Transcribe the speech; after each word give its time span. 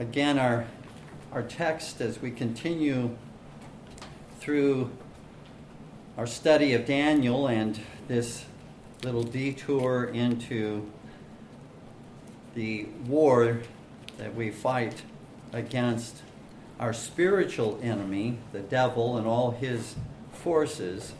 again, 0.00 0.38
our, 0.38 0.64
our 1.30 1.42
text 1.42 2.00
as 2.00 2.22
we 2.22 2.30
continue 2.30 3.14
through 4.38 4.90
our 6.16 6.26
study 6.26 6.72
of 6.72 6.86
Daniel 6.86 7.46
and 7.46 7.78
this 8.08 8.46
little 9.04 9.22
detour 9.22 10.04
into 10.04 10.90
the 12.54 12.86
war 13.06 13.60
that 14.16 14.34
we 14.34 14.50
fight 14.50 15.02
against 15.52 16.22
our 16.78 16.94
spiritual 16.94 17.78
enemy, 17.82 18.38
the 18.52 18.60
devil, 18.60 19.18
and 19.18 19.26
all 19.26 19.50
his 19.50 19.96
forces. 20.32 21.12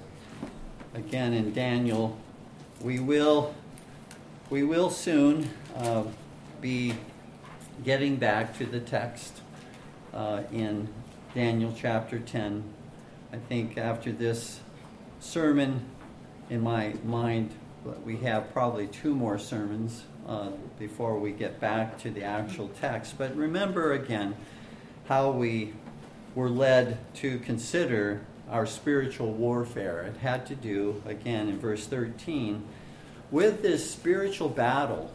Again, 0.95 1.35
in 1.35 1.53
Daniel, 1.53 2.19
we 2.81 2.99
will, 2.99 3.55
we 4.49 4.63
will 4.63 4.89
soon 4.89 5.51
uh, 5.77 6.05
be 6.63 6.95
getting 7.85 8.17
back 8.17 8.57
to 8.59 8.67
the 8.67 8.81
text 8.81 9.41
uh, 10.13 10.43
in 10.53 10.89
Daniel 11.35 11.75
chapter 11.77 12.19
10. 12.19 12.63
I 13.33 13.37
think 13.37 13.79
after 13.79 14.13
this 14.13 14.61
sermon, 15.21 15.87
in 16.51 16.61
my 16.61 16.95
mind, 17.05 17.53
we 18.05 18.19
have 18.19 18.53
probably 18.53 18.87
two 18.87 19.15
more 19.15 19.39
sermons 19.39 20.05
uh, 20.29 20.51
before 20.79 21.19
we 21.19 21.33
get 21.33 21.59
back 21.59 21.99
to 22.01 22.11
the 22.11 22.23
actual 22.23 22.69
text. 22.81 23.17
But 23.17 23.35
remember 23.35 23.93
again 23.93 24.35
how 25.07 25.31
we 25.31 25.73
were 26.35 26.51
led 26.51 26.99
to 27.15 27.39
consider 27.39 28.21
our 28.51 28.67
spiritual 28.67 29.33
warfare. 29.33 30.03
It 30.03 30.19
had 30.19 30.45
to 30.47 30.55
do, 30.55 31.03
again, 31.07 31.49
in 31.49 31.59
verse 31.59 31.87
13, 31.87 32.63
with 33.31 33.63
this 33.63 33.91
spiritual 33.91 34.49
battle 34.49 35.13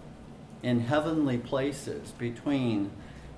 in 0.65 0.79
heavenly 0.79 1.37
places 1.37 2.11
between 2.17 2.89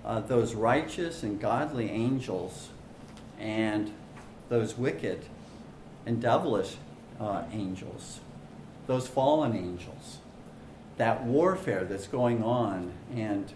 uh, 0.06 0.22
those 0.22 0.56
righteous 0.56 1.24
and 1.24 1.42
godly 1.42 1.90
angels 1.90 2.70
and 3.38 3.92
those 4.48 4.78
wicked 4.78 5.26
and 6.06 6.22
devilish 6.22 6.78
uh, 7.20 7.44
angels, 7.52 8.22
those 8.88 9.10
fallen 9.10 9.58
angels. 9.58 10.20
That 10.96 11.26
warfare 11.26 11.84
that's 11.84 12.08
going 12.08 12.42
on, 12.42 12.94
and 13.14 13.52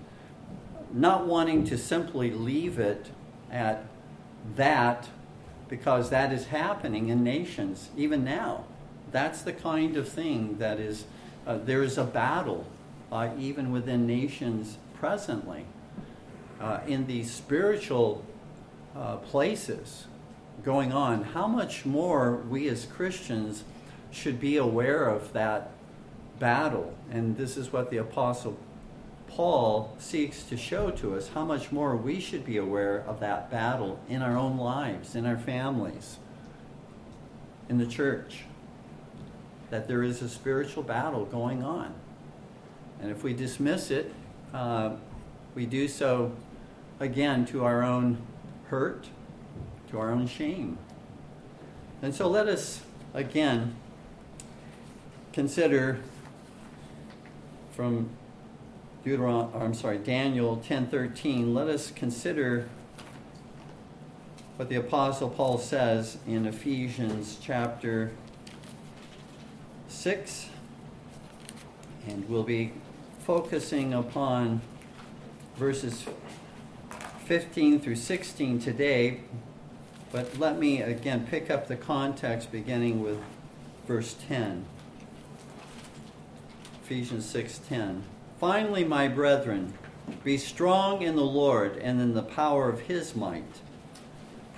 not 0.94 1.26
wanting 1.26 1.64
to 1.68 1.78
simply 1.78 2.30
leave 2.30 2.78
it 2.78 3.10
at 3.50 3.86
that 4.58 5.08
because 5.70 6.10
that 6.10 6.34
is 6.34 6.48
happening 6.48 7.08
in 7.08 7.24
nations 7.24 7.90
even 7.96 8.26
now. 8.26 8.66
That's 9.14 9.42
the 9.42 9.54
kind 9.54 9.96
of 9.96 10.10
thing 10.10 10.58
that 10.58 10.78
is, 10.78 11.06
uh, 11.48 11.58
there 11.58 11.84
is 11.84 11.98
a 11.98 12.04
battle 12.04 12.68
uh, 13.12 13.30
even 13.38 13.72
within 13.72 14.08
nations 14.08 14.78
presently. 14.94 15.66
Uh, 16.60 16.80
in 16.86 17.08
these 17.08 17.32
spiritual 17.32 18.24
uh, 18.96 19.18
places 19.18 20.06
going 20.64 20.94
on, 20.94 21.24
how 21.24 21.48
much 21.48 21.86
more 21.86 22.36
we 22.36 22.68
as 22.68 22.86
Christians 22.86 23.64
should 24.12 24.40
be 24.40 24.58
aware 24.58 25.08
of 25.08 25.34
that 25.34 25.72
battle. 26.38 26.94
And 27.10 27.38
this 27.38 27.58
is 27.58 27.74
what 27.74 27.90
the 27.90 27.98
Apostle 27.98 28.58
Paul 29.28 29.96
seeks 29.98 30.44
to 30.44 30.58
show 30.58 30.92
to 30.92 31.16
us 31.16 31.30
how 31.30 31.46
much 31.46 31.72
more 31.72 31.96
we 31.96 32.20
should 32.20 32.46
be 32.46 32.58
aware 32.58 33.00
of 33.08 33.22
that 33.22 33.50
battle 33.50 34.00
in 34.10 34.22
our 34.22 34.38
own 34.38 34.58
lives, 34.58 35.16
in 35.16 35.26
our 35.26 35.38
families, 35.38 36.18
in 37.70 37.78
the 37.78 37.86
church. 37.86 38.44
That 39.70 39.88
there 39.88 40.04
is 40.04 40.22
a 40.22 40.28
spiritual 40.28 40.84
battle 40.84 41.26
going 41.26 41.64
on. 41.64 41.96
And 43.02 43.10
if 43.10 43.24
we 43.24 43.34
dismiss 43.34 43.90
it, 43.90 44.14
uh, 44.54 44.92
we 45.56 45.66
do 45.66 45.88
so 45.88 46.32
again 47.00 47.46
to 47.48 47.66
our 47.66 47.82
own 47.82 48.22
hurt, 48.68 49.08
to 49.90 50.00
our 50.00 50.12
own 50.12 50.28
shame. 50.28 50.78
And 52.02 52.14
so 52.14 52.28
let 52.28 52.48
us 52.48 52.82
again 53.14 53.76
consider 55.34 56.00
from 57.72 58.10
Deuteron- 59.04 59.54
I'm 59.60 59.74
sorry, 59.74 59.98
Daniel 59.98 60.58
10:13, 60.58 61.56
let 61.56 61.68
us 61.68 61.90
consider 61.90 62.68
what 64.58 64.70
the 64.70 64.76
apostle 64.76 65.30
Paul 65.30 65.58
says 65.58 66.18
in 66.28 66.46
Ephesians 66.46 67.40
chapter 67.42 68.12
6 69.88 70.50
and 72.08 72.28
we'll 72.30 72.44
be 72.44 72.72
focusing 73.26 73.94
upon 73.94 74.62
verses 75.56 76.06
15 77.26 77.80
through 77.80 77.96
16 77.96 78.60
today, 78.60 79.22
but 80.12 80.38
let 80.40 80.58
me 80.58 80.82
again 80.82 81.28
pick 81.30 81.50
up 81.50 81.68
the 81.68 81.76
context 81.76 82.52
beginning 82.52 83.02
with 83.02 83.20
verse 83.88 84.16
10. 84.28 84.66
Ephesians 86.84 87.26
6:10. 87.26 88.02
Finally, 88.40 88.84
my 88.84 89.08
brethren, 89.08 89.74
be 90.24 90.38
strong 90.38 91.02
in 91.02 91.16
the 91.16 91.22
Lord 91.22 91.78
and 91.78 92.02
in 92.02 92.14
the 92.14 92.24
power 92.24 92.68
of 92.68 92.82
his 92.82 93.16
might. 93.16 93.62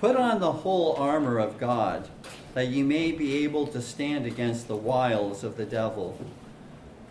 Put 0.00 0.16
on 0.16 0.40
the 0.40 0.52
whole 0.52 0.94
armor 0.96 1.38
of 1.38 1.60
God, 1.60 2.08
that 2.54 2.68
ye 2.68 2.82
may 2.82 3.12
be 3.12 3.44
able 3.44 3.66
to 3.68 3.80
stand 3.80 4.26
against 4.26 4.68
the 4.68 4.76
wiles 4.76 5.44
of 5.44 5.56
the 5.56 5.64
devil. 5.64 6.18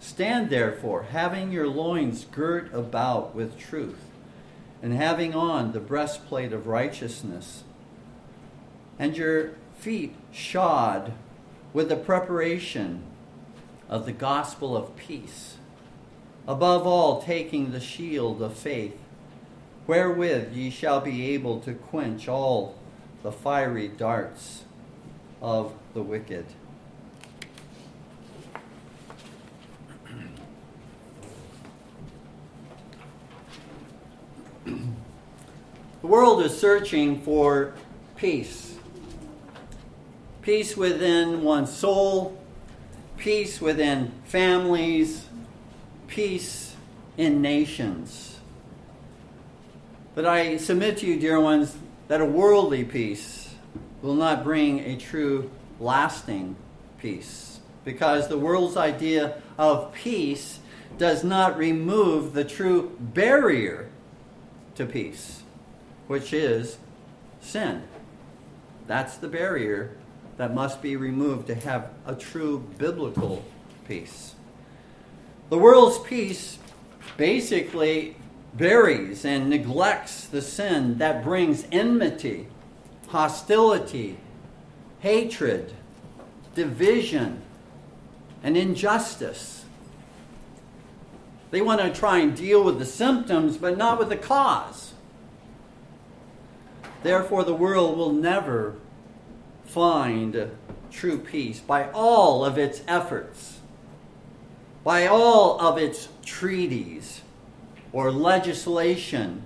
Stand 0.00 0.48
therefore, 0.48 1.02
having 1.04 1.52
your 1.52 1.68
loins 1.68 2.24
girt 2.24 2.72
about 2.72 3.34
with 3.34 3.58
truth, 3.58 4.00
and 4.82 4.94
having 4.94 5.34
on 5.34 5.72
the 5.72 5.80
breastplate 5.80 6.54
of 6.54 6.66
righteousness, 6.66 7.64
and 8.98 9.14
your 9.14 9.52
feet 9.78 10.14
shod 10.32 11.12
with 11.74 11.90
the 11.90 11.96
preparation 11.96 13.02
of 13.90 14.06
the 14.06 14.12
gospel 14.12 14.74
of 14.74 14.96
peace. 14.96 15.56
Above 16.48 16.86
all, 16.86 17.20
taking 17.20 17.70
the 17.70 17.80
shield 17.80 18.40
of 18.40 18.54
faith, 18.54 18.96
wherewith 19.86 20.54
ye 20.54 20.70
shall 20.70 21.00
be 21.00 21.30
able 21.30 21.60
to 21.60 21.74
quench 21.74 22.26
all 22.26 22.74
the 23.22 23.30
fiery 23.30 23.88
darts 23.88 24.64
of 25.42 25.74
the 25.92 26.02
wicked 26.02 26.46
world 36.10 36.42
is 36.42 36.58
searching 36.58 37.20
for 37.20 37.72
peace. 38.16 38.76
Peace 40.42 40.76
within 40.76 41.44
one's 41.44 41.72
soul, 41.72 42.36
peace 43.16 43.60
within 43.60 44.10
families, 44.24 45.24
peace 46.08 46.74
in 47.16 47.40
nations. 47.40 48.40
But 50.16 50.26
I 50.26 50.56
submit 50.56 50.98
to 50.98 51.06
you, 51.06 51.16
dear 51.20 51.38
ones, 51.38 51.76
that 52.08 52.20
a 52.20 52.24
worldly 52.24 52.82
peace 52.82 53.54
will 54.02 54.14
not 54.14 54.42
bring 54.42 54.80
a 54.80 54.96
true, 54.96 55.48
lasting 55.78 56.56
peace. 56.98 57.60
Because 57.84 58.26
the 58.26 58.36
world's 58.36 58.76
idea 58.76 59.40
of 59.56 59.92
peace 59.92 60.58
does 60.98 61.22
not 61.22 61.56
remove 61.56 62.32
the 62.32 62.44
true 62.44 62.96
barrier 62.98 63.88
to 64.74 64.84
peace 64.86 65.39
which 66.10 66.32
is 66.32 66.76
sin. 67.40 67.80
That's 68.88 69.18
the 69.18 69.28
barrier 69.28 69.96
that 70.38 70.52
must 70.52 70.82
be 70.82 70.96
removed 70.96 71.46
to 71.46 71.54
have 71.54 71.92
a 72.04 72.16
true 72.16 72.66
biblical 72.78 73.44
peace. 73.86 74.34
The 75.50 75.58
world's 75.58 76.00
peace 76.00 76.58
basically 77.16 78.16
buries 78.54 79.24
and 79.24 79.48
neglects 79.48 80.26
the 80.26 80.42
sin 80.42 80.98
that 80.98 81.22
brings 81.22 81.64
enmity, 81.70 82.48
hostility, 83.06 84.18
hatred, 84.98 85.72
division, 86.56 87.40
and 88.42 88.56
injustice. 88.56 89.64
They 91.52 91.62
want 91.62 91.80
to 91.80 91.92
try 91.92 92.18
and 92.18 92.36
deal 92.36 92.64
with 92.64 92.80
the 92.80 92.84
symptoms, 92.84 93.56
but 93.56 93.78
not 93.78 94.00
with 94.00 94.08
the 94.08 94.16
cause. 94.16 94.89
Therefore, 97.02 97.44
the 97.44 97.54
world 97.54 97.96
will 97.96 98.12
never 98.12 98.74
find 99.64 100.50
true 100.90 101.18
peace 101.18 101.60
by 101.60 101.90
all 101.92 102.44
of 102.44 102.58
its 102.58 102.82
efforts, 102.86 103.60
by 104.84 105.06
all 105.06 105.60
of 105.60 105.78
its 105.78 106.08
treaties 106.24 107.22
or 107.92 108.10
legislation 108.10 109.44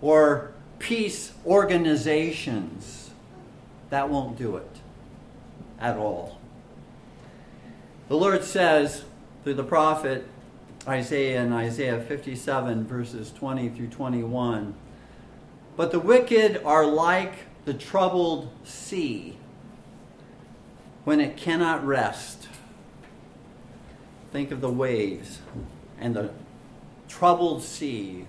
or 0.00 0.52
peace 0.78 1.32
organizations. 1.44 3.10
That 3.90 4.08
won't 4.08 4.38
do 4.38 4.56
it 4.56 4.76
at 5.80 5.96
all. 5.96 6.38
The 8.08 8.16
Lord 8.16 8.44
says 8.44 9.04
through 9.42 9.54
the 9.54 9.64
prophet 9.64 10.26
Isaiah 10.86 11.42
in 11.42 11.52
Isaiah 11.52 12.00
57, 12.00 12.86
verses 12.86 13.32
20 13.32 13.68
through 13.70 13.88
21 13.88 14.74
But 15.80 15.92
the 15.92 15.98
wicked 15.98 16.60
are 16.62 16.84
like 16.84 17.32
the 17.64 17.72
troubled 17.72 18.50
sea 18.64 19.38
when 21.04 21.20
it 21.20 21.38
cannot 21.38 21.86
rest. 21.86 22.48
Think 24.30 24.50
of 24.50 24.60
the 24.60 24.68
waves 24.68 25.38
and 25.98 26.14
the 26.14 26.32
troubled 27.08 27.62
sea 27.62 28.26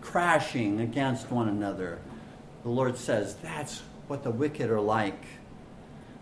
crashing 0.00 0.80
against 0.80 1.30
one 1.30 1.48
another. 1.48 2.00
The 2.64 2.70
Lord 2.70 2.96
says 2.96 3.36
that's 3.36 3.82
what 4.08 4.24
the 4.24 4.32
wicked 4.32 4.68
are 4.68 4.80
like, 4.80 5.24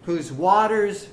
whose 0.03 0.31
waters, 0.31 1.09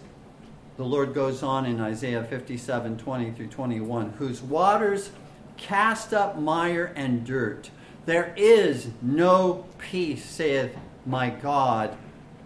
the 0.75 0.83
Lord 0.83 1.13
goes 1.13 1.41
on 1.41 1.65
in 1.65 1.79
Isaiah 1.79 2.25
57 2.25 2.97
20 2.97 3.31
through 3.31 3.47
21, 3.47 4.09
whose 4.17 4.41
waters 4.41 5.11
cast 5.55 6.13
up 6.13 6.37
mire 6.37 6.91
and 6.97 7.25
dirt. 7.25 7.69
There 8.05 8.33
is 8.35 8.89
no 9.01 9.65
peace, 9.77 10.23
saith 10.25 10.75
my 11.05 11.29
God, 11.29 11.97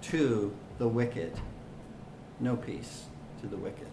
to 0.03 0.53
the 0.77 0.87
wicked. 0.87 1.33
No 2.39 2.55
peace 2.55 3.05
to 3.41 3.47
the 3.47 3.57
wicked. 3.57 3.87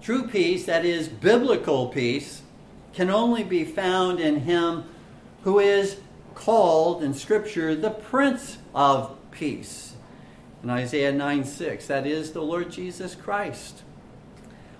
True 0.00 0.26
peace, 0.26 0.66
that 0.66 0.84
is 0.84 1.06
biblical 1.06 1.86
peace, 1.88 2.42
can 2.92 3.08
only 3.08 3.44
be 3.44 3.64
found 3.64 4.18
in 4.18 4.40
Him 4.40 4.84
who 5.44 5.60
is 5.60 5.98
called 6.34 7.02
in 7.02 7.14
Scripture 7.14 7.74
the 7.74 7.90
Prince 7.90 8.58
of 8.74 9.16
Peace. 9.30 9.94
In 10.62 10.70
Isaiah 10.70 11.12
9 11.12 11.44
6, 11.44 11.86
that 11.86 12.06
is 12.06 12.32
the 12.32 12.42
Lord 12.42 12.70
Jesus 12.70 13.14
Christ. 13.14 13.82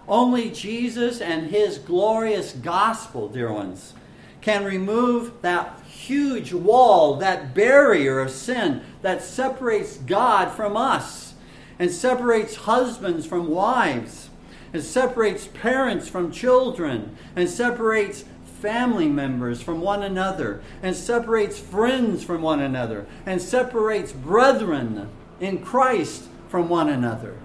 Only 0.09 0.51
Jesus 0.51 1.21
and 1.21 1.51
His 1.51 1.79
glorious 1.79 2.53
gospel, 2.53 3.29
dear 3.29 3.53
ones, 3.53 3.95
can 4.43 4.65
remove 4.65 5.41
that 5.43 5.81
huge 5.87 6.53
wall, 6.53 7.17
that 7.17 7.55
barrier 7.55 8.21
of 8.21 8.31
sin 8.31 8.83
that 9.03 9.23
separates 9.23 9.97
God 9.99 10.51
from 10.53 10.77
us 10.77 11.35
and 11.79 11.91
separates 11.91 12.57
husbands 12.57 13.25
from 13.25 13.49
wives 13.49 14.31
and 14.73 14.83
separates 14.83 15.47
parents 15.47 16.09
from 16.09 16.33
children 16.33 17.17
and 17.37 17.49
separates 17.49 18.25
family 18.61 19.09
members 19.09 19.61
from 19.61 19.81
one 19.81 20.03
another 20.03 20.63
and 20.83 20.95
separates 20.95 21.59
friends 21.59 22.23
from 22.23 22.43
one 22.43 22.61
another 22.61 23.07
and 23.27 23.41
separates 23.41 24.13
brethren 24.13 25.09
in 25.41 25.59
Christ 25.65 26.25
from 26.49 26.69
one 26.69 26.89
another. 26.89 27.37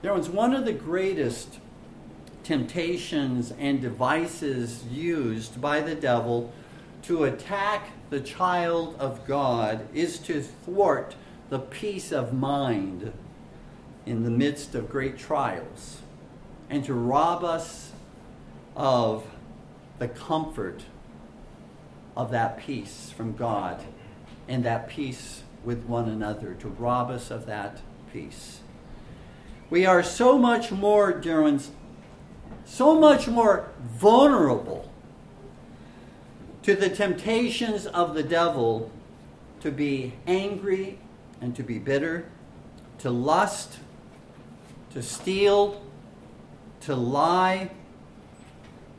There 0.00 0.14
was 0.14 0.30
one 0.30 0.54
of 0.54 0.64
the 0.64 0.72
greatest 0.72 1.58
temptations 2.48 3.52
and 3.58 3.82
devices 3.82 4.82
used 4.90 5.60
by 5.60 5.82
the 5.82 5.94
devil 5.94 6.50
to 7.02 7.24
attack 7.24 7.90
the 8.08 8.20
child 8.20 8.96
of 8.98 9.26
God 9.26 9.86
is 9.92 10.18
to 10.20 10.40
thwart 10.40 11.14
the 11.50 11.58
peace 11.58 12.10
of 12.10 12.32
mind 12.32 13.12
in 14.06 14.24
the 14.24 14.30
midst 14.30 14.74
of 14.74 14.88
great 14.88 15.18
trials 15.18 16.00
and 16.70 16.82
to 16.86 16.94
rob 16.94 17.44
us 17.44 17.92
of 18.74 19.26
the 19.98 20.08
comfort 20.08 20.84
of 22.16 22.30
that 22.30 22.56
peace 22.56 23.12
from 23.14 23.36
God 23.36 23.84
and 24.48 24.64
that 24.64 24.88
peace 24.88 25.42
with 25.66 25.84
one 25.84 26.08
another, 26.08 26.54
to 26.60 26.68
rob 26.68 27.10
us 27.10 27.30
of 27.30 27.44
that 27.44 27.82
peace. 28.10 28.60
We 29.68 29.84
are 29.84 30.02
so 30.02 30.38
much 30.38 30.72
more, 30.72 31.12
dear 31.12 31.42
ones, 31.42 31.72
so 32.68 32.94
much 32.94 33.26
more 33.26 33.70
vulnerable 33.80 34.88
to 36.62 36.76
the 36.76 36.90
temptations 36.90 37.86
of 37.86 38.14
the 38.14 38.22
devil 38.22 38.90
to 39.60 39.70
be 39.70 40.12
angry 40.26 40.98
and 41.40 41.56
to 41.56 41.62
be 41.62 41.78
bitter, 41.78 42.26
to 42.98 43.10
lust, 43.10 43.78
to 44.92 45.02
steal, 45.02 45.82
to 46.82 46.94
lie, 46.94 47.70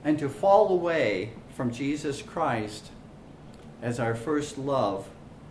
and 0.03 0.17
to 0.17 0.27
fall 0.27 0.69
away 0.69 1.31
from 1.55 1.71
Jesus 1.71 2.23
Christ 2.23 2.89
as 3.83 3.99
our 3.99 4.15
first 4.15 4.57
love 4.57 5.07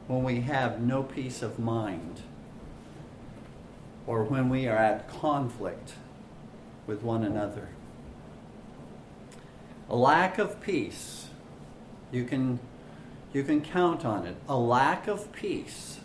when 0.09 0.25
we 0.25 0.41
have 0.41 0.81
no 0.81 1.05
peace 1.05 1.41
of 1.41 1.59
mind 1.59 2.23
or 4.09 4.25
when 4.25 4.49
we 4.49 4.67
are 4.67 4.77
at 4.77 5.09
conflict 5.09 5.93
with 6.87 7.03
one 7.03 7.23
another. 7.23 7.69
A 9.91 9.97
lack 9.97 10.39
of 10.39 10.61
peace, 10.61 11.29
you 12.13 12.25
can, 12.25 12.59
you 13.33 13.43
can 13.43 13.63
count 13.63 14.05
on 14.05 14.27
it. 14.27 14.37
A 14.49 14.57
lack 14.57 15.09
of 15.09 15.33
peace 15.33 16.01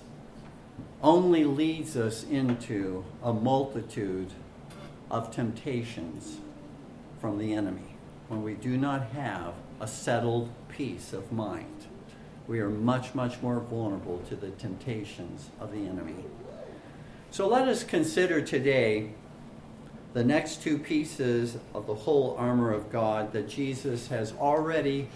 only 1.02 1.44
leads 1.44 1.98
us 1.98 2.24
into 2.24 3.04
a 3.22 3.34
multitude 3.34 4.32
of 5.12 5.32
temptations 5.32 6.38
from 7.20 7.38
the 7.38 7.54
enemy 7.54 7.98
when 8.30 8.42
we 8.42 8.54
do 8.54 8.78
not 8.78 9.08
have 9.10 9.54
a 9.82 9.88
settled 9.88 10.50
peace 10.70 11.12
of 11.12 11.32
mind. 11.32 11.88
We 12.48 12.60
are 12.62 12.70
much, 12.70 13.14
much 13.14 13.42
more 13.42 13.60
vulnerable 13.60 14.20
to 14.30 14.36
the 14.36 14.52
temptations 14.52 15.50
of 15.60 15.72
the 15.72 15.86
enemy. 15.86 16.24
So 17.32 17.48
let 17.48 17.68
us 17.68 17.84
consider 17.84 18.42
today 18.42 19.10
the 20.14 20.24
next 20.24 20.62
two 20.62 20.78
pieces 20.78 21.58
of 21.74 21.88
the 21.88 21.96
whole 21.96 22.36
armor 22.38 22.72
of 22.72 22.92
God 22.92 23.34
that 23.34 23.50
Jesus 23.50 24.08
has 24.08 24.32
already 24.34 25.10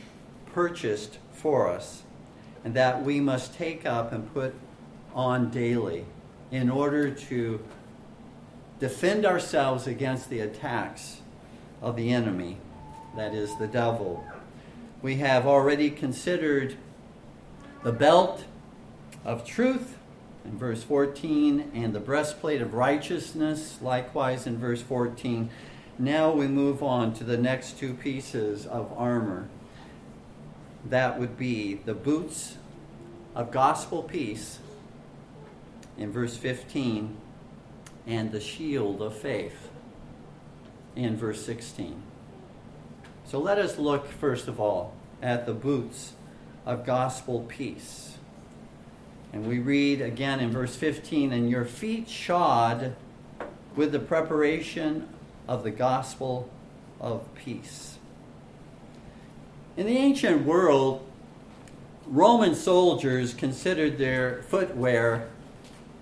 purchased 0.54 1.20
for 1.32 1.70
us 1.70 2.04
and 2.64 2.74
that 2.74 3.04
we 3.04 3.20
must 3.20 3.54
take 3.54 3.86
up 3.86 4.12
and 4.12 4.34
put 4.34 4.56
on 5.14 5.50
daily 5.52 6.06
in 6.52 6.70
order 6.70 7.12
to 7.12 7.64
defend 8.80 9.26
ourselves 9.26 9.88
against 9.88 10.30
the 10.30 10.40
attacks 10.40 11.22
of 11.82 11.96
the 11.96 12.12
enemy, 12.12 12.58
that 13.16 13.34
is, 13.34 13.56
the 13.58 13.68
devil. 13.68 14.26
We 15.02 15.18
have 15.18 15.46
already 15.46 15.92
considered 15.92 16.76
the 17.84 17.92
belt 17.92 18.46
of 19.24 19.46
truth 19.46 19.97
in 20.48 20.58
verse 20.58 20.82
14, 20.84 21.72
and 21.74 21.94
the 21.94 22.00
breastplate 22.00 22.62
of 22.62 22.74
righteousness, 22.74 23.78
likewise 23.82 24.48
in 24.48 24.58
verse 24.58 24.82
14. 24.82 25.50
Now 26.00 26.32
we 26.32 26.48
move 26.48 26.82
on 26.82 27.14
to 27.16 27.24
the 27.24 27.38
next 27.38 27.78
two 27.78 27.94
pieces 27.94 28.66
of 28.66 28.94
armor. 28.98 29.50
That 30.86 31.20
would 31.20 31.38
be 31.38 31.76
the 31.76 31.94
boots 31.94 32.58
of 33.36 33.52
gospel 33.52 34.04
peace 34.04 34.60
in 35.98 36.12
verse 36.12 36.38
15, 36.38 37.18
and 38.06 38.32
the 38.32 38.40
shield 38.40 39.02
of 39.02 39.18
faith 39.18 39.70
in 40.96 41.18
verse 41.18 41.46
16. 41.46 42.02
So 43.26 43.40
let 43.40 43.58
us 43.58 43.78
look, 43.78 44.08
first 44.08 44.48
of 44.48 44.60
all, 44.60 44.94
at 45.22 45.46
the 45.46 45.54
boots 45.54 46.14
of 46.66 46.86
gospel 46.86 47.42
peace. 47.50 48.17
And 49.34 49.46
we 49.46 49.60
read 49.60 50.02
again 50.02 50.40
in 50.40 50.52
verse 50.52 50.76
15, 50.76 51.34
and 51.34 51.50
your 51.50 51.66
feet 51.66 52.10
shod 52.10 52.96
with 53.76 53.92
the 53.92 54.00
preparation 54.00 55.08
of 55.48 55.64
the 55.64 55.72
gospel 55.72 56.50
of 57.00 57.24
peace. 57.36 57.98
In 59.76 59.86
the 59.86 59.98
ancient 59.98 60.46
world, 60.46 61.08
Roman 62.08 62.56
soldiers 62.56 63.34
considered 63.34 63.98
their 63.98 64.44
footwear 64.44 65.30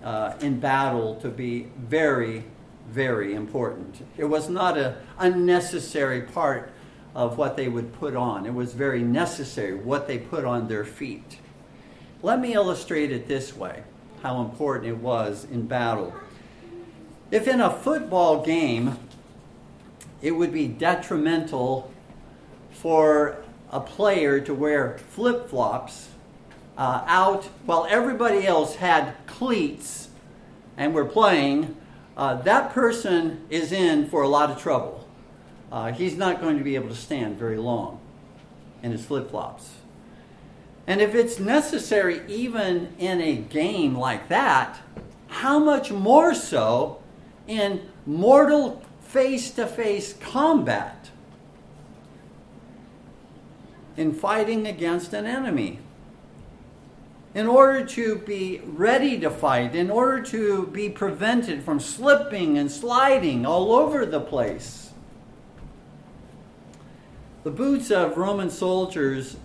uh, 0.02 0.34
in 0.40 0.60
battle 0.60 1.16
to 1.16 1.28
be 1.28 1.66
very, 1.76 2.44
very 2.88 3.34
important. 3.34 4.06
It 4.16 4.24
was 4.24 4.48
not 4.48 4.78
an 4.78 4.94
unnecessary 5.18 6.22
part 6.22 6.72
of 7.14 7.38
what 7.38 7.56
they 7.56 7.68
would 7.68 7.92
put 7.94 8.14
on, 8.14 8.46
it 8.46 8.54
was 8.54 8.74
very 8.74 9.02
necessary 9.02 9.74
what 9.74 10.06
they 10.06 10.18
put 10.18 10.44
on 10.44 10.68
their 10.68 10.84
feet. 10.84 11.38
Let 12.22 12.40
me 12.40 12.54
illustrate 12.54 13.12
it 13.12 13.28
this 13.28 13.54
way 13.54 13.82
how 14.22 14.40
important 14.40 14.86
it 14.88 14.96
was 14.96 15.44
in 15.44 15.66
battle. 15.66 16.14
If 17.30 17.46
in 17.46 17.60
a 17.60 17.70
football 17.70 18.44
game 18.44 18.98
it 20.22 20.32
would 20.32 20.52
be 20.52 20.66
detrimental 20.66 21.92
for 22.70 23.36
a 23.70 23.80
player 23.80 24.40
to 24.40 24.54
wear 24.54 24.98
flip 25.10 25.48
flops 25.48 26.08
uh, 26.78 27.04
out 27.06 27.44
while 27.64 27.86
everybody 27.88 28.46
else 28.46 28.76
had 28.76 29.14
cleats 29.26 30.08
and 30.76 30.94
were 30.94 31.04
playing, 31.04 31.76
uh, 32.16 32.34
that 32.42 32.72
person 32.72 33.44
is 33.50 33.72
in 33.72 34.08
for 34.08 34.22
a 34.22 34.28
lot 34.28 34.50
of 34.50 34.60
trouble. 34.60 35.06
Uh, 35.70 35.92
he's 35.92 36.16
not 36.16 36.40
going 36.40 36.56
to 36.58 36.64
be 36.64 36.74
able 36.74 36.88
to 36.88 36.94
stand 36.94 37.38
very 37.38 37.58
long 37.58 38.00
in 38.82 38.92
his 38.92 39.04
flip 39.04 39.30
flops. 39.30 39.70
And 40.86 41.00
if 41.00 41.14
it's 41.14 41.40
necessary, 41.40 42.22
even 42.28 42.94
in 42.98 43.20
a 43.20 43.36
game 43.36 43.96
like 43.96 44.28
that, 44.28 44.78
how 45.28 45.58
much 45.58 45.90
more 45.90 46.34
so 46.34 47.02
in 47.48 47.88
mortal 48.06 48.82
face 49.00 49.50
to 49.52 49.66
face 49.66 50.12
combat? 50.12 51.10
In 53.96 54.12
fighting 54.12 54.66
against 54.66 55.12
an 55.12 55.26
enemy 55.26 55.80
in 57.36 57.46
order 57.46 57.84
to 57.84 58.16
be 58.16 58.62
ready 58.64 59.20
to 59.20 59.28
fight, 59.28 59.74
in 59.74 59.90
order 59.90 60.22
to 60.22 60.66
be 60.68 60.88
prevented 60.88 61.62
from 61.62 61.78
slipping 61.78 62.56
and 62.56 62.70
sliding 62.72 63.44
all 63.44 63.72
over 63.72 64.06
the 64.06 64.20
place. 64.20 64.90
The 67.44 67.50
boots 67.50 67.90
of 67.90 68.16
Roman 68.16 68.48
soldiers 68.48 69.36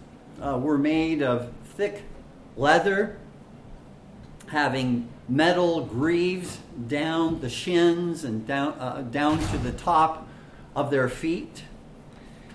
uh, 0.41 0.57
were 0.57 0.77
made 0.77 1.21
of 1.21 1.51
thick 1.75 2.03
leather, 2.57 3.17
having 4.47 5.07
metal 5.29 5.85
greaves 5.85 6.59
down 6.87 7.39
the 7.39 7.49
shins 7.49 8.23
and 8.23 8.45
down, 8.45 8.73
uh, 8.73 9.01
down 9.11 9.39
to 9.39 9.57
the 9.57 9.71
top 9.71 10.27
of 10.75 10.91
their 10.91 11.07
feet 11.07 11.63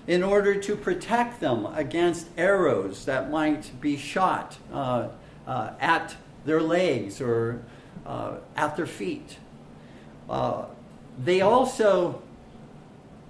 in 0.05 0.23
order 0.23 0.55
to 0.55 0.75
protect 0.75 1.39
them 1.39 1.65
against 1.75 2.27
arrows 2.37 3.05
that 3.05 3.29
might 3.29 3.79
be 3.81 3.97
shot 3.97 4.57
uh, 4.71 5.09
uh, 5.45 5.71
at 5.79 6.15
their 6.45 6.61
legs 6.61 7.19
or 7.19 7.61
uh, 8.05 8.35
at 8.55 8.77
their 8.77 8.85
feet. 8.85 9.37
Uh, 10.29 10.65
they 11.23 11.41
also 11.41 12.21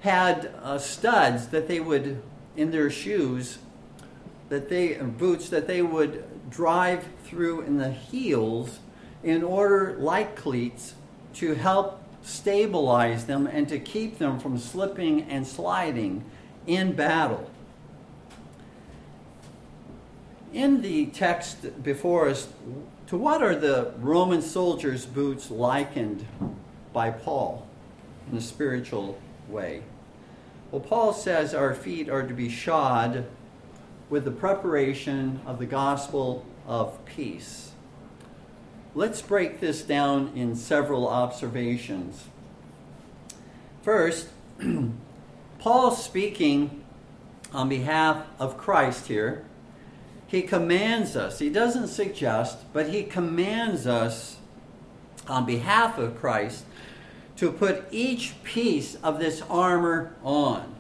had 0.01 0.53
uh, 0.61 0.77
studs 0.77 1.47
that 1.47 1.67
they 1.67 1.79
would 1.79 2.21
in 2.55 2.71
their 2.71 2.89
shoes 2.89 3.57
that 4.49 4.69
they 4.69 4.93
boots 4.95 5.49
that 5.49 5.67
they 5.67 5.81
would 5.81 6.23
drive 6.49 7.05
through 7.25 7.61
in 7.61 7.77
the 7.77 7.91
heels 7.91 8.79
in 9.23 9.43
order 9.43 9.95
like 9.99 10.35
cleats 10.35 10.93
to 11.33 11.53
help 11.53 12.01
stabilize 12.21 13.25
them 13.25 13.47
and 13.47 13.67
to 13.69 13.79
keep 13.79 14.17
them 14.17 14.39
from 14.39 14.57
slipping 14.57 15.23
and 15.23 15.45
sliding 15.45 16.23
in 16.65 16.93
battle 16.93 17.49
in 20.53 20.81
the 20.81 21.07
text 21.07 21.83
before 21.83 22.29
us, 22.29 22.47
to 23.07 23.17
what 23.17 23.41
are 23.41 23.55
the 23.55 23.93
Roman 23.99 24.41
soldiers' 24.41 25.05
boots 25.05 25.51
likened 25.51 26.25
by 26.93 27.11
Paul 27.11 27.67
in 28.31 28.37
a 28.37 28.41
spiritual 28.41 29.19
way? 29.49 29.83
Well, 30.71 30.81
Paul 30.81 31.13
says 31.13 31.53
our 31.53 31.73
feet 31.73 32.09
are 32.09 32.23
to 32.23 32.33
be 32.33 32.49
shod 32.49 33.25
with 34.09 34.25
the 34.25 34.31
preparation 34.31 35.41
of 35.45 35.59
the 35.59 35.65
gospel 35.65 36.45
of 36.65 37.03
peace. 37.05 37.71
Let's 38.95 39.21
break 39.21 39.59
this 39.59 39.81
down 39.81 40.31
in 40.35 40.55
several 40.55 41.07
observations. 41.07 42.25
First, 43.83 44.29
Paul 45.59 45.91
speaking 45.91 46.83
on 47.53 47.69
behalf 47.69 48.25
of 48.39 48.57
Christ 48.57 49.07
here 49.07 49.45
he 50.27 50.41
commands 50.41 51.15
us. 51.15 51.39
He 51.39 51.49
doesn't 51.49 51.87
suggest, 51.87 52.71
but 52.73 52.89
he 52.89 53.03
commands 53.03 53.87
us 53.87 54.37
on 55.27 55.45
behalf 55.45 55.97
of 55.97 56.19
Christ 56.19 56.65
to 57.37 57.51
put 57.51 57.85
each 57.91 58.43
piece 58.43 58.95
of 58.95 59.19
this 59.19 59.41
armor 59.49 60.13
on. 60.23 60.75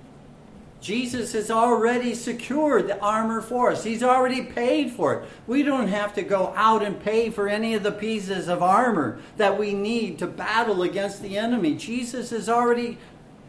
Jesus 0.79 1.33
has 1.33 1.49
already 1.49 2.13
secured 2.13 2.87
the 2.87 2.99
armor 2.99 3.41
for 3.41 3.71
us. 3.71 3.83
He's 3.83 4.03
already 4.03 4.43
paid 4.43 4.91
for 4.91 5.15
it. 5.15 5.29
We 5.47 5.63
don't 5.63 5.87
have 5.87 6.13
to 6.13 6.21
go 6.21 6.53
out 6.55 6.83
and 6.83 6.99
pay 6.99 7.31
for 7.31 7.47
any 7.47 7.73
of 7.73 7.83
the 7.83 7.91
pieces 7.91 8.47
of 8.47 8.61
armor 8.61 9.19
that 9.37 9.57
we 9.57 9.73
need 9.73 10.19
to 10.19 10.27
battle 10.27 10.83
against 10.83 11.21
the 11.21 11.37
enemy. 11.37 11.75
Jesus 11.75 12.29
has 12.29 12.47
already 12.47 12.99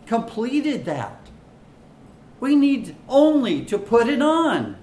completed 0.06 0.86
that. 0.86 1.20
We 2.40 2.56
need 2.56 2.96
only 3.08 3.64
to 3.66 3.78
put 3.78 4.08
it 4.08 4.22
on 4.22 4.76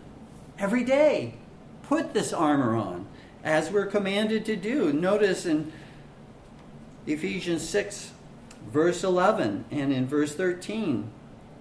every 0.59 0.83
day. 0.83 1.35
Put 1.83 2.13
this 2.13 2.31
armor 2.31 2.75
on 2.75 3.07
as 3.43 3.71
we're 3.71 3.85
commanded 3.85 4.45
to 4.45 4.55
do. 4.55 4.93
Notice 4.93 5.45
in 5.45 5.71
Ephesians 7.07 7.67
6, 7.67 8.11
verse 8.71 9.03
11, 9.03 9.65
and 9.71 9.93
in 9.93 10.07
verse 10.07 10.35
13, 10.35 11.09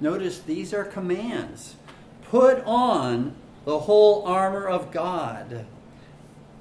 notice 0.00 0.40
these 0.40 0.72
are 0.74 0.84
commands. 0.84 1.76
Put 2.24 2.62
on 2.64 3.34
the 3.64 3.80
whole 3.80 4.26
armor 4.26 4.66
of 4.66 4.90
God, 4.90 5.66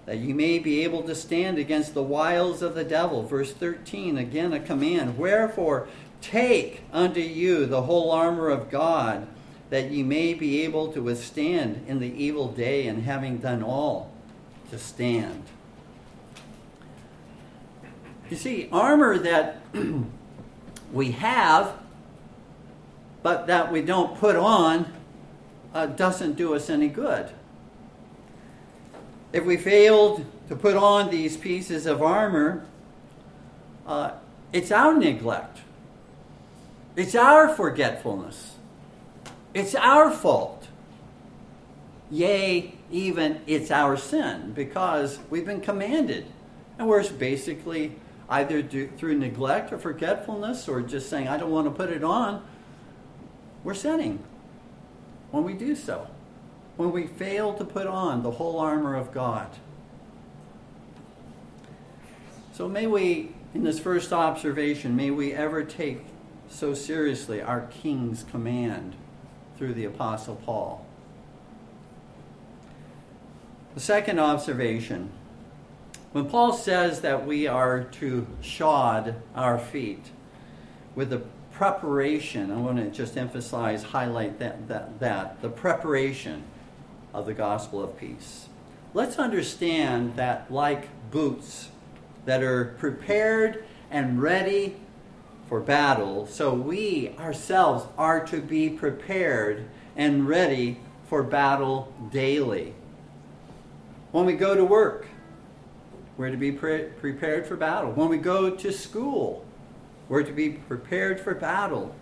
that 0.05 0.17
you 0.19 0.33
may 0.33 0.59
be 0.59 0.83
able 0.83 1.03
to 1.03 1.15
stand 1.15 1.57
against 1.57 1.93
the 1.93 2.03
wiles 2.03 2.61
of 2.61 2.75
the 2.75 2.83
devil. 2.83 3.23
Verse 3.23 3.53
13, 3.53 4.17
again 4.17 4.53
a 4.53 4.59
command. 4.59 5.17
Wherefore, 5.17 5.87
take 6.21 6.81
unto 6.91 7.19
you 7.19 7.65
the 7.65 7.83
whole 7.83 8.11
armor 8.11 8.49
of 8.49 8.69
God 8.69 9.27
that 9.73 9.89
ye 9.89 10.03
may 10.03 10.35
be 10.35 10.61
able 10.61 10.93
to 10.93 11.01
withstand 11.01 11.83
in 11.87 11.99
the 11.99 12.23
evil 12.23 12.47
day, 12.47 12.85
and 12.85 13.01
having 13.01 13.39
done 13.39 13.63
all, 13.63 14.11
to 14.69 14.77
stand. 14.77 15.43
You 18.29 18.37
see, 18.37 18.69
armor 18.71 19.17
that 19.17 19.63
we 20.93 21.11
have, 21.13 21.73
but 23.23 23.47
that 23.47 23.71
we 23.71 23.81
don't 23.81 24.17
put 24.19 24.35
on, 24.35 24.91
uh, 25.73 25.87
doesn't 25.87 26.33
do 26.33 26.53
us 26.53 26.69
any 26.69 26.89
good. 26.89 27.31
If 29.31 29.45
we 29.45 29.57
failed 29.57 30.25
to 30.49 30.55
put 30.55 30.75
on 30.75 31.09
these 31.09 31.37
pieces 31.37 31.87
of 31.87 32.03
armor, 32.03 32.65
uh, 33.87 34.11
it's 34.51 34.71
our 34.71 34.93
neglect. 34.93 35.61
It's 36.95 37.15
our 37.15 37.49
forgetfulness. 37.49 38.55
It's 39.53 39.73
our 39.73 40.11
fault. 40.11 40.67
Yea, 42.11 42.75
even 42.91 43.41
it's 43.47 43.71
our 43.71 43.97
sin 43.97 44.51
because 44.53 45.17
we've 45.31 45.45
been 45.45 45.61
commanded. 45.61 46.27
And 46.77 46.87
we're 46.87 47.09
basically 47.13 47.95
either 48.29 48.61
do, 48.61 48.87
through 48.97 49.17
neglect 49.17 49.73
or 49.73 49.79
forgetfulness 49.79 50.67
or 50.67 50.81
just 50.81 51.09
saying, 51.09 51.27
I 51.27 51.37
don't 51.37 51.51
want 51.51 51.65
to 51.65 51.71
put 51.71 51.89
it 51.89 52.03
on, 52.03 52.45
we're 53.63 53.73
sinning 53.73 54.23
when 55.31 55.43
we 55.43 55.53
do 55.53 55.75
so. 55.75 56.07
When 56.75 56.91
we 56.91 57.07
fail 57.07 57.53
to 57.53 57.65
put 57.65 57.87
on 57.87 58.23
the 58.23 58.31
whole 58.31 58.59
armor 58.59 58.95
of 58.95 59.13
God. 59.13 59.47
So 62.53 62.67
may 62.67 62.87
we, 62.87 63.31
in 63.53 63.63
this 63.63 63.79
first 63.79 64.11
observation, 64.11 64.95
may 64.95 65.11
we 65.11 65.33
ever 65.33 65.63
take 65.63 66.05
so 66.49 66.73
seriously 66.73 67.41
our 67.41 67.61
King's 67.61 68.23
command 68.23 68.95
through 69.57 69.73
the 69.73 69.85
Apostle 69.85 70.35
Paul. 70.35 70.85
The 73.75 73.79
second 73.79 74.19
observation 74.19 75.09
when 76.11 76.29
Paul 76.29 76.53
says 76.53 77.01
that 77.01 77.25
we 77.25 77.47
are 77.47 77.85
to 77.85 78.27
shod 78.41 79.15
our 79.35 79.57
feet 79.57 80.11
with 80.93 81.09
the 81.09 81.23
preparation, 81.53 82.51
I 82.51 82.57
want 82.57 82.77
to 82.77 82.89
just 82.89 83.15
emphasize, 83.15 83.83
highlight 83.83 84.39
that, 84.39 84.67
that, 84.67 84.99
that 84.99 85.41
the 85.41 85.49
preparation 85.49 86.43
of 87.13 87.25
the 87.25 87.33
gospel 87.33 87.81
of 87.83 87.97
peace. 87.97 88.47
Let's 88.93 89.17
understand 89.17 90.15
that, 90.15 90.51
like 90.51 90.89
boots 91.11 91.69
that 92.25 92.43
are 92.43 92.75
prepared 92.79 93.65
and 93.91 94.21
ready 94.21 94.77
for 95.47 95.59
battle, 95.59 96.25
so 96.25 96.53
we 96.53 97.15
ourselves 97.19 97.85
are 97.97 98.25
to 98.27 98.41
be 98.41 98.69
prepared 98.69 99.65
and 99.95 100.27
ready 100.27 100.79
for 101.07 101.21
battle 101.21 101.93
daily. 102.11 102.73
When 104.11 104.25
we 104.25 104.33
go 104.33 104.55
to 104.55 104.65
work, 104.65 105.07
we're 106.17 106.31
to 106.31 106.37
be 106.37 106.51
pre- 106.51 106.85
prepared 106.99 107.45
for 107.45 107.55
battle. 107.55 107.91
When 107.91 108.09
we 108.09 108.17
go 108.17 108.51
to 108.51 108.71
school, 108.71 109.45
we're 110.09 110.23
to 110.23 110.31
be 110.31 110.49
prepared 110.49 111.19
for 111.19 111.33
battle. 111.33 111.95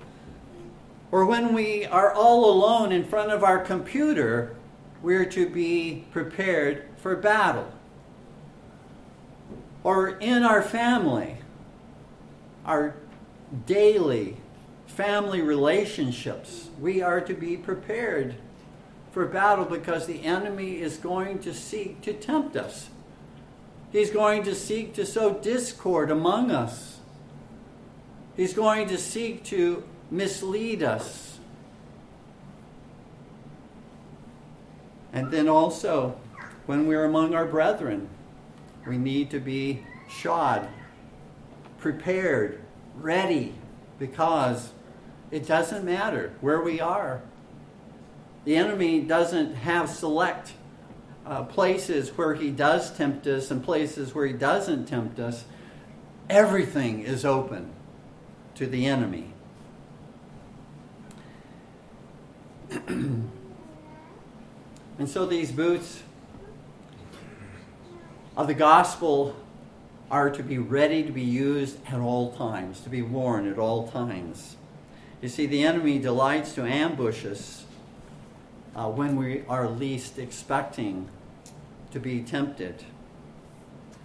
Or 1.11 1.25
when 1.25 1.53
we 1.53 1.85
are 1.85 2.13
all 2.13 2.49
alone 2.49 2.91
in 2.91 3.03
front 3.03 3.31
of 3.31 3.43
our 3.43 3.59
computer, 3.59 4.55
we're 5.01 5.25
to 5.25 5.49
be 5.49 6.05
prepared 6.11 6.87
for 6.97 7.15
battle. 7.15 7.71
Or 9.83 10.09
in 10.09 10.43
our 10.43 10.61
family, 10.61 11.37
our 12.65 12.95
daily 13.65 14.37
family 14.87 15.41
relationships, 15.41 16.69
we 16.79 17.01
are 17.01 17.21
to 17.21 17.33
be 17.33 17.57
prepared 17.57 18.35
for 19.11 19.25
battle 19.25 19.65
because 19.65 20.07
the 20.07 20.23
enemy 20.23 20.79
is 20.79 20.97
going 20.97 21.39
to 21.39 21.53
seek 21.53 22.01
to 22.01 22.13
tempt 22.13 22.55
us. 22.55 22.89
He's 23.91 24.09
going 24.09 24.43
to 24.43 24.55
seek 24.55 24.93
to 24.93 25.05
sow 25.05 25.33
discord 25.33 26.09
among 26.11 26.51
us. 26.51 27.00
He's 28.35 28.53
going 28.53 28.87
to 28.87 28.97
seek 28.97 29.43
to 29.45 29.83
mislead 30.09 30.83
us. 30.83 31.39
And 35.13 35.29
then 35.31 35.49
also, 35.49 36.17
when 36.65 36.87
we're 36.87 37.03
among 37.03 37.35
our 37.35 37.45
brethren, 37.45 38.07
we 38.87 38.97
need 38.97 39.29
to 39.31 39.39
be 39.39 39.85
shod, 40.09 40.69
prepared, 41.79 42.61
ready, 42.95 43.55
because 43.99 44.71
it 45.29 45.45
doesn't 45.45 45.83
matter 45.83 46.33
where 46.39 46.61
we 46.61 46.79
are. 46.79 47.21
The 48.45 48.55
enemy 48.55 49.01
doesn't 49.01 49.55
have 49.55 49.89
select 49.89 50.53
uh, 51.25 51.43
places 51.43 52.09
where 52.17 52.33
he 52.33 52.49
does 52.49 52.95
tempt 52.95 53.27
us 53.27 53.51
and 53.51 53.63
places 53.63 54.15
where 54.15 54.25
he 54.25 54.33
doesn't 54.33 54.85
tempt 54.85 55.19
us. 55.19 55.43
Everything 56.29 57.01
is 57.01 57.25
open 57.25 57.71
to 58.55 58.67
the 58.67 58.85
enemy. 58.85 59.33
and 62.87 63.29
so 65.05 65.25
these 65.25 65.51
boots 65.51 66.03
of 68.37 68.47
the 68.47 68.53
gospel 68.53 69.35
are 70.09 70.29
to 70.29 70.43
be 70.43 70.57
ready 70.57 71.03
to 71.03 71.11
be 71.11 71.21
used 71.21 71.77
at 71.87 71.99
all 71.99 72.33
times, 72.33 72.81
to 72.81 72.89
be 72.89 73.01
worn 73.01 73.47
at 73.47 73.57
all 73.57 73.87
times. 73.87 74.57
You 75.21 75.29
see, 75.29 75.45
the 75.45 75.63
enemy 75.63 75.99
delights 75.99 76.53
to 76.55 76.65
ambush 76.65 77.25
us 77.25 77.65
uh, 78.75 78.89
when 78.89 79.15
we 79.15 79.43
are 79.47 79.69
least 79.69 80.17
expecting 80.17 81.09
to 81.91 81.99
be 81.99 82.21
tempted. 82.21 82.83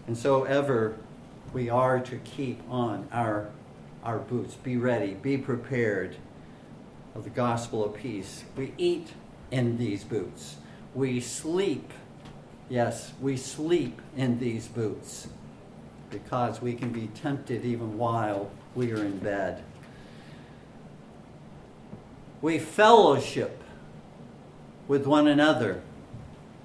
And 0.07 0.17
so, 0.17 0.45
ever, 0.45 0.97
we 1.53 1.71
are 1.71 1.99
to 2.01 2.17
keep 2.19 2.61
on 2.71 3.09
our, 3.13 3.49
our 4.07 4.21
boots. 4.21 4.55
Be 4.55 4.77
ready, 4.77 5.15
be 5.15 5.37
prepared 5.37 6.17
of 7.15 7.25
the 7.25 7.31
gospel 7.31 7.85
of 7.85 7.95
peace. 7.95 8.45
We 8.57 8.73
eat 8.79 9.09
in 9.51 9.77
these 9.77 10.05
boots, 10.05 10.57
we 10.95 11.21
sleep. 11.21 11.93
Yes, 12.69 13.13
we 13.21 13.37
sleep 13.37 14.01
in 14.17 14.39
these 14.39 14.67
boots 14.67 15.29
because 16.11 16.63
we 16.63 16.75
can 16.75 16.91
be 16.91 17.09
tempted 17.09 17.65
even 17.65 17.99
while 17.99 18.51
we 18.75 18.93
are 18.93 19.05
in 19.05 19.19
bed. 19.19 19.63
We 22.43 22.59
fellowship 22.59 23.63
with 24.89 25.07
one 25.07 25.27
another 25.27 25.83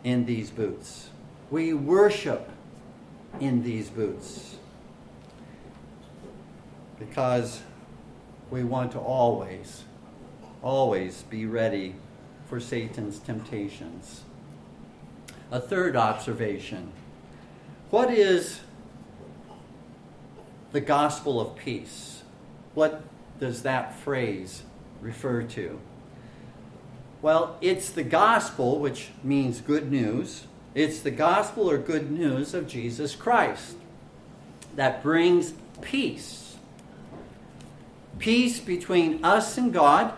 in 0.04 0.26
these 0.26 0.50
boots. 0.50 1.10
We 1.50 1.74
worship 1.74 2.50
in 3.40 3.64
these 3.64 3.90
boots 3.90 4.58
because 7.01 7.62
we 8.51 8.63
want 8.63 8.91
to 8.91 9.00
always, 9.00 9.86
always 10.62 11.24
be 11.24 11.48
ready 11.48 11.96
for 12.48 12.60
Satan's 12.60 13.17
temptations. 13.17 14.22
A 15.50 15.60
third 15.60 15.96
observation 15.96 16.91
what 17.89 18.10
is 18.10 18.62
the 20.72 20.79
gospel 20.79 21.41
of 21.41 21.58
peace? 21.58 22.24
What 22.74 23.03
does 23.38 23.63
that 23.63 23.96
phrase 23.96 24.63
refer 25.01 25.43
to? 25.43 25.77
Well, 27.22 27.58
it's 27.60 27.89
the 27.89 28.03
gospel, 28.03 28.79
which 28.79 29.10
means 29.24 29.60
good 29.60 29.91
news. 29.91 30.46
It's 30.74 31.01
the 31.01 31.12
gospel 31.12 31.70
or 31.70 31.77
good 31.77 32.12
news 32.12 32.53
of 32.53 32.66
Jesus 32.66 33.14
Christ 33.14 33.75
that 34.75 35.03
brings 35.03 35.53
peace. 35.81 36.50
Peace 38.22 38.60
between 38.60 39.25
us 39.25 39.57
and 39.57 39.74
God, 39.74 40.14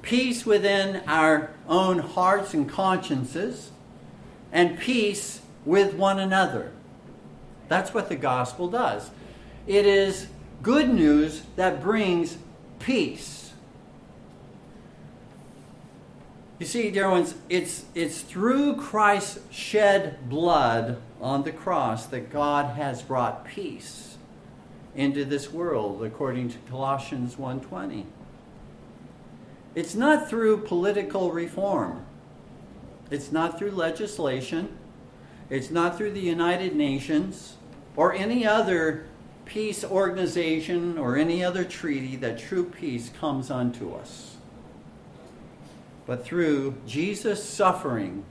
peace 0.00 0.46
within 0.46 1.02
our 1.08 1.50
own 1.68 1.98
hearts 1.98 2.54
and 2.54 2.68
consciences, 2.68 3.72
and 4.52 4.78
peace 4.78 5.40
with 5.64 5.94
one 5.94 6.20
another. 6.20 6.70
That's 7.66 7.92
what 7.92 8.08
the 8.08 8.14
gospel 8.14 8.68
does. 8.68 9.10
It 9.66 9.86
is 9.86 10.28
good 10.62 10.88
news 10.88 11.42
that 11.56 11.82
brings 11.82 12.38
peace. 12.78 13.54
You 16.60 16.66
see, 16.66 16.92
dear 16.92 17.10
ones, 17.10 17.34
it's, 17.48 17.86
it's 17.96 18.20
through 18.20 18.76
Christ's 18.76 19.40
shed 19.50 20.28
blood 20.28 21.02
on 21.20 21.42
the 21.42 21.50
cross 21.50 22.06
that 22.06 22.30
God 22.30 22.76
has 22.76 23.02
brought 23.02 23.44
peace 23.44 24.07
into 24.94 25.24
this 25.24 25.52
world, 25.52 26.02
according 26.02 26.50
to 26.50 26.58
Colossians 26.70 27.36
1.20. 27.36 28.04
It's 29.74 29.94
not 29.94 30.28
through 30.28 30.62
political 30.62 31.30
reform. 31.30 32.04
It's 33.10 33.30
not 33.30 33.58
through 33.58 33.72
legislation. 33.72 34.76
It's 35.50 35.70
not 35.70 35.96
through 35.96 36.12
the 36.12 36.20
United 36.20 36.74
Nations 36.74 37.56
or 37.96 38.12
any 38.12 38.46
other 38.46 39.06
peace 39.44 39.84
organization 39.84 40.98
or 40.98 41.16
any 41.16 41.42
other 41.42 41.64
treaty 41.64 42.16
that 42.16 42.38
true 42.38 42.64
peace 42.64 43.10
comes 43.18 43.50
unto 43.50 43.94
us 43.94 44.36
but 46.08 46.24
through 46.24 46.74
Jesus' 46.86 47.44
suffering 47.44 48.24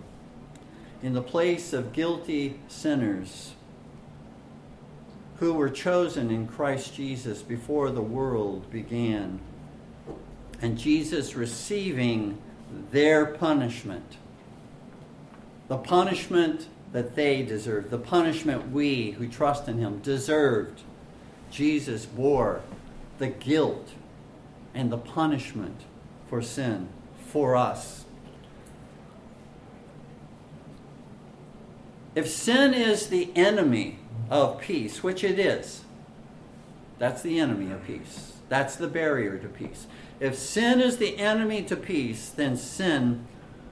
in 1.03 1.13
the 1.13 1.21
place 1.21 1.73
of 1.73 1.93
guilty 1.93 2.59
sinners 2.67 3.53
who 5.39 5.54
were 5.54 5.69
chosen 5.69 6.32
in 6.32 6.47
Christ 6.47 6.95
Jesus 6.95 7.41
before 7.41 7.91
the 7.91 8.02
world 8.02 8.69
began, 8.71 9.39
and 10.62 10.78
Jesus 10.78 11.36
receiving 11.36 12.38
their 12.91 13.26
punishment. 13.26 14.17
The 15.67 15.78
punishment 15.78 16.67
that 16.91 17.15
they 17.15 17.43
deserved, 17.43 17.89
the 17.89 17.97
punishment 17.97 18.71
we 18.71 19.12
who 19.12 19.28
trust 19.28 19.67
in 19.67 19.78
Him 19.78 20.00
deserved. 20.00 20.82
Jesus 21.52 22.06
bore 22.06 22.62
the 23.19 23.28
guilt 23.28 23.89
and 24.73 24.91
the 24.91 24.97
punishment 24.97 25.82
for 26.30 26.41
sin 26.41 26.89
for 27.28 27.56
us. 27.56 28.06
If 32.15 32.28
sin 32.28 32.73
is 32.73 33.08
the 33.08 33.30
enemy 33.36 33.96
of 34.29 34.59
peace, 34.59 35.03
which 35.03 35.23
it 35.23 35.39
is, 35.39 35.83
that's 36.99 37.21
the 37.21 37.39
enemy 37.39 37.71
of 37.71 37.85
peace. 37.85 38.33
That's 38.49 38.75
the 38.75 38.87
barrier 38.87 39.37
to 39.37 39.47
peace. 39.47 39.87
If 40.19 40.35
sin 40.35 40.79
is 40.79 40.97
the 40.97 41.17
enemy 41.17 41.63
to 41.63 41.75
peace, 41.75 42.29
then 42.29 42.57
sin 42.57 43.27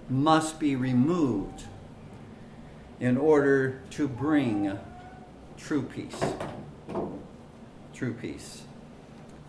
must 0.09 0.59
be 0.59 0.75
removed 0.75 1.63
in 2.99 3.17
order 3.17 3.81
to 3.91 4.07
bring 4.07 4.77
true 5.57 5.83
peace. 5.83 6.23
True 7.93 8.13
peace. 8.13 8.63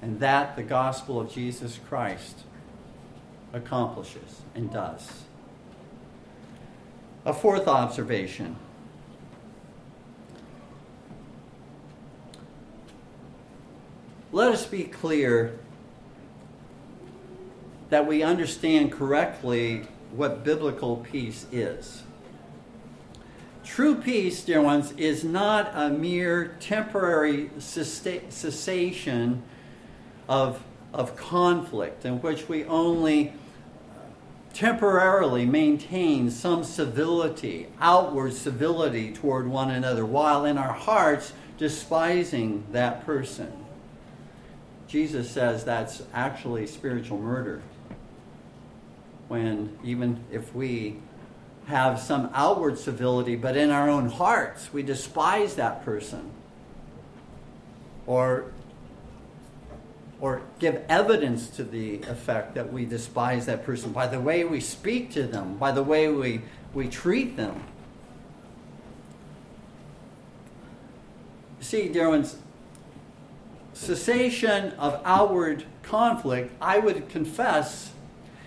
And 0.00 0.20
that 0.20 0.56
the 0.56 0.62
gospel 0.62 1.20
of 1.20 1.32
Jesus 1.32 1.78
Christ 1.88 2.40
accomplishes 3.52 4.42
and 4.54 4.72
does. 4.72 5.24
A 7.24 7.34
fourth 7.34 7.66
observation. 7.66 8.56
Let 14.36 14.52
us 14.52 14.66
be 14.66 14.84
clear 14.84 15.58
that 17.88 18.06
we 18.06 18.22
understand 18.22 18.92
correctly 18.92 19.86
what 20.12 20.44
biblical 20.44 20.98
peace 20.98 21.46
is. 21.50 22.02
True 23.64 23.94
peace, 23.94 24.44
dear 24.44 24.60
ones, 24.60 24.92
is 24.98 25.24
not 25.24 25.70
a 25.72 25.88
mere 25.88 26.54
temporary 26.60 27.48
cessation 27.58 29.42
of, 30.28 30.62
of 30.92 31.16
conflict 31.16 32.04
in 32.04 32.20
which 32.20 32.46
we 32.46 32.66
only 32.66 33.32
temporarily 34.52 35.46
maintain 35.46 36.30
some 36.30 36.62
civility, 36.62 37.68
outward 37.80 38.34
civility 38.34 39.14
toward 39.14 39.48
one 39.48 39.70
another, 39.70 40.04
while 40.04 40.44
in 40.44 40.58
our 40.58 40.74
hearts 40.74 41.32
despising 41.56 42.64
that 42.72 43.06
person. 43.06 43.65
Jesus 44.96 45.30
says 45.30 45.62
that's 45.62 46.02
actually 46.14 46.66
spiritual 46.66 47.18
murder. 47.18 47.60
When 49.28 49.78
even 49.84 50.24
if 50.32 50.54
we 50.54 50.96
have 51.66 52.00
some 52.00 52.30
outward 52.32 52.78
civility, 52.78 53.36
but 53.36 53.58
in 53.58 53.70
our 53.70 53.90
own 53.90 54.08
hearts 54.08 54.72
we 54.72 54.82
despise 54.82 55.56
that 55.56 55.84
person. 55.84 56.30
Or 58.06 58.46
or 60.18 60.40
give 60.60 60.82
evidence 60.88 61.50
to 61.50 61.64
the 61.64 61.96
effect 62.08 62.54
that 62.54 62.72
we 62.72 62.86
despise 62.86 63.44
that 63.44 63.66
person 63.66 63.92
by 63.92 64.06
the 64.06 64.18
way 64.18 64.44
we 64.44 64.60
speak 64.60 65.10
to 65.10 65.24
them, 65.24 65.58
by 65.58 65.72
the 65.72 65.82
way 65.82 66.08
we, 66.08 66.40
we 66.72 66.88
treat 66.88 67.36
them. 67.36 67.62
See, 71.60 71.90
dear 71.90 72.08
ones, 72.08 72.36
cessation 73.76 74.72
of 74.78 75.00
outward 75.04 75.64
conflict, 75.82 76.52
I 76.60 76.78
would 76.78 77.08
confess, 77.08 77.92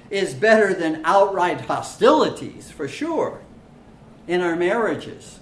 is 0.09 0.33
better 0.33 0.73
than 0.73 1.01
outright 1.05 1.61
hostilities, 1.61 2.71
for 2.71 2.87
sure, 2.87 3.41
in 4.27 4.41
our 4.41 4.55
marriages 4.55 5.39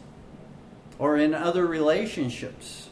or 0.99 1.17
in 1.17 1.33
other 1.33 1.65
relationships. 1.65 2.89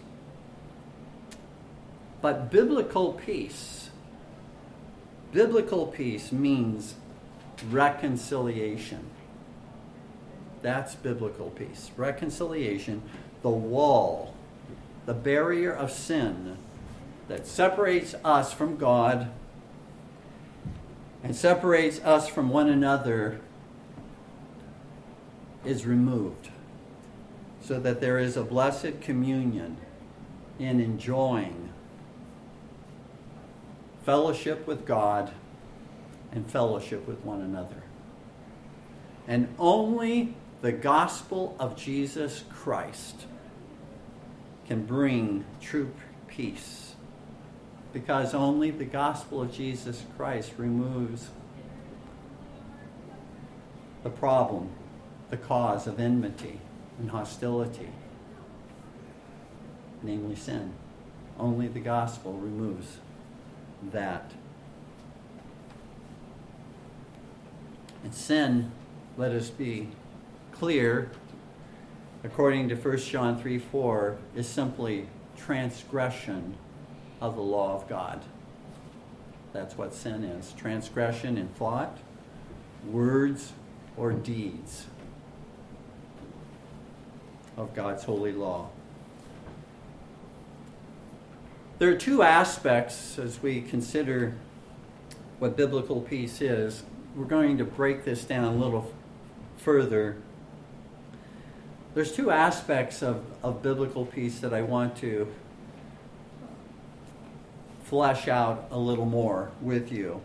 But 2.22 2.50
biblical 2.50 3.14
peace, 3.14 3.90
biblical 5.34 5.88
peace 5.88 6.32
means 6.32 6.96
reconciliation. 7.70 9.06
That's 10.62 10.96
biblical 10.96 11.50
peace. 11.52 11.92
Reconciliation, 11.98 13.02
the 13.42 13.50
wall, 13.50 14.34
the 15.06 15.14
barrier 15.14 15.74
of 15.74 15.92
sin 15.92 16.58
that 17.28 17.48
separates 17.48 18.16
us 18.24 18.54
from 18.54 18.78
God 18.78 19.32
and 21.24 21.36
separates 21.36 22.00
us 22.02 22.28
from 22.28 22.50
one 22.50 22.70
another 22.70 23.40
is 25.66 25.86
removed 25.86 26.50
so 27.62 27.80
that 27.80 28.00
there 28.00 28.20
is 28.20 28.38
a 28.38 28.44
blessed 28.44 29.02
communion 29.02 29.78
in 30.60 30.80
enjoying 30.80 31.72
fellowship 34.04 34.68
with 34.68 34.86
God 34.86 35.32
and 36.32 36.50
fellowship 36.50 37.08
with 37.08 37.20
one 37.26 37.42
another. 37.42 37.82
And 39.28 39.48
only 39.58 40.36
the 40.62 40.72
gospel 40.72 41.56
of 41.60 41.76
Jesus 41.76 42.44
Christ 42.52 43.26
can 44.68 44.86
bring 44.86 45.44
true 45.60 45.92
peace 46.28 46.85
because 47.96 48.34
only 48.34 48.72
the 48.72 48.84
gospel 48.84 49.42
of 49.42 49.54
Jesus 49.54 50.04
Christ 50.18 50.52
removes 50.58 51.30
the 54.04 54.10
problem, 54.10 54.70
the 55.30 55.38
cause 55.38 55.88
of 55.88 55.98
enmity 55.98 56.60
and 57.00 57.10
hostility, 57.10 57.88
namely 60.04 60.36
sin. 60.36 60.74
Only 61.40 61.70
the 61.70 61.80
gospel 61.80 62.34
removes 62.34 62.98
that. 63.94 64.30
And 68.04 68.14
sin, 68.14 68.74
let 69.16 69.32
us 69.32 69.50
be 69.50 69.88
clear, 70.52 71.12
according 72.26 72.68
to 72.68 72.76
1 72.76 72.98
John 72.98 73.42
3 73.42 73.58
4, 73.58 74.18
is 74.36 74.46
simply 74.50 75.08
transgression 75.38 76.58
of 77.26 77.36
the 77.36 77.42
law 77.42 77.74
of 77.74 77.90
God. 77.90 78.22
That's 79.52 79.78
what 79.78 79.94
sin 79.94 80.24
is 80.24 80.54
transgression 80.54 81.38
in 81.38 81.48
thought, 81.50 81.98
words, 82.86 83.54
or 83.98 84.12
deeds 84.12 84.86
of 87.58 87.74
God's 87.74 88.04
holy 88.04 88.32
law. 88.32 88.70
There 91.80 91.90
are 91.90 91.98
two 91.98 92.22
aspects 92.22 93.18
as 93.18 93.42
we 93.42 93.62
consider 93.62 94.36
what 95.40 95.58
biblical 95.58 96.02
peace 96.02 96.42
is. 96.42 96.84
We're 97.16 97.26
going 97.26 97.58
to 97.58 97.66
break 97.66 98.06
this 98.06 98.24
down 98.24 98.44
a 98.44 98.56
little 98.56 98.94
further. 99.58 100.18
There's 101.94 102.14
two 102.14 102.30
aspects 102.30 103.02
of, 103.02 103.24
of 103.42 103.64
biblical 103.64 104.06
peace 104.06 104.40
that 104.40 104.54
I 104.54 104.62
want 104.62 104.98
to 104.98 105.34
flesh 107.86 108.28
out 108.28 108.68
a 108.72 108.78
little 108.78 109.06
more 109.06 109.52
with 109.62 109.92
you. 109.92 110.22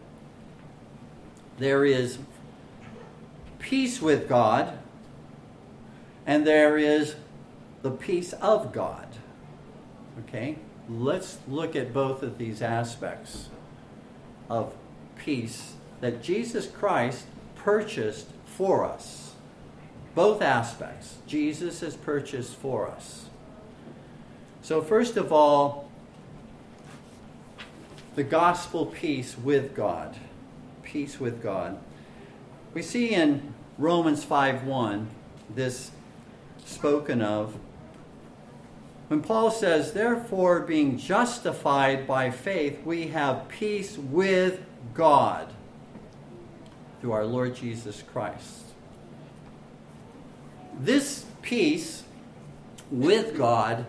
There 1.58 1.84
is 1.84 2.18
peace 3.58 4.00
with 4.00 4.28
God, 4.28 4.78
and 6.26 6.46
there 6.46 6.78
is 6.78 7.16
the 7.82 7.90
peace 7.90 8.32
of 8.34 8.72
God. 8.72 9.06
Okay? 10.20 10.56
Let's 10.88 11.38
look 11.46 11.76
at 11.76 11.92
both 11.92 12.22
of 12.22 12.38
these 12.38 12.62
aspects 12.62 13.50
of 14.48 14.74
peace 15.16 15.74
that 16.00 16.22
Jesus 16.22 16.66
Christ 16.66 17.26
purchased 17.54 18.28
for 18.46 18.84
us. 18.84 19.34
Both 20.14 20.42
aspects. 20.42 21.18
Jesus 21.26 21.80
has 21.80 21.94
purchased 21.94 22.56
for 22.56 22.88
us. 22.88 23.26
So, 24.62 24.82
first 24.82 25.16
of 25.16 25.32
all, 25.32 25.89
the 28.14 28.24
gospel 28.24 28.86
peace 28.86 29.36
with 29.38 29.74
God. 29.74 30.16
Peace 30.82 31.20
with 31.20 31.42
God. 31.42 31.78
We 32.74 32.82
see 32.82 33.10
in 33.14 33.54
Romans 33.78 34.24
5:1 34.24 35.08
this 35.54 35.90
spoken 36.64 37.22
of 37.22 37.56
when 39.10 39.22
Paul 39.22 39.50
says, 39.50 39.92
Therefore, 39.92 40.60
being 40.60 40.96
justified 40.96 42.06
by 42.06 42.30
faith, 42.30 42.84
we 42.84 43.08
have 43.08 43.48
peace 43.48 43.98
with 43.98 44.60
God 44.94 45.52
through 47.00 47.10
our 47.10 47.26
Lord 47.26 47.56
Jesus 47.56 48.04
Christ. 48.12 48.66
This 50.78 51.24
peace 51.42 52.04
with 52.88 53.36
God 53.36 53.86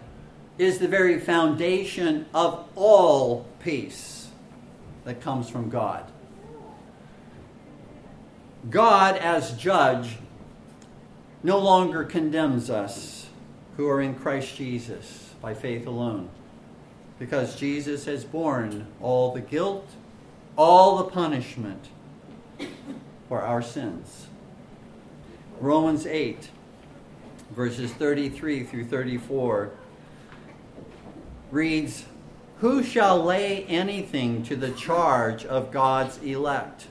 is 0.58 0.80
the 0.80 0.88
very 0.88 1.20
foundation 1.20 2.26
of 2.34 2.68
all 2.76 3.46
peace 3.63 4.30
that 5.04 5.21
comes 5.21 5.50
from 5.50 5.69
God. 5.69 6.12
God, 8.69 9.17
as 9.17 9.58
judge, 9.58 10.17
no 11.43 11.58
longer 11.58 12.04
condemns 12.04 12.69
us 12.69 13.28
who 13.78 13.88
are 13.88 14.02
in 14.02 14.13
Christ 14.13 14.56
Jesus 14.56 15.34
by 15.41 15.54
faith 15.54 15.88
alone, 15.88 16.30
because 17.17 17.56
Jesus 17.56 18.06
has 18.06 18.24
borne 18.24 18.88
all 19.02 19.34
the 19.34 19.41
guilt, 19.41 19.89
all 20.56 20.97
the 20.97 21.06
punishment 21.06 21.88
for 23.28 23.41
our 23.41 23.62
sins. 23.62 24.28
Romans 25.60 26.06
8, 26.06 26.50
verses 27.56 27.91
33 27.93 28.63
through 28.63 28.86
34 28.86 29.71
reads, 31.50 32.06
Who 32.62 32.84
shall 32.84 33.24
lay 33.24 33.63
anything 33.63 34.43
to 34.43 34.56
the 34.56 34.69
charge 34.69 35.45
of 35.45 35.71
God's 35.71 36.19
elect? 36.19 36.86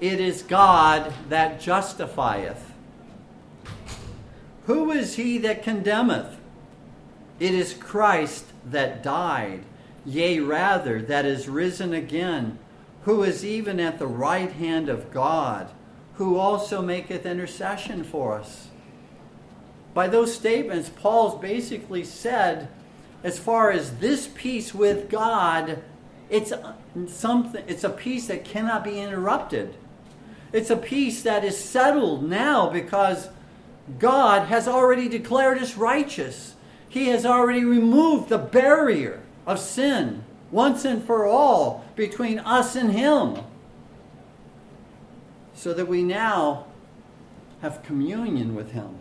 It 0.00 0.20
is 0.20 0.42
God 0.42 1.12
that 1.28 1.60
justifieth. 1.60 2.72
Who 4.66 4.92
is 4.92 5.16
he 5.16 5.38
that 5.38 5.64
condemneth? 5.64 6.38
It 7.40 7.52
is 7.52 7.74
Christ 7.74 8.44
that 8.64 9.02
died, 9.02 9.64
yea, 10.04 10.38
rather, 10.38 11.02
that 11.02 11.24
is 11.24 11.48
risen 11.48 11.92
again, 11.92 12.56
who 13.02 13.24
is 13.24 13.44
even 13.44 13.80
at 13.80 13.98
the 13.98 14.06
right 14.06 14.52
hand 14.52 14.88
of 14.88 15.12
God, 15.12 15.68
who 16.14 16.38
also 16.38 16.80
maketh 16.80 17.26
intercession 17.26 18.04
for 18.04 18.38
us. 18.38 18.68
By 19.94 20.06
those 20.06 20.32
statements, 20.32 20.90
Paul's 20.90 21.40
basically 21.40 22.04
said 22.04 22.68
as 23.26 23.40
far 23.40 23.72
as 23.72 23.96
this 23.98 24.28
peace 24.28 24.72
with 24.72 25.10
God, 25.10 25.82
it's 26.30 26.52
something 27.08 27.64
it's 27.66 27.82
a 27.82 27.90
peace 27.90 28.28
that 28.28 28.44
cannot 28.44 28.84
be 28.84 29.00
interrupted. 29.00 29.74
It's 30.52 30.70
a 30.70 30.76
peace 30.76 31.22
that 31.22 31.42
is 31.42 31.58
settled 31.58 32.22
now 32.22 32.70
because 32.70 33.28
God 33.98 34.46
has 34.46 34.68
already 34.68 35.08
declared 35.08 35.58
us 35.58 35.76
righteous. 35.76 36.54
He 36.88 37.08
has 37.08 37.26
already 37.26 37.64
removed 37.64 38.28
the 38.28 38.38
barrier 38.38 39.20
of 39.44 39.58
sin 39.58 40.22
once 40.52 40.84
and 40.84 41.02
for 41.02 41.26
all 41.26 41.84
between 41.96 42.38
us 42.38 42.76
and 42.76 42.92
Him. 42.92 43.38
So 45.52 45.74
that 45.74 45.88
we 45.88 46.04
now 46.04 46.66
have 47.60 47.82
communion 47.82 48.54
with 48.54 48.70
Him 48.70 48.94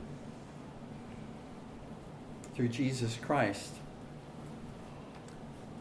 through 2.56 2.70
Jesus 2.70 3.20
Christ. 3.22 3.76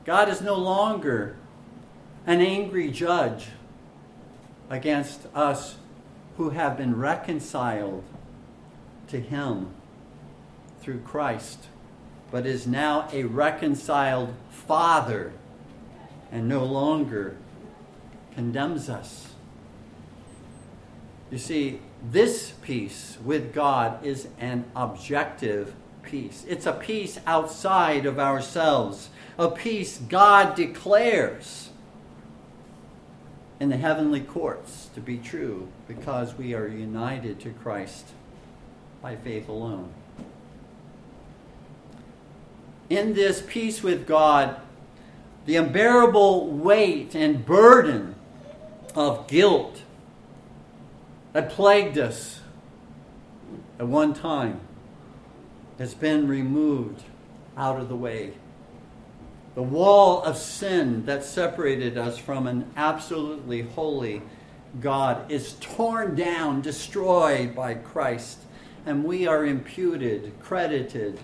God 0.04 0.28
is 0.28 0.40
no 0.40 0.54
longer 0.54 1.36
an 2.26 2.40
angry 2.40 2.90
judge 2.90 3.48
against 4.68 5.26
us 5.34 5.76
who 6.36 6.50
have 6.50 6.76
been 6.76 6.96
reconciled 6.96 8.02
to 9.08 9.20
Him 9.20 9.70
through 10.80 11.00
Christ, 11.00 11.68
but 12.30 12.44
is 12.46 12.66
now 12.66 13.08
a 13.12 13.24
reconciled 13.24 14.34
Father 14.50 15.32
and 16.32 16.48
no 16.48 16.64
longer 16.64 17.36
condemns 18.34 18.88
us. 18.88 19.28
You 21.30 21.38
see, 21.38 21.80
this 22.10 22.52
peace 22.62 23.16
with 23.24 23.54
God 23.54 24.04
is 24.04 24.28
an 24.38 24.64
objective 24.76 25.74
peace. 26.02 26.44
It's 26.48 26.66
a 26.66 26.72
peace 26.72 27.18
outside 27.26 28.06
of 28.06 28.18
ourselves, 28.18 29.08
a 29.38 29.50
peace 29.50 29.98
God 29.98 30.54
declares 30.54 31.70
in 33.60 33.68
the 33.68 33.76
heavenly 33.76 34.20
courts 34.20 34.90
to 34.94 35.00
be 35.00 35.18
true 35.18 35.68
because 35.88 36.36
we 36.36 36.54
are 36.54 36.68
united 36.68 37.40
to 37.40 37.50
Christ 37.50 38.06
by 39.00 39.16
faith 39.16 39.48
alone. 39.48 39.92
In 42.90 43.14
this 43.14 43.42
peace 43.46 43.82
with 43.82 44.06
God, 44.06 44.56
the 45.46 45.56
unbearable 45.56 46.48
weight 46.48 47.14
and 47.14 47.44
burden 47.44 48.14
of 48.94 49.26
guilt 49.26 49.82
that 51.32 51.50
plagued 51.50 51.98
us 51.98 52.40
at 53.78 53.86
one 53.86 54.14
time 54.14 54.60
has 55.78 55.94
been 55.94 56.28
removed 56.28 57.02
out 57.56 57.80
of 57.80 57.88
the 57.88 57.96
way. 57.96 58.32
The 59.54 59.62
wall 59.62 60.22
of 60.22 60.36
sin 60.36 61.06
that 61.06 61.24
separated 61.24 61.96
us 61.96 62.18
from 62.18 62.46
an 62.46 62.70
absolutely 62.76 63.62
holy 63.62 64.22
God 64.80 65.30
is 65.30 65.54
torn 65.60 66.16
down, 66.16 66.60
destroyed 66.60 67.54
by 67.54 67.74
Christ, 67.74 68.38
and 68.84 69.04
we 69.04 69.26
are 69.26 69.46
imputed, 69.46 70.32
credited, 70.40 71.20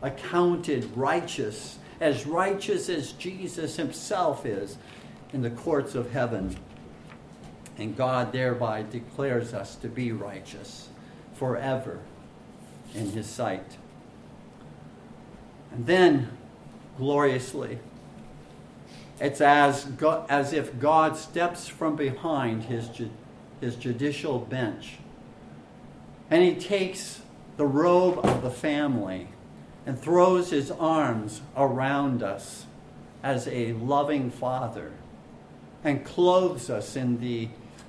accounted 0.00 0.90
righteous, 0.96 1.78
as 2.00 2.26
righteous 2.26 2.88
as 2.88 3.12
Jesus 3.12 3.76
himself 3.76 4.46
is 4.46 4.78
in 5.32 5.42
the 5.42 5.50
courts 5.50 5.94
of 5.94 6.12
heaven. 6.12 6.56
And 7.78 7.96
God 7.96 8.32
thereby 8.32 8.84
declares 8.90 9.52
us 9.52 9.76
to 9.76 9.88
be 9.88 10.12
righteous 10.12 10.88
forever 11.34 12.00
in 12.94 13.10
His 13.10 13.26
sight. 13.26 13.76
And 15.72 15.86
then, 15.86 16.30
gloriously, 16.96 17.78
it's 19.20 19.40
as, 19.40 19.84
God, 19.84 20.26
as 20.28 20.52
if 20.52 20.78
God 20.78 21.16
steps 21.16 21.68
from 21.68 21.96
behind 21.96 22.64
his, 22.64 22.88
ju- 22.88 23.10
his 23.60 23.76
judicial 23.76 24.38
bench 24.38 24.98
and 26.30 26.42
he 26.42 26.54
takes 26.54 27.20
the 27.56 27.66
robe 27.66 28.18
of 28.24 28.42
the 28.42 28.50
family 28.50 29.28
and 29.84 29.98
throws 29.98 30.50
his 30.50 30.70
arms 30.70 31.40
around 31.56 32.22
us 32.22 32.66
as 33.22 33.46
a 33.48 33.72
loving 33.74 34.30
father 34.30 34.92
and 35.84 36.04
clothes 36.04 36.68
us 36.68 36.96
in 36.96 37.20
the 37.20 37.48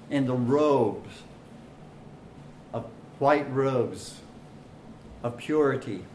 in 0.09 0.25
the 0.25 0.33
robes 0.33 1.23
of 2.71 2.85
white 3.19 3.51
robes 3.51 4.21
of 5.21 5.37
purity 5.37 6.05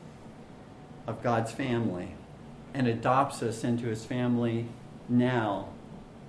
of 1.06 1.22
God's 1.22 1.52
family 1.52 2.14
and 2.74 2.86
adopts 2.86 3.42
us 3.42 3.64
into 3.64 3.86
his 3.86 4.04
family 4.04 4.66
now 5.08 5.68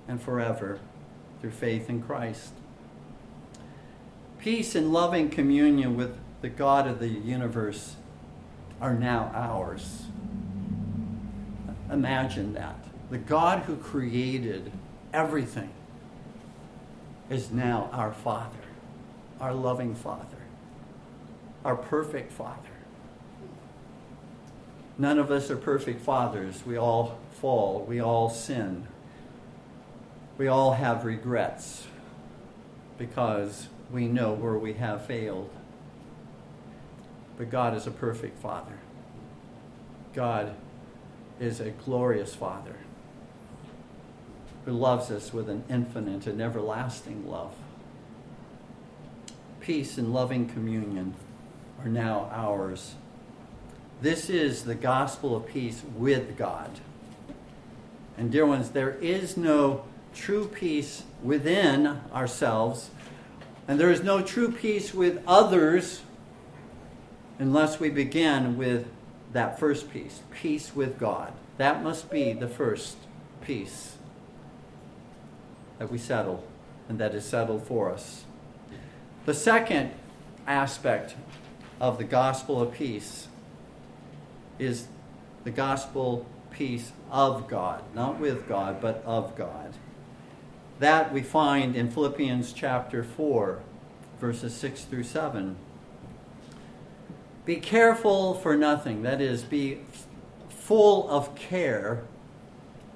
and 0.06 0.20
forever 0.20 0.78
through 1.40 1.50
faith 1.50 1.88
in 1.88 2.02
Christ. 2.02 2.52
Peace 4.38 4.74
and 4.74 4.92
loving 4.92 5.30
communion 5.30 5.96
with 5.96 6.16
the 6.42 6.50
God 6.50 6.86
of 6.86 6.98
the 6.98 7.08
universe 7.08 7.96
are 8.80 8.92
now 8.92 9.30
ours. 9.34 10.04
Imagine 11.90 12.52
that. 12.54 12.76
The 13.10 13.18
God 13.18 13.60
who 13.60 13.76
created 13.76 14.70
everything 15.12 15.70
is 17.30 17.50
now 17.50 17.88
our 17.92 18.12
Father, 18.12 18.58
our 19.40 19.54
loving 19.54 19.94
Father, 19.94 20.36
our 21.64 21.76
perfect 21.76 22.32
Father. 22.32 22.73
None 24.96 25.18
of 25.18 25.30
us 25.30 25.50
are 25.50 25.56
perfect 25.56 26.00
fathers. 26.00 26.64
We 26.64 26.76
all 26.76 27.18
fall, 27.40 27.84
we 27.86 28.00
all 28.00 28.30
sin. 28.30 28.86
We 30.38 30.48
all 30.48 30.72
have 30.72 31.04
regrets 31.04 31.86
because 32.98 33.68
we 33.90 34.06
know 34.06 34.32
where 34.32 34.58
we 34.58 34.74
have 34.74 35.06
failed. 35.06 35.50
But 37.36 37.50
God 37.50 37.76
is 37.76 37.86
a 37.86 37.90
perfect 37.90 38.38
Father. 38.38 38.78
God 40.12 40.54
is 41.40 41.60
a 41.60 41.70
glorious 41.70 42.34
Father 42.34 42.76
who 44.64 44.72
loves 44.72 45.10
us 45.10 45.32
with 45.32 45.48
an 45.50 45.64
infinite 45.68 46.26
and 46.26 46.40
everlasting 46.40 47.28
love. 47.28 47.54
Peace 49.60 49.98
and 49.98 50.12
loving 50.12 50.48
communion 50.48 51.14
are 51.82 51.88
now 51.88 52.30
ours. 52.32 52.94
This 54.00 54.28
is 54.28 54.64
the 54.64 54.74
gospel 54.74 55.36
of 55.36 55.46
peace 55.46 55.82
with 55.96 56.36
God. 56.36 56.70
And, 58.16 58.30
dear 58.30 58.46
ones, 58.46 58.70
there 58.70 58.92
is 58.96 59.36
no 59.36 59.84
true 60.14 60.46
peace 60.46 61.04
within 61.22 62.00
ourselves, 62.12 62.90
and 63.66 63.80
there 63.80 63.90
is 63.90 64.02
no 64.02 64.22
true 64.22 64.52
peace 64.52 64.94
with 64.94 65.22
others 65.26 66.02
unless 67.38 67.80
we 67.80 67.90
begin 67.90 68.56
with 68.56 68.86
that 69.32 69.58
first 69.58 69.90
peace 69.90 70.20
peace 70.30 70.74
with 70.74 70.98
God. 70.98 71.32
That 71.58 71.82
must 71.82 72.10
be 72.10 72.32
the 72.32 72.48
first 72.48 72.96
peace 73.40 73.96
that 75.78 75.90
we 75.90 75.98
settle 75.98 76.44
and 76.88 76.98
that 76.98 77.14
is 77.14 77.24
settled 77.24 77.66
for 77.66 77.90
us. 77.90 78.24
The 79.26 79.34
second 79.34 79.90
aspect 80.46 81.16
of 81.80 81.98
the 81.98 82.04
gospel 82.04 82.60
of 82.60 82.72
peace 82.72 83.28
is 84.58 84.86
the 85.44 85.50
gospel 85.50 86.26
peace 86.50 86.92
of 87.10 87.48
God, 87.48 87.82
not 87.94 88.18
with 88.18 88.48
God, 88.48 88.80
but 88.80 89.02
of 89.04 89.36
God. 89.36 89.74
That 90.78 91.12
we 91.12 91.22
find 91.22 91.76
in 91.76 91.90
Philippians 91.90 92.52
chapter 92.52 93.02
4, 93.02 93.60
verses 94.20 94.54
6 94.54 94.84
through 94.84 95.04
7. 95.04 95.56
Be 97.44 97.56
careful 97.56 98.34
for 98.34 98.56
nothing, 98.56 99.02
that 99.02 99.20
is, 99.20 99.42
be 99.42 99.80
full 100.48 101.08
of 101.10 101.34
care 101.34 102.04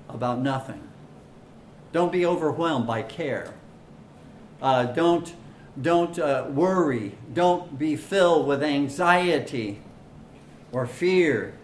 about 0.09 0.41
nothing. 0.41 0.89
Don't 1.93 2.13
be 2.13 2.25
overwhelmed 2.25 2.87
by 2.87 3.03
care. 3.03 3.53
Uh, 4.61 4.85
don't 4.85 5.35
don't 5.81 6.19
uh, 6.19 6.47
worry. 6.49 7.17
Don't 7.33 7.79
be 7.79 7.95
filled 7.95 8.49
with 8.49 8.65
anxiety 8.65 9.81
or 10.73 10.87
fear 10.87 11.55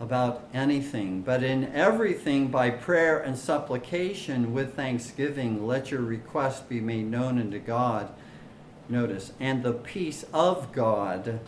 about 0.00 0.48
anything, 0.52 1.22
but 1.22 1.42
in 1.42 1.72
everything 1.72 2.48
by 2.48 2.70
prayer 2.70 3.18
and 3.18 3.38
supplication 3.38 4.52
with 4.52 4.74
thanksgiving, 4.74 5.66
let 5.66 5.90
your 5.90 6.00
request 6.00 6.68
be 6.68 6.80
made 6.80 7.06
known 7.06 7.38
unto 7.38 7.58
God. 7.58 8.08
Notice, 8.88 9.32
and 9.40 9.62
the 9.62 9.72
peace 9.72 10.24
of 10.32 10.72
God, 10.72 11.40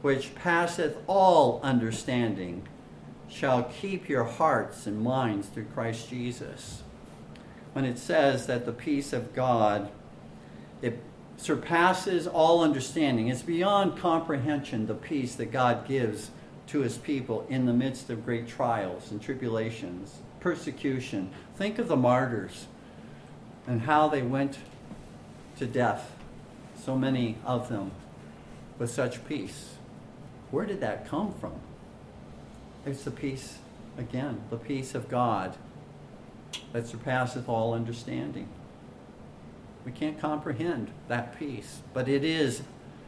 which 0.00 0.34
passeth 0.34 0.96
all 1.06 1.60
understanding, 1.62 2.66
shall 3.28 3.64
keep 3.64 4.08
your 4.08 4.24
hearts 4.24 4.86
and 4.86 5.00
minds 5.02 5.48
through 5.48 5.66
Christ 5.66 6.08
Jesus. 6.08 6.82
When 7.72 7.84
it 7.84 7.98
says 7.98 8.46
that 8.46 8.64
the 8.66 8.72
peace 8.72 9.12
of 9.12 9.34
God, 9.34 9.90
it 10.80 11.00
surpasses 11.42 12.28
all 12.28 12.62
understanding. 12.62 13.26
It's 13.26 13.42
beyond 13.42 13.98
comprehension, 13.98 14.86
the 14.86 14.94
peace 14.94 15.34
that 15.34 15.50
God 15.50 15.88
gives 15.88 16.30
to 16.68 16.80
his 16.80 16.96
people 16.98 17.44
in 17.48 17.66
the 17.66 17.72
midst 17.72 18.10
of 18.10 18.24
great 18.24 18.46
trials 18.46 19.10
and 19.10 19.20
tribulations, 19.20 20.20
persecution. 20.38 21.30
Think 21.56 21.80
of 21.80 21.88
the 21.88 21.96
martyrs 21.96 22.66
and 23.66 23.82
how 23.82 24.08
they 24.08 24.22
went 24.22 24.58
to 25.58 25.66
death, 25.66 26.12
so 26.80 26.96
many 26.96 27.36
of 27.44 27.68
them, 27.68 27.90
with 28.78 28.90
such 28.90 29.26
peace. 29.26 29.74
Where 30.52 30.64
did 30.64 30.80
that 30.80 31.08
come 31.08 31.34
from? 31.34 31.54
It's 32.86 33.02
the 33.02 33.10
peace, 33.10 33.58
again, 33.98 34.42
the 34.50 34.56
peace 34.56 34.94
of 34.94 35.08
God 35.08 35.56
that 36.72 36.86
surpasseth 36.86 37.48
all 37.48 37.74
understanding. 37.74 38.48
We 39.84 39.92
can't 39.92 40.18
comprehend 40.18 40.90
that 41.08 41.38
peace, 41.38 41.82
but 41.92 42.08
it 42.08 42.24
is 42.24 42.62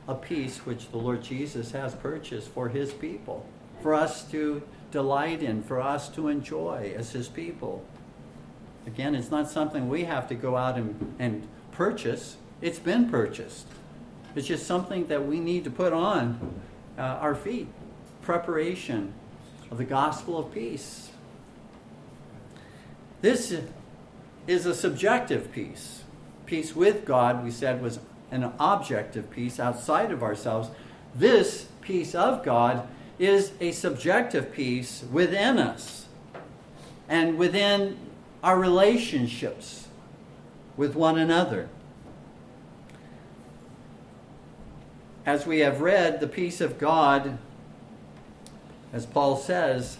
a 0.09 0.15
peace 0.15 0.59
which 0.67 0.91
the 0.91 0.97
Lord 0.97 1.23
Jesus 1.23 1.71
has 1.73 1.95
purchased 1.95 2.49
for 2.49 2.69
his 2.69 2.93
people, 2.93 3.47
for 3.81 3.95
us 3.95 4.25
to 4.31 4.63
delight 4.91 5.43
in, 5.43 5.63
for 5.63 5.81
us 5.81 6.09
to 6.11 6.29
enjoy 6.29 6.95
as 6.97 7.13
his 7.13 7.29
people. 7.29 7.85
Again, 8.87 9.15
it's 9.15 9.31
not 9.31 9.51
something 9.51 9.89
we 9.89 10.05
have 10.05 10.29
to 10.29 10.35
go 10.35 10.57
out 10.57 10.77
and, 10.77 11.15
and 11.19 11.49
purchase, 11.73 12.37
it's 12.61 12.79
been 12.79 13.09
purchased. 13.09 13.67
It's 14.35 14.47
just 14.47 14.67
something 14.67 15.07
that 15.07 15.27
we 15.27 15.41
need 15.41 15.65
to 15.65 15.71
put 15.71 15.93
on 15.93 16.61
uh, 16.99 17.03
our 17.03 17.35
feet. 17.35 17.69
Preparation 18.23 19.13
of 19.71 19.79
the 19.79 19.85
gospel 19.85 20.39
of 20.39 20.53
peace. 20.53 21.11
This 23.21 23.57
is 24.47 24.67
a 24.67 24.75
subjective 24.75 25.53
peace. 25.53 26.04
Peace 26.47 26.77
with 26.77 27.05
God, 27.05 27.43
we 27.43 27.51
said, 27.51 27.83
was 27.83 27.99
an 28.31 28.53
objective 28.59 29.31
peace 29.31 29.59
outside 29.59 30.11
of 30.11 30.23
ourselves. 30.23 30.69
This 31.15 31.69
peace 31.81 32.15
of 32.15 32.45
God 32.45 32.87
is 33.19 33.53
a 33.61 33.73
subjective 33.73 34.53
peace 34.53 35.05
within 35.11 35.59
us 35.59 36.07
and 37.09 37.39
within 37.39 37.97
our 38.43 38.59
relationships 38.59 39.89
with 40.77 40.95
one 40.95 41.19
another. 41.19 41.69
As 45.25 45.47
we 45.47 45.61
have 45.61 45.81
read, 45.81 46.21
the 46.21 46.27
peace 46.27 46.61
of 46.61 46.79
God, 46.79 47.39
as 48.93 49.07
Paul 49.07 49.37
says, 49.37 49.99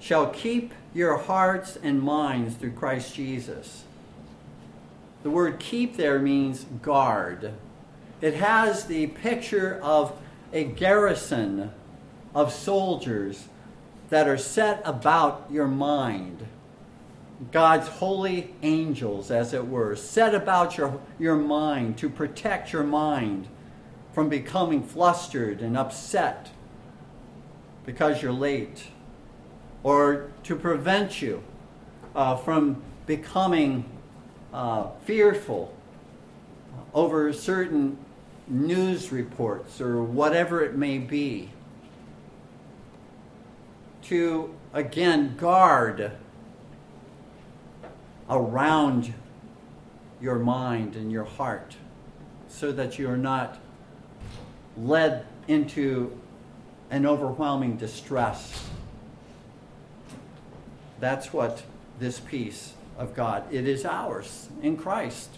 shall 0.00 0.28
keep 0.28 0.72
your 0.94 1.18
hearts 1.18 1.76
and 1.80 2.02
minds 2.02 2.56
through 2.56 2.72
Christ 2.72 3.14
Jesus. 3.14 3.84
The 5.26 5.32
word 5.32 5.58
keep 5.58 5.96
there 5.96 6.20
means 6.20 6.64
guard. 6.82 7.52
It 8.20 8.34
has 8.34 8.84
the 8.84 9.08
picture 9.08 9.80
of 9.82 10.16
a 10.52 10.62
garrison 10.62 11.72
of 12.32 12.52
soldiers 12.52 13.48
that 14.08 14.28
are 14.28 14.38
set 14.38 14.80
about 14.84 15.48
your 15.50 15.66
mind. 15.66 16.46
God's 17.50 17.88
holy 17.88 18.54
angels, 18.62 19.32
as 19.32 19.52
it 19.52 19.66
were, 19.66 19.96
set 19.96 20.32
about 20.32 20.78
your, 20.78 21.00
your 21.18 21.34
mind 21.34 21.98
to 21.98 22.08
protect 22.08 22.72
your 22.72 22.84
mind 22.84 23.48
from 24.12 24.28
becoming 24.28 24.80
flustered 24.80 25.60
and 25.60 25.76
upset 25.76 26.50
because 27.84 28.22
you're 28.22 28.30
late, 28.30 28.84
or 29.82 30.30
to 30.44 30.54
prevent 30.54 31.20
you 31.20 31.42
uh, 32.14 32.36
from 32.36 32.80
becoming 33.06 33.84
uh, 34.56 34.88
fearful 35.04 35.72
over 36.94 37.30
certain 37.30 37.98
news 38.48 39.12
reports 39.12 39.82
or 39.82 40.02
whatever 40.02 40.64
it 40.64 40.74
may 40.74 40.96
be. 40.96 41.50
To 44.04 44.54
again 44.72 45.36
guard 45.36 46.12
around 48.30 49.12
your 50.22 50.38
mind 50.38 50.96
and 50.96 51.12
your 51.12 51.24
heart 51.24 51.76
so 52.48 52.72
that 52.72 52.98
you 52.98 53.10
are 53.10 53.18
not 53.18 53.58
led 54.78 55.26
into 55.48 56.18
an 56.90 57.04
overwhelming 57.04 57.76
distress. 57.76 58.68
That's 60.98 61.30
what 61.32 61.62
this 61.98 62.20
peace 62.20 62.72
of 62.98 63.14
God, 63.14 63.44
it 63.52 63.66
is 63.66 63.84
ours 63.84 64.48
in 64.62 64.76
Christ. 64.76 65.30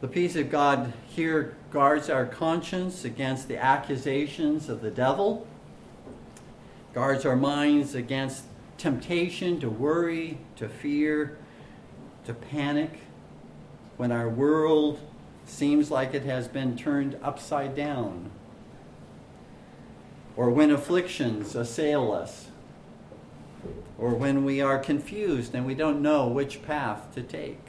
The 0.00 0.08
peace 0.08 0.34
of 0.34 0.50
God 0.50 0.92
here 1.06 1.56
guards 1.70 2.10
our 2.10 2.26
conscience 2.26 3.04
against 3.04 3.46
the 3.48 3.56
accusations 3.56 4.68
of 4.68 4.82
the 4.82 4.90
devil, 4.90 5.46
guards 6.92 7.24
our 7.24 7.36
minds 7.36 7.94
against 7.94 8.44
temptation 8.78 9.60
to 9.60 9.70
worry, 9.70 10.38
to 10.56 10.68
fear, 10.68 11.38
to 12.26 12.34
panic 12.34 13.00
when 13.96 14.10
our 14.10 14.28
world 14.28 14.98
seems 15.46 15.90
like 15.90 16.14
it 16.14 16.24
has 16.24 16.48
been 16.48 16.76
turned 16.76 17.16
upside 17.22 17.76
down, 17.76 18.30
or 20.36 20.50
when 20.50 20.70
afflictions 20.70 21.54
assail 21.54 22.12
us, 22.12 22.46
or 23.98 24.14
when 24.14 24.44
we 24.44 24.60
are 24.60 24.78
confused 24.78 25.54
and 25.54 25.66
we 25.66 25.74
don't 25.74 26.02
know 26.02 26.26
which 26.26 26.62
path 26.62 27.14
to 27.14 27.22
take. 27.22 27.60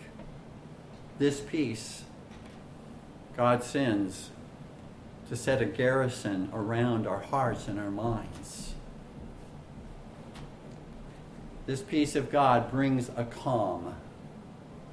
This 1.20 1.40
peace 1.42 2.04
God 3.38 3.64
sends 3.64 4.30
to 5.30 5.36
set 5.36 5.62
a 5.62 5.66
garrison 5.66 6.50
around 6.54 7.08
our 7.08 7.22
hearts 7.22 7.68
and 7.68 7.80
our 7.80 7.92
minds. 7.92 8.74
This 11.66 11.82
peace 11.82 12.16
of 12.16 12.32
God 12.32 12.70
brings 12.70 13.10
a 13.16 13.24
calm 13.24 13.96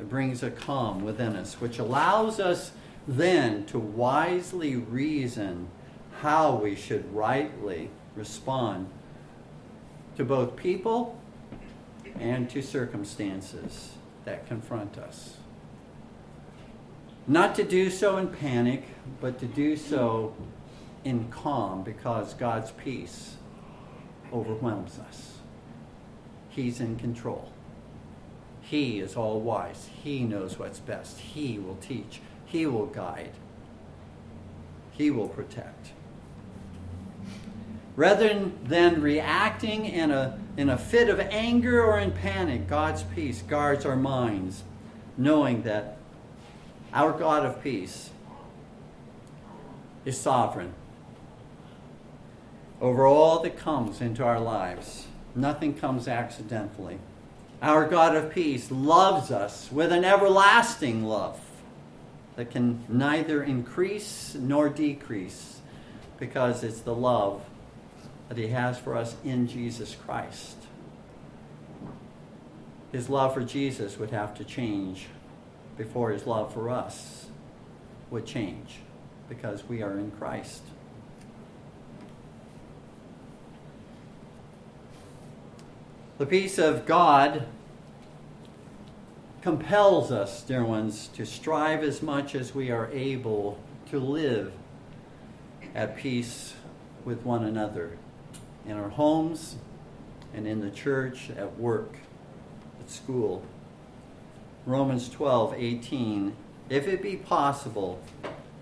it 0.00 0.09
brings 0.09 0.42
a 0.42 0.50
calm 0.50 1.04
within 1.04 1.37
us, 1.37 1.61
which 1.61 1.78
allows 1.78 2.40
us 2.40 2.72
then 3.06 3.66
to 3.66 3.78
wisely 3.78 4.76
reason 4.76 5.68
how 6.20 6.54
we 6.54 6.74
should 6.74 7.14
rightly 7.14 7.88
respond 8.14 8.87
to 10.16 10.24
both 10.24 10.54
people 10.54 11.18
and 12.18 12.50
to 12.50 12.61
circumstances 12.61 13.92
that 14.26 14.46
confront 14.46 14.98
us. 14.98 15.38
Not 17.26 17.54
to 17.54 17.64
do 17.64 17.90
so 17.90 18.18
in 18.18 18.28
panic, 18.28 18.85
but 19.20 19.38
to 19.38 19.46
do 19.46 19.76
so 19.76 20.35
in 21.04 21.30
calm 21.30 21.83
because 21.83 22.35
God's 22.35 22.72
peace 22.72 23.37
overwhelms 24.30 24.98
us. 24.98 25.38
He's 26.50 26.80
in 26.80 26.96
control. 26.96 27.50
He 28.61 29.00
is 29.00 29.16
all 29.16 29.40
wise. 29.40 29.88
He 30.02 30.20
knows 30.20 30.59
what's 30.59 30.80
best. 30.80 31.18
He 31.18 31.59
will 31.59 31.76
teach. 31.76 32.20
He 32.44 32.66
will 32.66 32.87
guide. 32.87 33.33
He 34.92 35.11
will 35.11 35.28
protect. 35.28 35.92
Rather 37.96 38.50
than 38.64 39.03
reacting 39.03 39.85
in 39.85 40.11
a, 40.11 40.38
in 40.57 40.68
a 40.68 40.79
fit 40.79 41.09
of 41.09 41.20
anger 41.20 41.85
or 41.85 41.98
in 41.98 42.12
panic, 42.12 42.68
God's 42.68 43.03
peace 43.03 43.42
guards 43.42 43.85
our 43.85 43.96
minds, 43.96 44.62
knowing 45.16 45.62
that 45.62 45.98
our 46.92 47.12
God 47.12 47.44
of 47.44 47.62
peace 47.62 48.11
is 50.05 50.18
sovereign 50.18 50.72
over 52.81 53.07
all 53.07 53.40
that 53.42 53.59
comes 53.59 54.00
into 54.00 54.24
our 54.24 54.40
lives. 54.40 55.07
Nothing 55.35 55.74
comes 55.74 56.09
accidentally. 56.09 56.98
Our 57.61 57.87
God 57.87 58.16
of 58.16 58.33
peace 58.33 58.70
loves 58.70 59.31
us 59.31 59.70
with 59.70 59.92
an 59.92 60.05
everlasting 60.05 61.05
love 61.05 61.38
that 62.37 62.50
can 62.50 62.85
neither 62.88 63.42
increase 63.42 64.35
nor 64.35 64.70
decrease 64.70 65.61
because 66.18 66.64
it's 66.64 66.81
the 66.81 66.94
love 66.94 67.42
that 68.31 68.38
He 68.38 68.47
has 68.47 68.79
for 68.79 68.97
us 68.97 69.16
in 69.25 69.49
Jesus 69.49 69.97
Christ. 70.07 70.57
His 72.93 73.09
love 73.09 73.35
for 73.35 73.43
Jesus 73.43 73.99
would 73.99 74.12
have 74.12 74.35
to 74.37 74.45
change 74.45 75.09
before 75.77 76.12
His 76.12 76.27
love 76.27 76.55
for 76.55 76.71
us 76.71 77.27
would 78.09 78.25
change 78.25 78.79
because 79.29 79.64
we 79.69 79.83
are 79.83 79.99
in 79.99 80.12
Christ. 80.12 80.62
The 86.19 86.27
peace 86.27 86.57
of 86.57 86.87
God 86.87 87.49
compels 89.43 90.12
us, 90.12 90.43
dear 90.43 90.64
ones, 90.64 91.09
to 91.14 91.27
strive 91.27 91.83
as 91.83 92.01
much 92.01 92.37
as 92.37 92.55
we 92.55 92.71
are 92.71 92.88
able 92.93 93.59
to 93.90 93.99
live 93.99 94.53
at 95.75 95.97
peace 95.97 96.55
with 97.05 97.25
one 97.25 97.45
another 97.45 97.97
in 98.66 98.77
our 98.77 98.88
homes 98.88 99.57
and 100.35 100.46
in 100.46 100.61
the 100.61 100.70
church, 100.70 101.31
at 101.37 101.59
work, 101.59 101.96
at 102.81 102.90
school. 102.90 103.42
Romans 104.66 105.09
12, 105.09 105.55
18. 105.57 106.37
If 106.68 106.87
it 106.87 107.03
be 107.03 107.16
possible, 107.16 108.01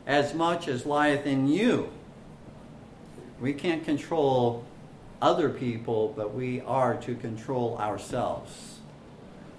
as 0.06 0.32
much 0.32 0.68
as 0.68 0.86
lieth 0.86 1.26
in 1.26 1.48
you, 1.48 1.90
we 3.40 3.52
can't 3.52 3.84
control 3.84 4.64
other 5.20 5.50
people, 5.50 6.12
but 6.16 6.34
we 6.34 6.60
are 6.62 6.94
to 6.96 7.14
control 7.14 7.76
ourselves. 7.78 8.78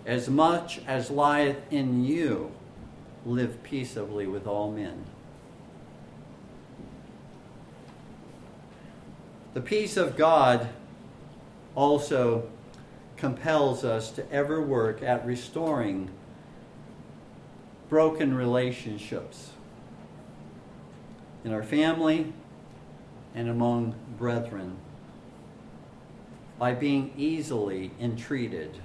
As 0.05 0.29
much 0.29 0.81
as 0.87 1.11
lieth 1.11 1.57
in 1.69 2.03
you, 2.03 2.51
live 3.25 3.61
peaceably 3.63 4.25
with 4.25 4.47
all 4.47 4.71
men. 4.71 5.05
The 9.53 9.61
peace 9.61 9.97
of 9.97 10.15
God 10.15 10.69
also 11.73 12.47
compels 13.17 13.83
us 13.83 14.11
to 14.11 14.31
ever 14.31 14.61
work 14.61 15.01
at 15.01 15.25
restoring 15.25 16.09
broken 17.89 18.35
relationships 18.35 19.51
in 21.43 21.51
our 21.51 21.63
family 21.63 22.31
and 23.33 23.49
among 23.49 23.95
brethren 24.17 24.77
by 26.59 26.73
being 26.73 27.11
easily 27.17 27.89
entreated 27.99 28.79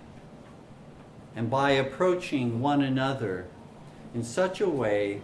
and 1.37 1.51
by 1.51 1.73
approaching 1.73 2.61
one 2.61 2.81
another 2.81 3.47
in 4.15 4.23
such 4.23 4.63
a 4.63 4.69
way 4.69 5.21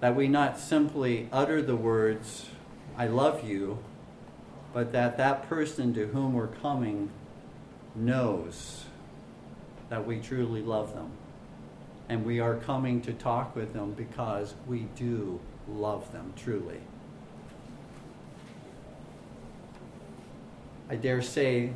that 0.00 0.16
we 0.16 0.26
not 0.26 0.58
simply 0.58 1.28
utter 1.30 1.62
the 1.62 1.76
words, 1.76 2.46
I 2.96 3.06
love 3.06 3.46
you, 3.46 3.78
but 4.72 4.92
that 4.92 5.16
that 5.16 5.48
person 5.48 5.94
to 5.94 6.06
whom 6.06 6.34
we're 6.34 6.46
coming 6.46 7.10
knows 7.94 8.84
that 9.88 10.06
we 10.06 10.18
truly 10.18 10.62
love 10.62 10.94
them. 10.94 11.10
And 12.08 12.24
we 12.24 12.40
are 12.40 12.56
coming 12.56 13.00
to 13.02 13.12
talk 13.12 13.54
with 13.54 13.72
them 13.72 13.92
because 13.92 14.54
we 14.66 14.80
do 14.96 15.40
love 15.68 16.10
them 16.12 16.32
truly. 16.36 16.80
I 20.90 20.96
dare 20.96 21.20
say 21.20 21.72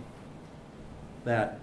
that 1.24 1.58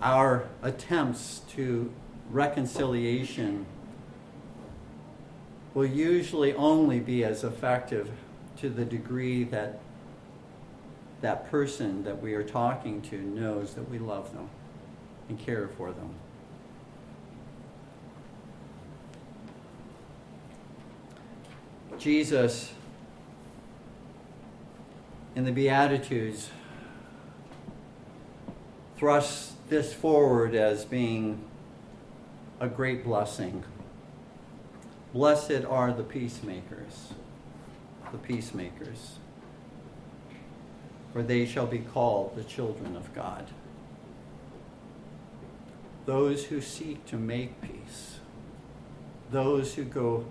our 0.00 0.48
attempts 0.62 1.42
to 1.50 1.92
reconciliation 2.30 3.66
will 5.74 5.86
usually 5.86 6.54
only 6.54 7.00
be 7.00 7.22
as 7.24 7.44
effective 7.44 8.10
to 8.58 8.70
the 8.70 8.84
degree 8.84 9.44
that 9.44 9.80
that 11.24 11.50
person 11.50 12.04
that 12.04 12.20
we 12.20 12.34
are 12.34 12.42
talking 12.42 13.00
to 13.00 13.16
knows 13.16 13.72
that 13.72 13.90
we 13.90 13.98
love 13.98 14.34
them 14.34 14.46
and 15.30 15.38
care 15.38 15.68
for 15.68 15.90
them. 15.90 16.10
Jesus, 21.96 22.74
in 25.34 25.44
the 25.44 25.50
Beatitudes, 25.50 26.50
thrusts 28.98 29.54
this 29.70 29.94
forward 29.94 30.54
as 30.54 30.84
being 30.84 31.42
a 32.60 32.68
great 32.68 33.02
blessing. 33.02 33.64
Blessed 35.14 35.64
are 35.66 35.90
the 35.90 36.04
peacemakers, 36.04 37.14
the 38.12 38.18
peacemakers, 38.18 39.20
for 41.14 41.22
they 41.22 41.46
shall 41.46 41.66
be 41.66 41.78
called 41.78 42.34
the 42.34 42.42
children 42.42 42.96
of 42.96 43.14
God. 43.14 43.46
Those 46.06 46.46
who 46.46 46.60
seek 46.60 47.06
to 47.06 47.16
make 47.16 47.62
peace, 47.62 48.18
those 49.30 49.76
who 49.76 49.84
go 49.84 50.26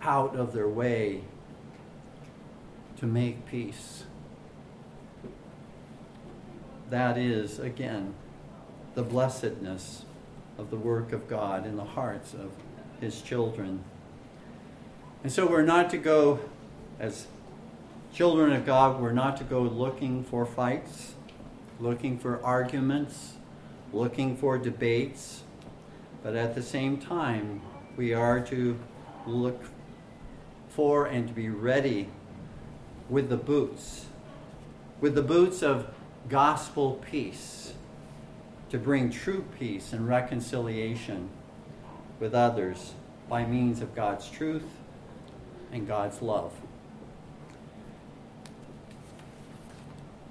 out 0.00 0.36
of 0.36 0.52
their 0.52 0.68
way 0.68 1.22
to 2.98 3.06
make 3.06 3.44
peace. 3.44 4.04
That 6.90 7.18
is, 7.18 7.58
again, 7.58 8.14
the 8.94 9.02
blessedness 9.02 10.04
of 10.56 10.70
the 10.70 10.76
work 10.76 11.12
of 11.12 11.28
God 11.28 11.66
in 11.66 11.76
the 11.76 11.84
hearts 11.84 12.34
of 12.34 12.52
His 13.00 13.20
children. 13.20 13.82
And 15.24 15.32
so 15.32 15.48
we're 15.48 15.62
not 15.62 15.90
to 15.90 15.98
go, 15.98 16.38
as 17.00 17.26
children 18.12 18.52
of 18.52 18.66
God, 18.66 19.00
we're 19.00 19.12
not 19.12 19.36
to 19.36 19.44
go 19.44 19.62
looking 19.62 20.24
for 20.24 20.44
fights, 20.44 21.14
looking 21.78 22.18
for 22.18 22.44
arguments, 22.44 23.34
looking 23.92 24.36
for 24.36 24.58
debates, 24.58 25.42
but 26.22 26.34
at 26.34 26.54
the 26.54 26.62
same 26.62 26.98
time, 26.98 27.62
we 27.96 28.12
are 28.12 28.40
to 28.40 28.78
look 29.26 29.64
for 30.68 31.06
and 31.06 31.28
to 31.28 31.34
be 31.34 31.48
ready 31.48 32.08
with 33.08 33.28
the 33.28 33.36
boots, 33.36 34.06
with 35.00 35.14
the 35.14 35.22
boots 35.22 35.62
of 35.62 35.88
gospel 36.28 37.00
peace, 37.10 37.74
to 38.70 38.78
bring 38.78 39.10
true 39.10 39.44
peace 39.58 39.92
and 39.92 40.08
reconciliation 40.08 41.28
with 42.18 42.34
others 42.34 42.94
by 43.28 43.44
means 43.44 43.80
of 43.80 43.94
God's 43.94 44.28
truth 44.28 44.66
and 45.72 45.86
God's 45.86 46.22
love. 46.22 46.52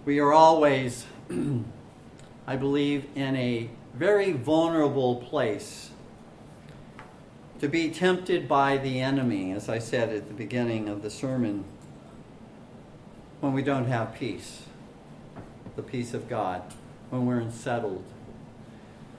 We 0.05 0.19
are 0.19 0.31
always, 0.31 1.05
I 2.47 2.55
believe, 2.55 3.05
in 3.15 3.35
a 3.35 3.69
very 3.93 4.31
vulnerable 4.31 5.17
place 5.17 5.91
to 7.59 7.67
be 7.67 7.89
tempted 7.89 8.47
by 8.47 8.77
the 8.77 9.01
enemy, 9.01 9.51
as 9.51 9.67
I 9.67 9.79
said 9.79 10.09
at 10.09 10.29
the 10.29 10.33
beginning 10.33 10.87
of 10.87 11.01
the 11.01 11.09
sermon, 11.09 11.65
when 13.41 13.51
we 13.51 13.61
don't 13.61 13.85
have 13.85 14.15
peace, 14.15 14.63
the 15.75 15.83
peace 15.83 16.13
of 16.13 16.29
God, 16.29 16.61
when 17.09 17.25
we're 17.25 17.39
unsettled, 17.39 18.05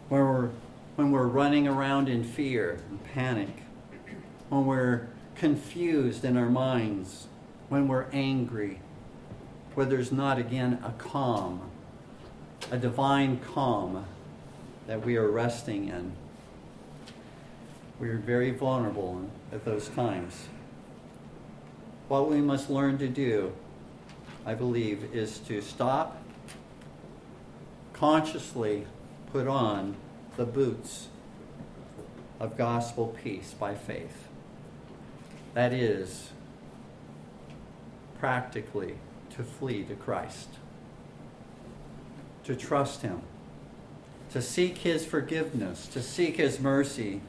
when 0.08 0.22
we're, 0.22 0.50
when 0.96 1.10
we're 1.10 1.26
running 1.26 1.68
around 1.68 2.08
in 2.08 2.24
fear 2.24 2.80
and 2.88 3.04
panic, 3.04 3.64
when 4.48 4.64
we're 4.64 5.08
confused 5.34 6.24
in 6.24 6.38
our 6.38 6.48
minds, 6.48 7.26
when 7.68 7.86
we're 7.86 8.06
angry, 8.12 8.80
where 9.74 9.86
there's 9.86 10.12
not 10.12 10.38
again 10.38 10.82
a 10.84 10.90
calm, 10.92 11.70
a 12.70 12.76
divine 12.76 13.38
calm 13.38 14.04
that 14.86 15.04
we 15.04 15.16
are 15.16 15.28
resting 15.28 15.88
in. 15.88 16.12
We 17.98 18.08
are 18.08 18.18
very 18.18 18.50
vulnerable 18.50 19.30
at 19.52 19.64
those 19.64 19.88
times. 19.88 20.48
What 22.08 22.28
we 22.28 22.40
must 22.40 22.70
learn 22.70 22.98
to 22.98 23.08
do, 23.08 23.52
I 24.44 24.54
believe, 24.54 25.14
is 25.14 25.38
to 25.40 25.60
stop, 25.60 26.20
consciously 27.92 28.86
put 29.32 29.46
on 29.46 29.94
the 30.36 30.46
boots 30.46 31.08
of 32.40 32.56
gospel 32.56 33.14
peace 33.22 33.54
by 33.58 33.74
faith. 33.74 34.26
That 35.54 35.72
is, 35.72 36.30
practically, 38.18 38.94
to 39.40 39.46
flee 39.46 39.82
to 39.84 39.94
Christ, 39.94 40.50
to 42.44 42.54
trust 42.54 43.00
Him, 43.00 43.22
to 44.32 44.42
seek 44.42 44.78
His 44.78 45.06
forgiveness, 45.06 45.86
to 45.86 46.02
seek 46.02 46.36
His 46.36 46.60
mercy 46.60 47.22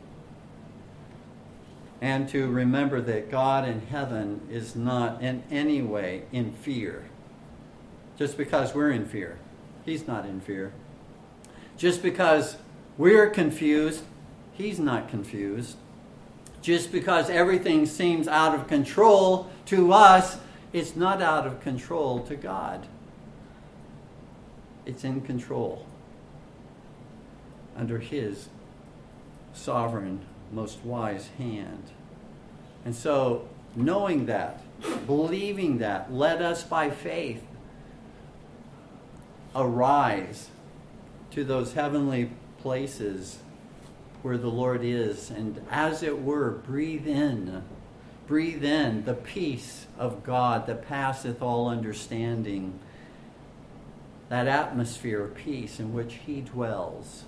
and 2.01 2.27
to 2.27 2.49
remember 2.49 2.99
that 2.99 3.31
God 3.31 3.65
in 3.65 3.87
heaven 3.87 4.41
is 4.51 4.75
not 4.75 5.21
in 5.21 5.41
any 5.49 5.81
way 5.81 6.23
in 6.33 6.51
fear. 6.51 7.05
Just 8.17 8.37
because 8.37 8.75
we're 8.75 8.91
in 8.91 9.05
fear, 9.05 9.37
He's 9.85 10.05
not 10.05 10.25
in 10.25 10.41
fear. 10.41 10.73
Just 11.77 12.03
because 12.03 12.57
we're 12.97 13.29
confused, 13.29 14.03
He's 14.51 14.79
not 14.79 15.07
confused. 15.07 15.77
Just 16.61 16.91
because 16.91 17.29
everything 17.29 17.85
seems 17.85 18.27
out 18.27 18.53
of 18.53 18.67
control 18.67 19.49
to 19.67 19.93
us, 19.93 20.37
it's 20.73 20.95
not 20.95 21.21
out 21.21 21.45
of 21.45 21.61
control 21.61 22.21
to 22.23 22.35
God. 22.35 22.87
It's 24.85 25.03
in 25.03 25.21
control 25.21 25.85
under 27.75 27.99
His 27.99 28.49
sovereign 29.53 30.25
most 30.51 30.83
wise 30.83 31.29
hand. 31.37 31.91
And 32.83 32.95
so, 32.95 33.47
knowing 33.75 34.25
that, 34.25 34.61
believing 35.05 35.77
that, 35.79 36.11
let 36.11 36.41
us 36.41 36.63
by 36.63 36.89
faith 36.89 37.43
arise 39.55 40.49
to 41.31 41.43
those 41.43 41.73
heavenly 41.73 42.31
places 42.59 43.39
where 44.21 44.37
the 44.37 44.47
Lord 44.47 44.83
is, 44.83 45.29
and 45.29 45.65
as 45.69 46.03
it 46.03 46.21
were, 46.21 46.51
breathe 46.51 47.07
in, 47.07 47.63
breathe 48.31 48.63
in 48.63 49.03
the 49.03 49.13
peace 49.13 49.87
of 49.99 50.23
God 50.23 50.65
that 50.67 50.87
passeth 50.87 51.41
all 51.41 51.67
understanding, 51.67 52.79
that 54.29 54.47
atmosphere 54.47 55.21
of 55.25 55.35
peace 55.35 55.81
in 55.81 55.93
which 55.93 56.13
He 56.25 56.39
dwells 56.39 57.25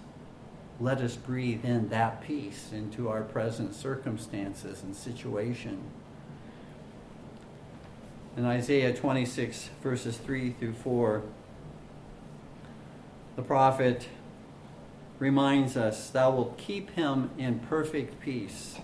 let 0.80 1.02
us 1.02 1.18
breathe 1.18 1.66
in 1.66 1.90
that 1.90 2.22
peace 2.22 2.72
into 2.72 3.10
our 3.10 3.22
present 3.22 3.76
circumstances 3.76 4.82
and 4.82 4.96
situation. 4.96 5.84
In 8.38 8.46
Isaiah 8.46 8.96
26, 8.96 9.72
verses 9.84 10.16
3 10.16 10.52
through 10.52 10.74
4, 10.74 11.22
the 13.36 13.42
prophet 13.42 14.08
reminds 15.20 15.76
us, 15.76 16.10
Thou 16.10 16.32
wilt 16.32 16.58
keep 16.58 16.92
him 16.92 17.30
in 17.38 17.60
perfect 17.60 18.22
peace, 18.22 18.78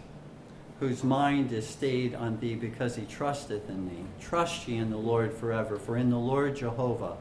whose 0.80 1.04
mind 1.04 1.52
is 1.52 1.68
stayed 1.68 2.16
on 2.16 2.40
thee 2.40 2.56
because 2.56 2.96
he 2.96 3.06
trusteth 3.06 3.70
in 3.70 3.90
thee. 3.90 4.06
Trust 4.22 4.68
ye 4.68 4.78
in 4.78 4.90
the 4.90 4.98
Lord 4.98 5.34
forever, 5.34 5.78
for 5.78 5.98
in 5.98 6.10
the 6.10 6.18
Lord 6.18 6.56
Jehovah 6.56 7.18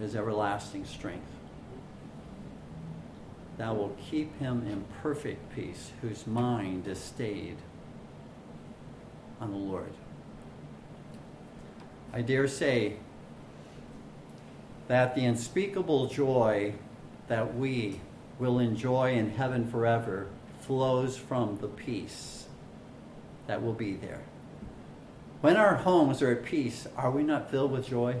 is 0.00 0.14
everlasting 0.14 0.84
strength 0.84 1.26
thou 3.60 3.74
wilt 3.74 3.98
keep 4.10 4.38
him 4.38 4.66
in 4.66 4.82
perfect 5.02 5.54
peace, 5.54 5.92
whose 6.00 6.26
mind 6.26 6.88
is 6.88 6.98
stayed 6.98 7.58
on 9.38 9.50
the 9.50 9.58
Lord. 9.58 9.92
I 12.10 12.22
dare 12.22 12.48
say 12.48 12.96
that 14.88 15.14
the 15.14 15.26
unspeakable 15.26 16.06
joy 16.06 16.72
that 17.28 17.54
we 17.54 18.00
will 18.38 18.58
enjoy 18.58 19.12
in 19.12 19.28
heaven 19.28 19.70
forever 19.70 20.28
flows 20.60 21.18
from 21.18 21.58
the 21.58 21.68
peace 21.68 22.46
that 23.46 23.62
will 23.62 23.72
be 23.72 23.94
there. 23.94 24.20
When 25.40 25.56
our 25.56 25.76
homes 25.76 26.22
are 26.22 26.32
at 26.32 26.44
peace, 26.44 26.86
are 26.96 27.10
we 27.10 27.22
not 27.22 27.50
filled 27.50 27.72
with 27.72 27.88
joy? 27.88 28.16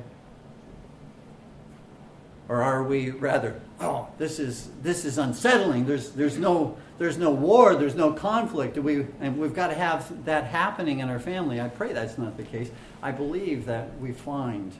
Or 2.48 2.62
are 2.62 2.82
we 2.82 3.10
rather, 3.10 3.60
oh, 3.80 4.08
this 4.18 4.40
is, 4.40 4.70
this 4.82 5.04
is 5.04 5.18
unsettling. 5.18 5.86
There's, 5.86 6.10
there's, 6.10 6.36
no, 6.36 6.76
there's 6.98 7.16
no 7.16 7.30
war, 7.30 7.76
there's 7.76 7.94
no 7.94 8.12
conflict. 8.12 8.76
We, 8.76 9.06
and 9.20 9.38
we've 9.38 9.54
got 9.54 9.68
to 9.68 9.74
have 9.74 10.24
that 10.24 10.44
happening 10.44 10.98
in 10.98 11.08
our 11.08 11.20
family. 11.20 11.60
I 11.60 11.68
pray 11.68 11.92
that's 11.92 12.18
not 12.18 12.36
the 12.36 12.42
case. 12.42 12.70
I 13.02 13.12
believe 13.12 13.66
that 13.66 13.96
we 14.00 14.12
find 14.12 14.72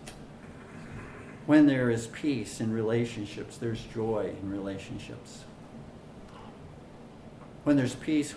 when 1.47 1.67
there 1.67 1.91
is 1.91 2.07
peace 2.09 2.61
in 2.61 2.73
relationships, 2.73 3.57
there's 3.57 3.83
joy 3.83 4.33
in 4.41 4.51
relationships. 4.51 5.45
When 7.65 7.77
there's 7.77 7.95
peace 7.95 8.35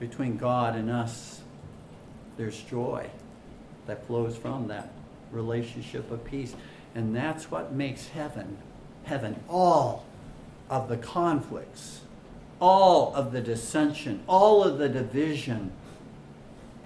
between 0.00 0.38
God 0.38 0.74
and 0.74 0.90
us, 0.90 1.41
there's 2.36 2.60
joy 2.60 3.08
that 3.86 4.06
flows 4.06 4.36
from 4.36 4.68
that 4.68 4.92
relationship 5.30 6.10
of 6.10 6.24
peace. 6.24 6.54
And 6.94 7.14
that's 7.14 7.50
what 7.50 7.72
makes 7.72 8.08
heaven 8.08 8.58
heaven. 9.04 9.42
All 9.48 10.04
of 10.70 10.88
the 10.88 10.96
conflicts, 10.96 12.00
all 12.60 13.14
of 13.14 13.32
the 13.32 13.40
dissension, 13.40 14.22
all 14.26 14.62
of 14.62 14.78
the 14.78 14.88
division, 14.88 15.72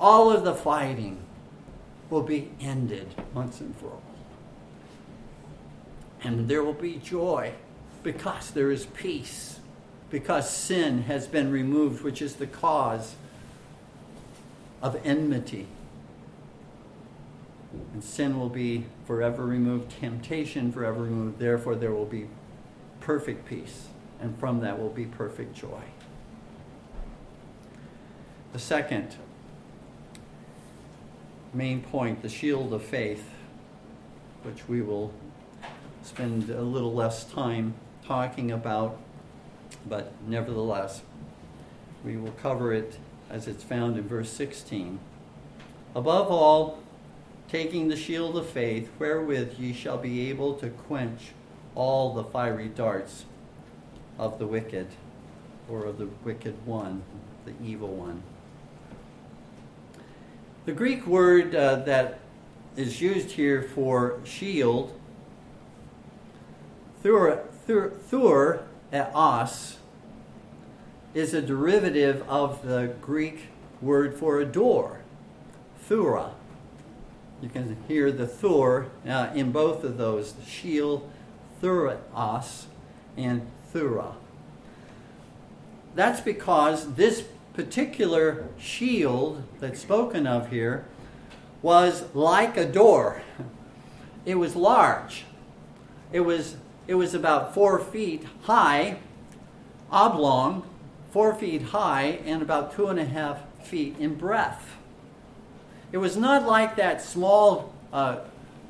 all 0.01 0.31
of 0.31 0.45
the 0.45 0.55
fighting 0.55 1.19
will 2.11 2.23
be 2.23 2.51
ended 2.61 3.15
once 3.35 3.61
and 3.61 3.77
for 3.77 3.87
all. 3.87 4.03
And 6.23 6.49
there 6.49 6.63
will 6.63 6.73
be 6.73 6.97
joy 6.97 7.53
because 8.03 8.51
there 8.51 8.71
is 8.71 8.87
peace, 8.87 9.61
because 10.11 10.49
sin 10.49 11.03
has 11.03 11.27
been 11.27 11.51
removed, 11.51 12.03
which 12.03 12.23
is 12.23 12.37
the 12.37 12.47
cause 12.47 13.17
of 14.83 15.01
enmity. 15.05 15.67
And 17.93 18.03
sin 18.03 18.39
will 18.39 18.49
be 18.49 18.85
forever 19.07 19.45
removed, 19.45 19.91
temptation 20.01 20.73
forever 20.73 21.03
removed. 21.03 21.39
Therefore, 21.39 21.75
there 21.75 21.93
will 21.93 22.07
be 22.07 22.29
perfect 23.01 23.47
peace, 23.47 23.89
and 24.21 24.39
from 24.39 24.61
that 24.61 24.79
will 24.79 24.91
be 24.91 25.05
perfect 25.05 25.55
joy. 25.55 25.83
The 28.53 28.59
second 28.59 29.17
main 31.53 31.83
point, 31.83 32.23
the 32.23 32.29
shield 32.29 32.73
of 32.73 32.83
faith, 32.83 33.31
which 34.43 34.69
we 34.69 34.81
will 34.83 35.13
spend 36.03 36.51
a 36.51 36.63
little 36.63 36.95
less 36.95 37.25
time 37.25 37.75
talking 38.07 38.51
about, 38.51 38.99
but 39.89 40.13
nevertheless, 40.27 41.03
we 42.05 42.17
will 42.17 42.33
cover 42.33 42.73
it 42.73 42.99
as 43.31 43.49
it's 43.49 43.65
found 43.65 43.97
in 43.97 44.07
verse 44.07 44.31
16. 44.31 44.99
Above 45.95 46.31
all, 46.31 46.79
taking 47.49 47.89
the 47.89 47.97
shield 47.97 48.37
of 48.37 48.49
faith, 48.49 48.91
wherewith 48.99 49.59
ye 49.59 49.73
shall 49.73 49.99
be 49.99 50.29
able 50.29 50.55
to 50.55 50.69
quench 50.69 51.33
all 51.75 52.15
the 52.15 52.25
fiery 52.25 52.69
darts 52.69 53.25
of 54.19 54.39
the 54.39 54.47
wicked, 54.47 54.89
or 55.69 55.85
of 55.85 55.99
the 55.99 56.09
wicked 56.25 56.55
one, 56.67 57.03
the 57.45 57.53
evil 57.65 57.89
one. 57.89 58.23
The 60.65 60.73
Greek 60.73 61.07
word 61.07 61.55
uh, 61.55 61.77
that 61.77 62.19
is 62.77 63.01
used 63.01 63.33
here 63.33 63.63
for 63.63 64.21
shield, 64.25 64.99
thur, 67.03 67.45
thur, 67.67 67.91
thur 67.91 68.63
os, 68.93 69.77
is 71.17 71.33
a 71.33 71.41
derivative 71.41 72.23
of 72.29 72.63
the 72.63 72.93
Greek 73.01 73.47
word 73.81 74.15
for 74.19 74.39
a 74.39 74.45
door, 74.45 75.01
thura. 75.89 76.33
You 77.41 77.49
can 77.49 77.79
hear 77.89 78.13
the 78.13 78.27
thur 78.27 78.89
uh, 79.09 79.31
in 79.35 79.51
both 79.51 79.83
of 79.83 79.97
those, 79.97 80.35
the 80.35 80.45
shield, 80.45 81.11
thuros, 81.63 82.65
and 83.17 83.47
thura. 83.73 84.13
That's 85.95 86.21
because 86.21 86.97
this 86.97 87.25
particular 87.55 88.49
shield 88.59 89.43
that's 89.59 89.81
spoken 89.81 90.27
of 90.27 90.51
here 90.51 90.85
was 91.63 92.05
like 92.13 92.59
a 92.59 92.71
door. 92.71 93.23
It 94.27 94.35
was 94.35 94.55
large. 94.55 95.25
It 96.13 96.21
was, 96.21 96.57
it 96.87 96.97
was 96.97 97.15
about 97.15 97.55
four 97.55 97.79
feet 97.79 98.27
high, 98.43 98.99
oblong, 99.91 100.69
four 101.11 101.35
feet 101.35 101.63
high, 101.63 102.21
and 102.25 102.43
about 102.43 102.75
two 102.75 102.89
and 102.89 102.99
a 102.99 103.05
half 103.05 103.39
feet 103.63 103.97
in 103.99 104.15
breadth. 104.15 104.77
It 105.93 105.99
was 105.99 106.17
not 106.17 106.47
like 106.47 106.77
that 106.77 107.01
small 107.01 107.73
uh, 107.93 108.19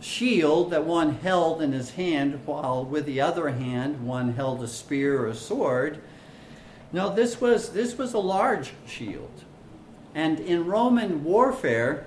shield 0.01 0.71
that 0.71 0.85
one 0.85 1.15
held 1.17 1.63
in 1.63 1.73
his 1.73 1.91
hand 1.91 2.41
while 2.47 2.85
with 2.85 3.07
the 3.07 3.21
other 3.21 3.49
hand 3.49 4.07
one 4.07 4.35
held 4.35 4.63
a 4.63 4.69
spear 4.69 5.23
or 5.23 5.29
a 5.29 5.35
sword. 5.35 6.01
No, 6.93 7.13
this 7.13 7.41
was, 7.41 7.71
this 7.71 7.99
was 7.99 8.15
a 8.15 8.19
large 8.19 8.73
shield. 8.87 9.45
And 10.15 10.39
in 10.41 10.67
Roman 10.67 11.25
warfare, 11.25 12.07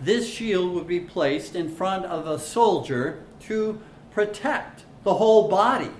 this 0.00 0.28
shield 0.28 0.74
would 0.74 0.86
be 0.86 1.00
placed 1.00 1.54
in 1.54 1.74
front 1.74 2.04
of 2.06 2.26
a 2.26 2.38
soldier 2.38 3.22
to 3.40 3.80
protect 4.10 4.84
the 5.02 5.14
whole 5.14 5.48
body 5.48 5.90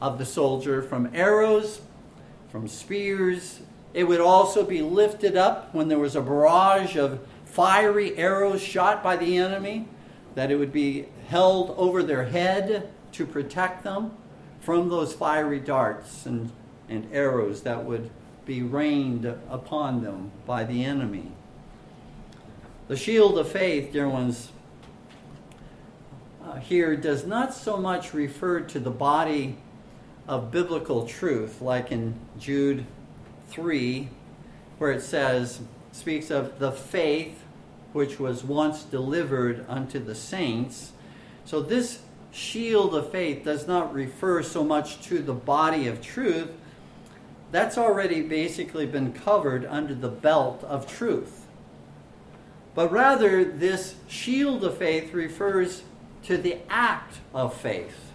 of 0.00 0.18
the 0.18 0.24
soldier 0.24 0.82
from 0.82 1.10
arrows, 1.14 1.80
from 2.48 2.68
spears, 2.68 3.60
it 3.94 4.04
would 4.04 4.20
also 4.20 4.64
be 4.64 4.82
lifted 4.82 5.36
up 5.36 5.74
when 5.74 5.88
there 5.88 5.98
was 5.98 6.16
a 6.16 6.20
barrage 6.20 6.96
of 6.96 7.26
fiery 7.44 8.16
arrows 8.16 8.62
shot 8.62 9.02
by 9.02 9.16
the 9.16 9.36
enemy, 9.36 9.88
that 10.34 10.50
it 10.50 10.56
would 10.56 10.72
be 10.72 11.06
held 11.28 11.74
over 11.78 12.02
their 12.02 12.24
head 12.24 12.90
to 13.12 13.26
protect 13.26 13.82
them 13.84 14.12
from 14.60 14.88
those 14.88 15.12
fiery 15.14 15.60
darts 15.60 16.26
and, 16.26 16.50
and 16.88 17.08
arrows 17.12 17.62
that 17.62 17.84
would 17.84 18.10
be 18.44 18.62
rained 18.62 19.24
upon 19.24 20.02
them 20.02 20.30
by 20.44 20.64
the 20.64 20.84
enemy. 20.84 21.32
The 22.88 22.96
shield 22.96 23.38
of 23.38 23.48
faith, 23.48 23.92
dear 23.92 24.08
ones, 24.08 24.50
uh, 26.44 26.56
here 26.56 26.94
does 26.96 27.26
not 27.26 27.54
so 27.54 27.76
much 27.76 28.14
refer 28.14 28.60
to 28.60 28.78
the 28.78 28.90
body 28.90 29.56
of 30.28 30.50
biblical 30.50 31.06
truth, 31.06 31.60
like 31.60 31.92
in 31.92 32.14
Jude 32.38 32.84
3, 33.48 34.08
where 34.78 34.92
it 34.92 35.02
says, 35.02 35.60
speaks 35.92 36.30
of 36.30 36.58
the 36.58 36.72
faith 36.72 37.42
which 37.92 38.20
was 38.20 38.44
once 38.44 38.82
delivered 38.82 39.64
unto 39.68 39.98
the 39.98 40.14
saints. 40.14 40.92
So 41.46 41.62
this 41.62 42.00
shield 42.30 42.94
of 42.94 43.10
faith 43.10 43.44
does 43.44 43.66
not 43.66 43.94
refer 43.94 44.42
so 44.42 44.62
much 44.62 45.00
to 45.04 45.20
the 45.20 45.32
body 45.32 45.86
of 45.88 46.02
truth. 46.02 46.50
That's 47.52 47.78
already 47.78 48.20
basically 48.20 48.84
been 48.84 49.12
covered 49.12 49.64
under 49.64 49.94
the 49.94 50.10
belt 50.10 50.62
of 50.64 50.86
truth. 50.86 51.46
But 52.74 52.92
rather, 52.92 53.42
this 53.42 53.94
shield 54.06 54.62
of 54.62 54.76
faith 54.76 55.14
refers 55.14 55.82
to 56.24 56.36
the 56.36 56.58
act 56.68 57.20
of 57.32 57.54
faith, 57.54 58.12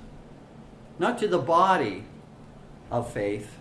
not 1.02 1.18
to 1.18 1.28
the 1.28 1.40
body 1.40 2.04
of 2.92 3.12
faith 3.12 3.58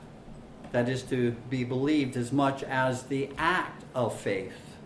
that 0.72 0.90
is 0.90 1.02
to 1.02 1.30
be 1.48 1.64
believed 1.64 2.14
as 2.14 2.30
much 2.30 2.62
as 2.64 3.04
the 3.04 3.30
act 3.38 3.82
of 3.94 4.14
faith 4.20 4.76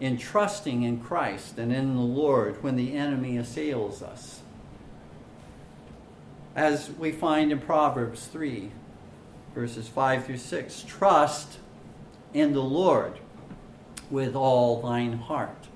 in 0.00 0.16
trusting 0.16 0.82
in 0.82 0.98
Christ 0.98 1.58
and 1.58 1.70
in 1.70 1.94
the 1.94 2.00
Lord 2.00 2.62
when 2.62 2.76
the 2.76 2.96
enemy 2.96 3.36
assails 3.36 4.02
us. 4.02 4.40
As 6.56 6.90
we 6.92 7.12
find 7.12 7.52
in 7.52 7.58
Proverbs 7.60 8.28
3, 8.28 8.70
verses 9.54 9.86
5 9.86 10.24
through 10.24 10.38
6 10.38 10.84
trust 10.84 11.58
in 12.32 12.54
the 12.54 12.62
Lord 12.62 13.18
with 14.10 14.34
all 14.34 14.80
thine 14.80 15.18
heart, 15.18 15.66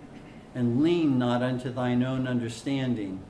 and 0.55 0.83
lean 0.83 1.19
not 1.19 1.43
unto 1.43 1.71
thine 1.71 2.03
own 2.03 2.27
understanding. 2.27 3.21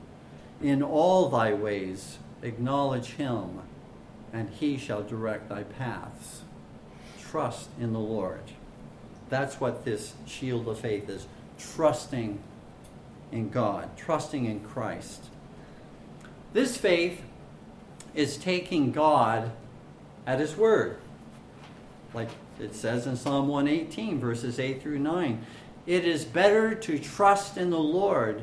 In 0.61 0.81
all 0.81 1.27
thy 1.27 1.51
ways 1.51 2.19
acknowledge 2.45 3.11
him 3.11 3.61
and 4.33 4.49
he 4.49 4.77
shall 4.77 5.03
direct 5.03 5.49
thy 5.49 5.63
paths. 5.63 6.41
Trust 7.19 7.69
in 7.79 7.93
the 7.93 7.99
Lord. 7.99 8.43
That's 9.29 9.59
what 9.59 9.85
this 9.85 10.13
shield 10.25 10.67
of 10.67 10.79
faith 10.79 11.09
is 11.09 11.27
trusting 11.57 12.39
in 13.31 13.49
God, 13.49 13.97
trusting 13.97 14.45
in 14.45 14.59
Christ. 14.61 15.25
This 16.53 16.77
faith 16.77 17.21
is 18.13 18.37
taking 18.37 18.91
God 18.91 19.51
at 20.25 20.39
his 20.39 20.55
word. 20.55 20.97
Like 22.13 22.29
it 22.59 22.73
says 22.73 23.07
in 23.07 23.17
Psalm 23.17 23.47
118, 23.47 24.19
verses 24.19 24.59
8 24.59 24.81
through 24.81 24.99
9. 24.99 25.45
It 25.85 26.05
is 26.05 26.23
better 26.25 26.73
to 26.73 26.97
trust 26.97 27.57
in 27.57 27.69
the 27.69 27.77
Lord 27.79 28.41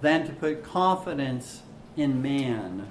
than 0.00 0.26
to 0.26 0.32
put 0.32 0.62
confidence 0.62 1.62
in 1.96 2.20
man. 2.22 2.86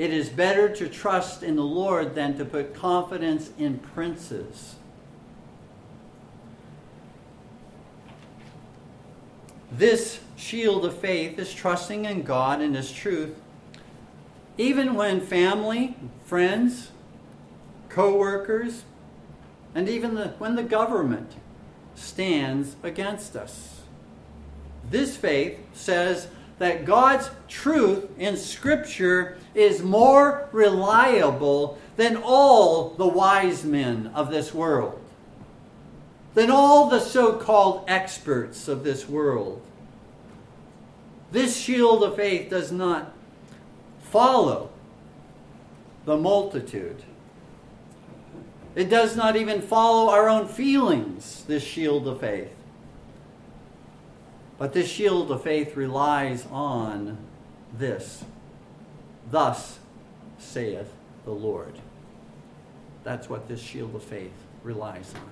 It 0.00 0.12
is 0.12 0.30
better 0.30 0.68
to 0.76 0.88
trust 0.88 1.42
in 1.42 1.56
the 1.56 1.62
Lord 1.62 2.14
than 2.14 2.36
to 2.38 2.44
put 2.44 2.74
confidence 2.74 3.50
in 3.58 3.78
princes. 3.78 4.76
this 9.80 10.20
shield 10.36 10.84
of 10.84 10.96
faith 10.98 11.38
is 11.38 11.52
trusting 11.52 12.04
in 12.04 12.22
God 12.22 12.60
and 12.60 12.74
His 12.74 12.92
truth, 12.92 13.34
even 14.58 14.94
when 14.94 15.20
family, 15.20 15.96
friends, 16.24 16.90
co 17.88 18.16
workers, 18.16 18.84
and 19.74 19.88
even 19.88 20.14
the, 20.14 20.28
when 20.38 20.56
the 20.56 20.62
government 20.62 21.32
stands 21.94 22.76
against 22.82 23.36
us. 23.36 23.80
This 24.90 25.16
faith 25.16 25.58
says 25.72 26.28
that 26.60 26.84
God's 26.84 27.30
truth 27.48 28.06
in 28.18 28.36
Scripture 28.36 29.38
is 29.54 29.82
more 29.82 30.46
reliable 30.52 31.78
than 31.96 32.18
all 32.18 32.90
the 32.90 33.06
wise 33.06 33.64
men 33.64 34.10
of 34.14 34.30
this 34.30 34.52
world, 34.52 35.00
than 36.34 36.50
all 36.50 36.90
the 36.90 37.00
so 37.00 37.32
called 37.32 37.86
experts 37.88 38.68
of 38.68 38.84
this 38.84 39.08
world. 39.08 39.62
This 41.32 41.56
shield 41.56 42.04
of 42.04 42.16
faith 42.16 42.50
does 42.50 42.70
not 42.70 43.10
follow 44.02 44.68
the 46.04 46.18
multitude. 46.18 47.02
It 48.74 48.90
does 48.90 49.16
not 49.16 49.34
even 49.34 49.62
follow 49.62 50.10
our 50.10 50.28
own 50.28 50.46
feelings, 50.46 51.42
this 51.48 51.62
shield 51.62 52.06
of 52.06 52.20
faith. 52.20 52.52
But 54.60 54.74
this 54.74 54.90
shield 54.90 55.30
of 55.30 55.42
faith 55.42 55.74
relies 55.74 56.46
on 56.52 57.16
this. 57.72 58.22
Thus 59.30 59.78
saith 60.38 60.92
the 61.24 61.30
Lord. 61.30 61.72
That's 63.02 63.30
what 63.30 63.48
this 63.48 63.62
shield 63.62 63.94
of 63.94 64.02
faith 64.02 64.34
relies 64.62 65.14
on. 65.14 65.30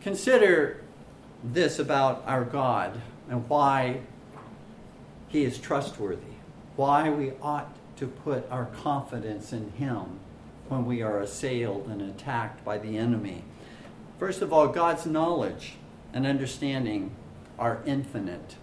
Consider 0.00 0.80
this 1.44 1.78
about 1.78 2.24
our 2.26 2.44
God 2.44 3.02
and 3.28 3.46
why 3.46 4.00
He 5.28 5.44
is 5.44 5.58
trustworthy, 5.58 6.36
why 6.74 7.10
we 7.10 7.32
ought 7.42 7.76
to 7.98 8.06
put 8.06 8.50
our 8.50 8.64
confidence 8.64 9.52
in 9.52 9.72
Him 9.72 10.18
when 10.70 10.86
we 10.86 11.02
are 11.02 11.20
assailed 11.20 11.86
and 11.88 12.00
attacked 12.00 12.64
by 12.64 12.78
the 12.78 12.96
enemy. 12.96 13.44
First 14.18 14.40
of 14.40 14.54
all, 14.54 14.68
God's 14.68 15.04
knowledge 15.04 15.74
and 16.12 16.26
understanding 16.26 17.10
are 17.58 17.80
infinite, 17.86 18.56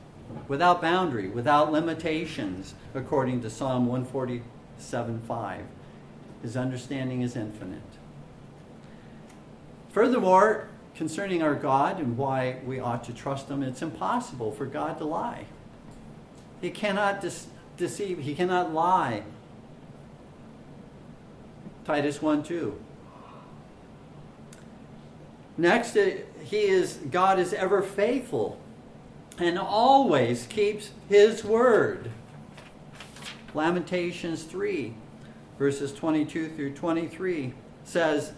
without 0.47 0.81
boundary, 0.81 1.29
without 1.29 1.71
limitations, 1.71 2.73
according 2.93 3.41
to 3.41 3.49
Psalm 3.49 3.87
147:5. 3.87 5.65
His 6.41 6.57
understanding 6.57 7.21
is 7.21 7.35
infinite. 7.35 7.81
Furthermore, 9.89 10.67
concerning 10.95 11.41
our 11.41 11.55
God 11.55 11.99
and 11.99 12.17
why 12.17 12.59
we 12.65 12.79
ought 12.79 13.03
to 13.05 13.13
trust 13.13 13.49
Him, 13.49 13.63
it's 13.63 13.81
impossible 13.81 14.51
for 14.51 14.65
God 14.65 14.97
to 14.97 15.05
lie. 15.05 15.45
He 16.61 16.69
cannot 16.69 17.23
deceive, 17.77 18.19
He 18.19 18.35
cannot 18.35 18.73
lie 18.73 19.23
Titus 21.87 22.21
1 22.21 22.43
2. 22.43 22.77
Next, 25.57 25.95
he 26.49 26.61
is 26.61 26.99
God 27.11 27.39
is 27.39 27.53
ever 27.53 27.81
faithful 27.81 28.59
and 29.37 29.59
always 29.59 30.47
keeps 30.47 30.91
his 31.09 31.43
word. 31.43 32.09
Lamentations 33.53 34.43
3, 34.43 34.93
verses 35.59 35.93
22 35.93 36.49
through 36.49 36.73
23 36.73 37.53
says, 37.83 38.33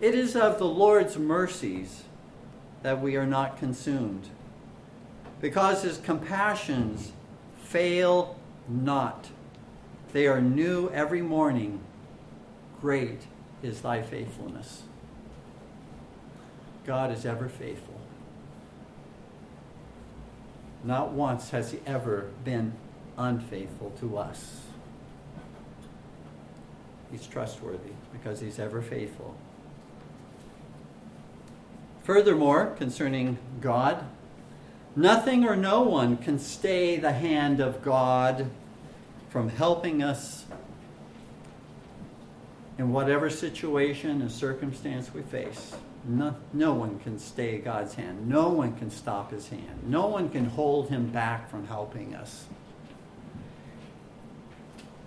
It 0.00 0.14
is 0.14 0.36
of 0.36 0.58
the 0.58 0.66
Lord's 0.66 1.16
mercies 1.16 2.04
that 2.82 3.00
we 3.00 3.16
are 3.16 3.26
not 3.26 3.58
consumed, 3.58 4.28
because 5.40 5.82
his 5.82 5.98
compassions 5.98 7.12
fail 7.62 8.36
not. 8.68 9.28
They 10.12 10.26
are 10.26 10.40
new 10.40 10.88
every 10.90 11.22
morning. 11.22 11.80
Great 12.80 13.22
is 13.62 13.80
thy 13.80 14.02
faithfulness. 14.02 14.82
God 16.88 17.12
is 17.12 17.26
ever 17.26 17.50
faithful. 17.50 18.00
Not 20.82 21.10
once 21.10 21.50
has 21.50 21.72
he 21.72 21.80
ever 21.84 22.30
been 22.44 22.72
unfaithful 23.18 23.92
to 24.00 24.16
us. 24.16 24.62
He's 27.12 27.26
trustworthy 27.26 27.90
because 28.10 28.40
he's 28.40 28.58
ever 28.58 28.80
faithful. 28.80 29.36
Furthermore, 32.04 32.74
concerning 32.78 33.36
God, 33.60 34.06
nothing 34.96 35.44
or 35.44 35.56
no 35.56 35.82
one 35.82 36.16
can 36.16 36.38
stay 36.38 36.96
the 36.96 37.12
hand 37.12 37.60
of 37.60 37.84
God 37.84 38.48
from 39.28 39.50
helping 39.50 40.02
us 40.02 40.46
in 42.78 42.92
whatever 42.92 43.28
situation 43.28 44.22
and 44.22 44.32
circumstance 44.32 45.12
we 45.12 45.20
face. 45.20 45.74
No, 46.04 46.34
no 46.52 46.74
one 46.74 46.98
can 47.00 47.18
stay 47.18 47.58
God's 47.58 47.94
hand. 47.94 48.28
No 48.28 48.48
one 48.48 48.76
can 48.76 48.90
stop 48.90 49.30
his 49.30 49.48
hand. 49.48 49.82
No 49.84 50.06
one 50.06 50.30
can 50.30 50.46
hold 50.46 50.88
him 50.88 51.08
back 51.08 51.50
from 51.50 51.66
helping 51.66 52.14
us. 52.14 52.46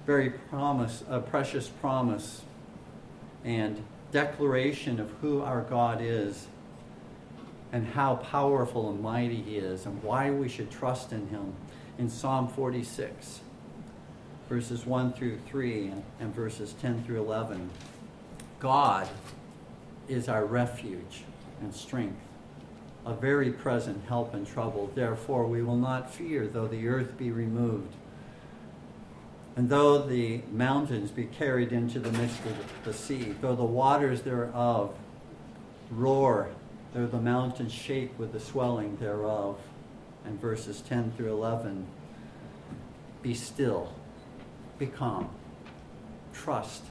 Very 0.05 0.29
promise, 0.29 1.03
a 1.09 1.19
precious 1.19 1.67
promise 1.67 2.41
and 3.43 3.83
declaration 4.11 4.99
of 4.99 5.09
who 5.21 5.41
our 5.41 5.61
God 5.61 5.99
is 6.01 6.47
and 7.71 7.87
how 7.87 8.17
powerful 8.17 8.89
and 8.89 9.01
mighty 9.01 9.41
he 9.41 9.57
is 9.57 9.85
and 9.85 10.03
why 10.03 10.29
we 10.29 10.49
should 10.49 10.69
trust 10.69 11.13
in 11.13 11.27
him 11.29 11.53
in 11.97 12.09
Psalm 12.09 12.47
46 12.47 13.41
verses 14.51 14.85
1 14.85 15.13
through 15.13 15.39
3 15.47 15.93
and 16.19 16.35
verses 16.35 16.75
10 16.81 17.05
through 17.05 17.21
11. 17.21 17.69
God 18.59 19.07
is 20.11 20.27
our 20.27 20.45
refuge 20.45 21.23
and 21.61 21.73
strength, 21.73 22.21
a 23.05 23.13
very 23.13 23.51
present 23.51 24.03
help 24.07 24.33
in 24.35 24.45
trouble. 24.45 24.91
Therefore, 24.93 25.47
we 25.47 25.61
will 25.61 25.77
not 25.77 26.13
fear 26.13 26.47
though 26.47 26.67
the 26.67 26.87
earth 26.87 27.17
be 27.17 27.31
removed, 27.31 27.93
and 29.55 29.69
though 29.69 29.99
the 29.99 30.41
mountains 30.51 31.11
be 31.11 31.25
carried 31.25 31.71
into 31.71 31.99
the 31.99 32.11
midst 32.11 32.39
of 32.45 32.57
the 32.83 32.93
sea, 32.93 33.35
though 33.41 33.55
the 33.55 33.63
waters 33.63 34.21
thereof 34.21 34.93
roar, 35.91 36.49
though 36.93 37.07
the 37.07 37.19
mountains 37.19 37.73
shake 37.73 38.17
with 38.17 38.31
the 38.31 38.39
swelling 38.39 38.97
thereof. 38.97 39.57
And 40.23 40.39
verses 40.39 40.81
10 40.81 41.13
through 41.17 41.31
11 41.31 41.87
Be 43.23 43.33
still 43.33 43.91
be 44.77 44.87
calm. 44.87 45.29
Trust 46.33 46.83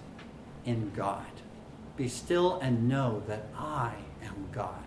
in 0.65 0.93
God. 0.95 1.27
Be 2.01 2.09
still 2.09 2.59
and 2.61 2.89
know 2.89 3.23
that 3.27 3.49
I 3.55 3.93
am 4.25 4.47
God. 4.53 4.83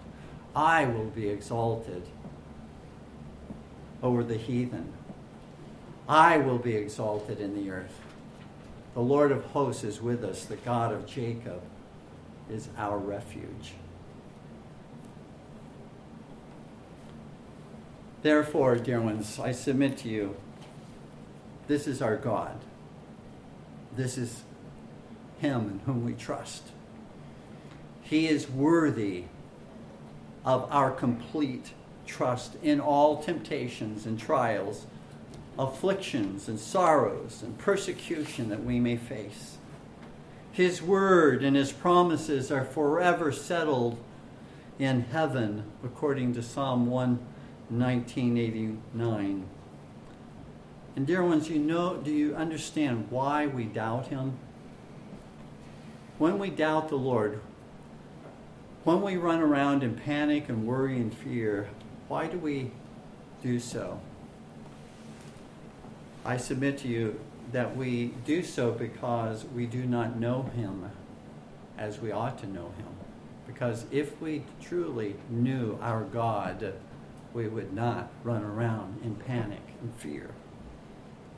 I 0.56 0.86
will 0.86 1.12
be 1.12 1.30
exalted 1.30 2.02
over 4.02 4.24
the 4.24 4.36
heathen. 4.36 4.92
I 6.10 6.38
will 6.38 6.58
be 6.58 6.76
exalted 6.76 7.40
in 7.40 7.54
the 7.54 7.70
earth. 7.70 8.00
The 8.96 9.02
Lord 9.02 9.32
of 9.32 9.46
hosts 9.46 9.84
is 9.84 10.02
with 10.02 10.24
us. 10.24 10.46
The 10.46 10.56
God 10.56 10.92
of 10.92 11.06
Jacob 11.06 11.62
is 12.50 12.70
our 12.80 12.98
refuge. 12.98 13.74
Therefore, 18.24 18.78
dear 18.78 19.00
ones, 19.00 19.38
I 19.40 19.52
submit 19.52 20.00
to 20.00 20.10
you 20.10 20.36
this 21.68 21.86
is 21.86 22.02
our 22.02 22.18
God. 22.18 22.60
This 23.96 24.18
is 24.18 24.42
Him 25.38 25.70
in 25.70 25.80
whom 25.86 26.06
we 26.06 26.14
trust. 26.14 26.64
He 28.04 28.28
is 28.28 28.50
worthy 28.50 29.26
of 30.46 30.68
our 30.72 30.92
complete 30.92 31.74
trust 32.06 32.56
in 32.62 32.80
all 32.80 33.24
temptations 33.24 34.06
and 34.06 34.20
trials, 34.20 34.86
afflictions 35.58 36.48
and 36.48 36.60
sorrows 36.60 37.42
and 37.42 37.58
persecution 37.58 38.50
that 38.50 38.64
we 38.64 38.80
may 38.80 38.98
face. 38.98 39.58
His 40.52 40.80
word 40.82 41.44
and 41.44 41.56
his 41.56 41.72
promises 41.72 42.52
are 42.52 42.66
forever 42.66 43.32
settled 43.32 43.98
in 44.78 45.06
heaven, 45.06 45.64
according 45.84 46.34
to 46.34 46.44
Psalm 46.44 46.86
11989. 46.88 49.46
And 50.96 51.08
dear 51.08 51.24
ones, 51.24 51.50
you 51.50 51.58
know, 51.58 51.98
do 51.98 52.12
you 52.12 52.36
understand 52.36 53.08
why 53.10 53.48
we 53.48 53.64
doubt 53.64 54.06
him? 54.08 54.38
When 56.20 56.38
we 56.38 56.52
doubt 56.52 56.90
the 56.90 56.98
Lord, 56.98 57.42
when 58.84 59.02
we 59.02 59.18
run 59.18 59.42
around 59.42 59.84
in 59.84 59.96
panic 59.96 60.50
and 60.50 60.68
worry 60.68 60.98
and 60.98 61.14
fear, 61.14 61.70
why 62.08 62.28
do 62.28 62.38
we 62.38 62.72
do 63.42 63.60
so? 63.60 64.00
I 66.26 66.38
submit 66.38 66.78
to 66.80 66.88
you 66.88 67.20
that 67.52 67.76
we 67.76 68.14
do 68.26 68.44
so 68.44 68.72
because 68.72 69.46
we 69.46 69.66
do 69.66 69.86
not 69.86 70.18
know 70.18 70.44
him 70.56 70.90
as 71.78 72.00
we 72.00 72.12
ought 72.12 72.38
to 72.40 72.48
know 72.48 72.72
him. 72.78 72.88
Because 73.46 73.86
if 73.92 74.20
we 74.22 74.44
truly 74.62 75.16
knew 75.30 75.78
our 75.82 76.02
God 76.04 76.74
we 77.34 77.48
would 77.48 77.74
not 77.74 78.12
run 78.24 78.44
around 78.44 79.02
in 79.04 79.16
panic 79.16 79.62
and 79.82 79.94
fear 79.96 80.30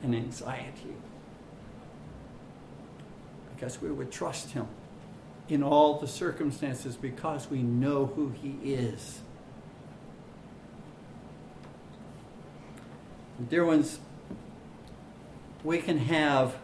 and 0.02 0.14
anxiety. 0.14 0.94
Because 3.54 3.80
we 3.80 3.90
would 3.90 4.12
trust 4.12 4.50
Him 4.50 4.66
in 5.48 5.62
all 5.62 5.98
the 5.98 6.08
circumstances 6.08 6.96
because 6.96 7.50
we 7.50 7.62
know 7.62 8.06
who 8.06 8.30
He 8.30 8.58
is. 8.62 9.20
Dear 13.48 13.64
ones, 13.64 14.00
we 15.62 15.78
can 15.78 15.98
have 15.98 16.56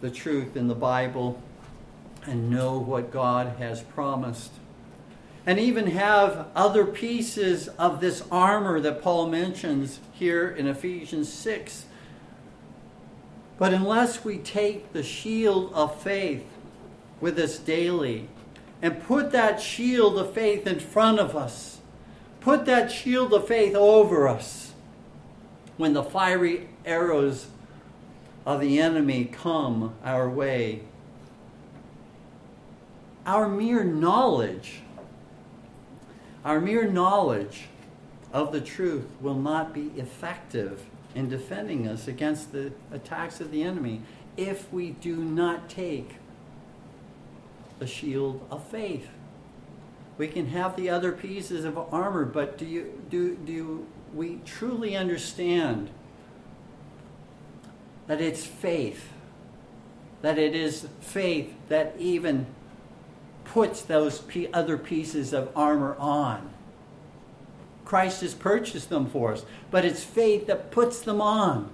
the 0.00 0.10
truth 0.10 0.56
in 0.56 0.66
the 0.66 0.74
Bible 0.74 1.40
and 2.24 2.50
know 2.50 2.78
what 2.78 3.10
God 3.10 3.56
has 3.58 3.82
promised. 3.82 4.52
And 5.44 5.60
even 5.60 5.88
have 5.88 6.48
other 6.56 6.84
pieces 6.84 7.68
of 7.68 8.00
this 8.00 8.24
armor 8.32 8.80
that 8.80 9.02
Paul 9.02 9.28
mentions 9.28 10.00
here 10.12 10.48
in 10.48 10.66
Ephesians 10.66 11.32
6. 11.32 11.84
But 13.58 13.72
unless 13.72 14.24
we 14.24 14.38
take 14.38 14.92
the 14.92 15.04
shield 15.04 15.72
of 15.72 16.00
faith 16.02 16.44
with 17.20 17.38
us 17.38 17.58
daily 17.58 18.28
and 18.82 19.02
put 19.04 19.32
that 19.32 19.60
shield 19.60 20.18
of 20.18 20.32
faith 20.32 20.66
in 20.66 20.78
front 20.78 21.18
of 21.18 21.34
us, 21.34 21.80
put 22.40 22.66
that 22.66 22.92
shield 22.92 23.32
of 23.32 23.46
faith 23.46 23.74
over 23.74 24.28
us 24.28 24.72
when 25.76 25.92
the 25.92 26.02
fiery 26.02 26.68
arrows 26.84 27.46
of 28.44 28.60
the 28.60 28.78
enemy 28.78 29.24
come 29.24 29.94
our 30.04 30.28
way. 30.28 30.82
Our 33.24 33.48
mere 33.48 33.82
knowledge, 33.82 34.80
our 36.44 36.60
mere 36.60 36.88
knowledge 36.88 37.64
of 38.32 38.52
the 38.52 38.60
truth 38.60 39.06
will 39.20 39.34
not 39.34 39.72
be 39.72 39.90
effective 39.96 40.84
in 41.14 41.28
defending 41.28 41.88
us 41.88 42.06
against 42.06 42.52
the 42.52 42.72
attacks 42.92 43.40
of 43.40 43.50
the 43.50 43.62
enemy 43.62 44.02
if 44.36 44.72
we 44.72 44.90
do 44.90 45.16
not 45.16 45.68
take 45.68 46.16
the 47.78 47.86
shield 47.86 48.46
of 48.50 48.66
faith. 48.68 49.08
We 50.18 50.28
can 50.28 50.48
have 50.48 50.76
the 50.76 50.88
other 50.88 51.12
pieces 51.12 51.64
of 51.64 51.76
armor, 51.92 52.24
but 52.24 52.56
do 52.56 52.64
you 52.64 53.02
do 53.10 53.36
do 53.36 53.86
we 54.14 54.40
truly 54.46 54.96
understand 54.96 55.90
that 58.06 58.20
it's 58.20 58.46
faith, 58.46 59.10
that 60.22 60.38
it 60.38 60.54
is 60.54 60.86
faith 61.00 61.54
that 61.68 61.94
even 61.98 62.46
puts 63.44 63.82
those 63.82 64.22
other 64.52 64.78
pieces 64.78 65.32
of 65.32 65.50
armor 65.56 65.96
on. 65.98 66.50
Christ 67.84 68.22
has 68.22 68.34
purchased 68.34 68.88
them 68.88 69.06
for 69.06 69.32
us, 69.32 69.44
but 69.70 69.84
it's 69.84 70.02
faith 70.02 70.46
that 70.46 70.70
puts 70.70 71.00
them 71.00 71.20
on. 71.20 71.70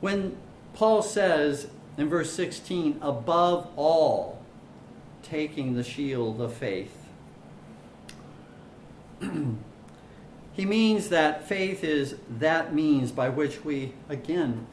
When 0.00 0.36
Paul 0.72 1.02
says 1.02 1.68
in 1.96 2.08
verse 2.08 2.32
16, 2.32 2.98
above 3.00 3.68
all, 3.76 4.42
taking 5.22 5.74
the 5.74 5.84
shield 5.84 6.40
of 6.40 6.52
faith, 6.52 6.96
he 10.52 10.64
means 10.64 11.08
that 11.08 11.48
faith 11.48 11.84
is 11.84 12.16
that 12.38 12.74
means 12.74 13.12
by 13.12 13.28
which 13.28 13.64
we, 13.64 13.92
again, 14.08 14.66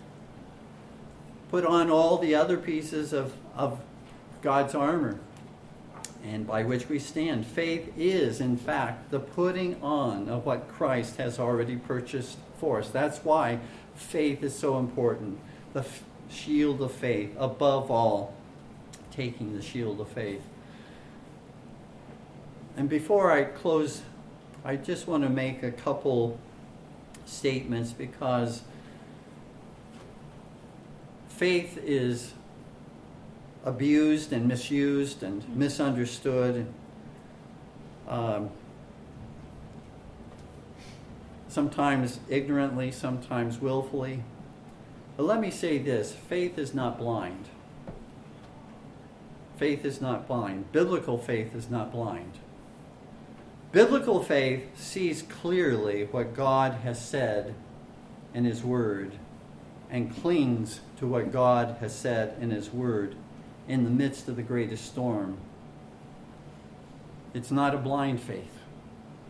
put 1.49 1.65
on 1.65 1.89
all 1.89 2.17
the 2.17 2.33
other 2.33 2.57
pieces 2.57 3.13
of, 3.13 3.33
of 3.55 3.79
God's 4.41 4.73
armor 4.73 5.19
and 6.23 6.45
by 6.45 6.63
which 6.63 6.87
we 6.87 6.99
stand. 6.99 7.45
Faith 7.45 7.91
is, 7.97 8.41
in 8.41 8.57
fact, 8.57 9.11
the 9.11 9.19
putting 9.19 9.81
on 9.81 10.29
of 10.29 10.45
what 10.45 10.67
Christ 10.67 11.17
has 11.17 11.39
already 11.39 11.75
purchased 11.75 12.37
for 12.59 12.79
us. 12.79 12.89
That's 12.89 13.19
why 13.19 13.59
faith 13.95 14.43
is 14.43 14.57
so 14.57 14.77
important. 14.77 15.39
The 15.73 15.85
shield 16.31 16.81
of 16.81 16.91
faith, 16.91 17.35
above 17.37 17.91
all, 17.91 18.33
taking 19.11 19.55
the 19.55 19.61
shield 19.61 19.99
of 19.99 20.07
faith. 20.09 20.41
And 22.77 22.87
before 22.87 23.31
I 23.31 23.43
close 23.43 24.01
I 24.63 24.75
just 24.75 25.07
want 25.07 25.23
to 25.23 25.29
make 25.29 25.63
a 25.63 25.71
couple 25.71 26.37
statements 27.25 27.93
because 27.93 28.61
faith 31.29 31.79
is 31.83 32.33
abused 33.65 34.31
and 34.31 34.47
misused 34.47 35.23
and 35.23 35.47
misunderstood. 35.55 36.67
Um, 38.07 38.51
sometimes 41.47 42.19
ignorantly, 42.29 42.91
sometimes 42.91 43.59
willfully. 43.59 44.23
But 45.21 45.27
let 45.27 45.39
me 45.39 45.51
say 45.51 45.77
this 45.77 46.13
faith 46.13 46.57
is 46.57 46.73
not 46.73 46.97
blind. 46.97 47.45
Faith 49.55 49.85
is 49.85 50.01
not 50.01 50.27
blind. 50.27 50.71
Biblical 50.71 51.19
faith 51.19 51.53
is 51.53 51.69
not 51.69 51.91
blind. 51.91 52.39
Biblical 53.71 54.23
faith 54.23 54.75
sees 54.75 55.21
clearly 55.21 56.05
what 56.05 56.35
God 56.35 56.71
has 56.81 56.99
said 56.99 57.53
in 58.33 58.45
His 58.45 58.63
Word 58.63 59.11
and 59.91 60.11
clings 60.11 60.79
to 60.97 61.05
what 61.05 61.31
God 61.31 61.77
has 61.81 61.95
said 61.95 62.35
in 62.41 62.49
His 62.49 62.73
Word 62.73 63.13
in 63.67 63.83
the 63.83 63.91
midst 63.91 64.27
of 64.27 64.37
the 64.37 64.41
greatest 64.41 64.87
storm. 64.87 65.37
It's 67.35 67.51
not 67.51 67.75
a 67.75 67.77
blind 67.77 68.23
faith, 68.23 68.57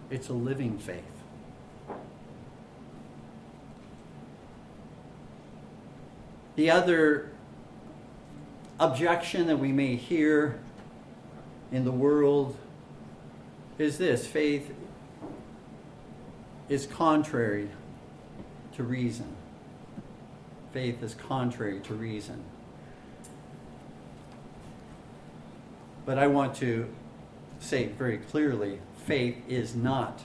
it's 0.10 0.30
a 0.30 0.34
living 0.34 0.80
faith. 0.80 1.11
The 6.62 6.70
other 6.70 7.32
objection 8.80 9.48
that 9.48 9.58
we 9.58 9.72
may 9.72 9.96
hear 9.96 10.60
in 11.72 11.86
the 11.86 11.92
world 11.92 12.56
is 13.80 13.98
this 13.98 14.28
faith 14.28 14.72
is 16.70 16.86
contrary 16.86 17.68
to 18.76 18.84
reason. 18.84 19.36
Faith 20.72 21.02
is 21.02 21.16
contrary 21.16 21.80
to 21.80 21.96
reason. 21.96 22.44
But 26.06 26.20
I 26.20 26.28
want 26.28 26.54
to 26.58 26.88
say 27.60 27.88
very 27.88 28.20
clearly 28.20 28.82
faith 29.08 29.38
is 29.48 29.74
not, 29.74 30.22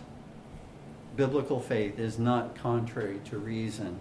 biblical 1.17 1.61
faith 1.61 1.99
is 1.99 2.19
not 2.19 2.55
contrary 2.55 3.21
to 3.25 3.39
reason. 3.39 3.99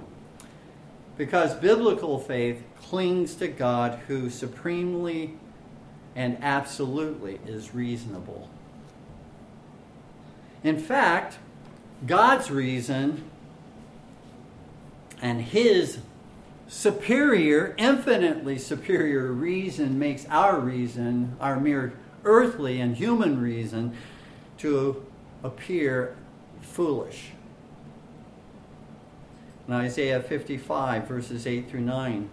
Because 1.18 1.53
biblical 1.53 2.20
faith 2.20 2.63
clings 2.82 3.36
to 3.36 3.47
God 3.47 3.99
who 4.07 4.30
supremely 4.30 5.36
and 6.16 6.38
absolutely 6.41 7.39
is 7.45 7.74
reasonable. 7.74 8.49
In 10.63 10.78
fact, 10.78 11.38
God's 12.05 12.49
reason 12.49 13.24
and 15.22 15.41
His 15.41 15.99
superior, 16.68 17.76
infinitely 17.78 18.57
superior 18.57 19.32
reason 19.32 19.99
makes 19.99 20.26
our 20.30 20.59
reason, 20.59 21.36
our 21.39 21.59
mere 21.59 21.93
earthly 22.24 22.82
and 22.82 22.97
human 22.97 23.39
reason, 23.39 23.95
to 24.57 25.05
appear 25.43 26.16
foolish. 26.61 27.32
In 29.68 29.74
Isaiah 29.74 30.22
55, 30.22 31.07
verses 31.07 31.47
8 31.47 31.70
through 31.70 31.82
9, 31.82 32.30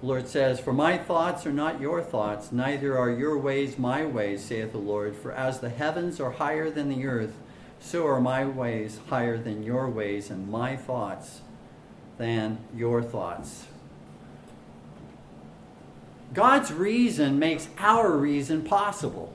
the 0.00 0.06
Lord 0.06 0.26
says, 0.26 0.58
For 0.58 0.72
my 0.72 0.98
thoughts 0.98 1.46
are 1.46 1.52
not 1.52 1.80
your 1.80 2.02
thoughts, 2.02 2.50
neither 2.50 2.98
are 2.98 3.10
your 3.10 3.38
ways 3.38 3.78
my 3.78 4.04
ways, 4.04 4.42
saith 4.42 4.72
the 4.72 4.78
Lord. 4.78 5.14
For 5.14 5.30
as 5.30 5.60
the 5.60 5.68
heavens 5.68 6.18
are 6.20 6.32
higher 6.32 6.70
than 6.70 6.88
the 6.88 7.06
earth, 7.06 7.34
so 7.78 8.06
are 8.06 8.20
my 8.20 8.44
ways 8.44 8.98
higher 9.08 9.38
than 9.38 9.62
your 9.62 9.88
ways, 9.88 10.30
and 10.30 10.50
my 10.50 10.76
thoughts 10.76 11.42
than 12.18 12.58
your 12.74 13.02
thoughts. 13.02 13.66
God's 16.32 16.72
reason 16.72 17.38
makes 17.38 17.68
our 17.78 18.10
reason 18.16 18.62
possible. 18.62 19.32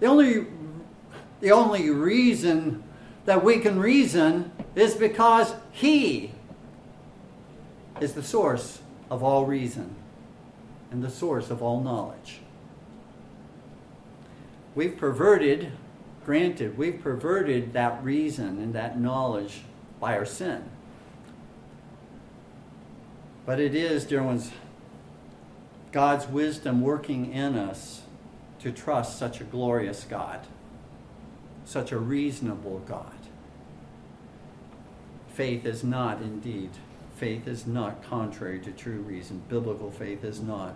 The 0.00 0.06
only, 0.06 0.46
the 1.40 1.52
only 1.52 1.90
reason 1.90 2.82
that 3.30 3.44
we 3.44 3.60
can 3.60 3.78
reason 3.78 4.50
is 4.74 4.94
because 4.94 5.54
He 5.70 6.32
is 8.00 8.12
the 8.14 8.24
source 8.24 8.80
of 9.08 9.22
all 9.22 9.46
reason 9.46 9.94
and 10.90 11.00
the 11.00 11.08
source 11.08 11.48
of 11.48 11.62
all 11.62 11.80
knowledge. 11.80 12.40
We've 14.74 14.96
perverted, 14.96 15.70
granted, 16.24 16.76
we've 16.76 17.00
perverted 17.00 17.72
that 17.72 18.02
reason 18.02 18.60
and 18.60 18.74
that 18.74 18.98
knowledge 18.98 19.60
by 20.00 20.16
our 20.16 20.26
sin. 20.26 20.64
But 23.46 23.60
it 23.60 23.76
is, 23.76 24.06
dear 24.06 24.24
ones, 24.24 24.50
God's 25.92 26.26
wisdom 26.26 26.80
working 26.80 27.32
in 27.32 27.56
us 27.56 28.02
to 28.58 28.72
trust 28.72 29.20
such 29.20 29.40
a 29.40 29.44
glorious 29.44 30.02
God 30.02 30.44
such 31.70 31.92
a 31.92 31.98
reasonable 31.98 32.80
God. 32.80 33.19
Faith 35.40 35.64
is 35.64 35.82
not 35.82 36.20
indeed. 36.20 36.68
Faith 37.16 37.48
is 37.48 37.66
not 37.66 38.04
contrary 38.04 38.58
to 38.58 38.70
true 38.72 39.00
reason. 39.00 39.40
Biblical 39.48 39.90
faith 39.90 40.22
is 40.22 40.42
not. 40.42 40.74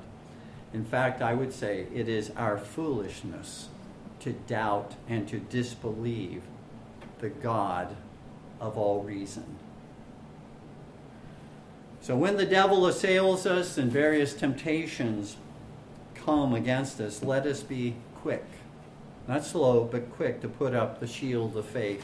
In 0.72 0.86
fact, 0.86 1.20
I 1.20 1.34
would 1.34 1.52
say 1.52 1.86
it 1.94 2.08
is 2.08 2.30
our 2.34 2.56
foolishness 2.56 3.68
to 4.20 4.32
doubt 4.32 4.94
and 5.06 5.28
to 5.28 5.38
disbelieve 5.38 6.44
the 7.18 7.28
God 7.28 7.94
of 8.58 8.78
all 8.78 9.02
reason. 9.02 9.44
So 12.00 12.16
when 12.16 12.38
the 12.38 12.46
devil 12.46 12.86
assails 12.86 13.44
us 13.44 13.76
and 13.76 13.92
various 13.92 14.32
temptations 14.32 15.36
come 16.14 16.54
against 16.54 17.02
us, 17.02 17.22
let 17.22 17.44
us 17.44 17.62
be 17.62 17.96
quick, 18.22 18.46
not 19.28 19.44
slow, 19.44 19.84
but 19.84 20.10
quick 20.14 20.40
to 20.40 20.48
put 20.48 20.72
up 20.72 21.00
the 21.00 21.06
shield 21.06 21.54
of 21.54 21.66
faith, 21.66 22.02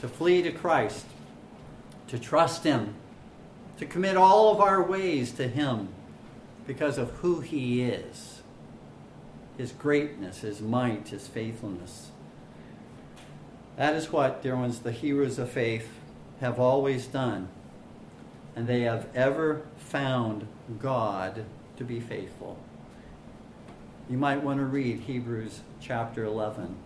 to 0.00 0.08
flee 0.08 0.40
to 0.40 0.52
Christ, 0.52 1.04
to 2.12 2.18
trust 2.18 2.62
Him, 2.62 2.94
to 3.78 3.86
commit 3.86 4.18
all 4.18 4.52
of 4.52 4.60
our 4.60 4.82
ways 4.82 5.32
to 5.32 5.48
Him 5.48 5.88
because 6.66 6.98
of 6.98 7.10
who 7.12 7.40
He 7.40 7.80
is, 7.80 8.42
His 9.56 9.72
greatness, 9.72 10.42
His 10.42 10.60
might, 10.60 11.08
His 11.08 11.26
faithfulness. 11.26 12.10
That 13.76 13.94
is 13.94 14.12
what, 14.12 14.42
dear 14.42 14.56
ones, 14.56 14.80
the 14.80 14.92
heroes 14.92 15.38
of 15.38 15.48
faith 15.48 15.88
have 16.40 16.60
always 16.60 17.06
done. 17.06 17.48
And 18.54 18.66
they 18.66 18.82
have 18.82 19.08
ever 19.14 19.62
found 19.78 20.46
God 20.78 21.46
to 21.78 21.84
be 21.84 21.98
faithful. 21.98 22.58
You 24.10 24.18
might 24.18 24.42
want 24.42 24.58
to 24.58 24.66
read 24.66 25.00
Hebrews 25.00 25.60
chapter 25.80 26.24
11, 26.24 26.76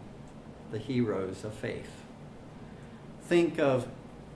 the 0.71 0.79
heroes 0.79 1.43
of 1.43 1.53
faith. 1.53 1.91
Think 3.23 3.59
of 3.59 3.89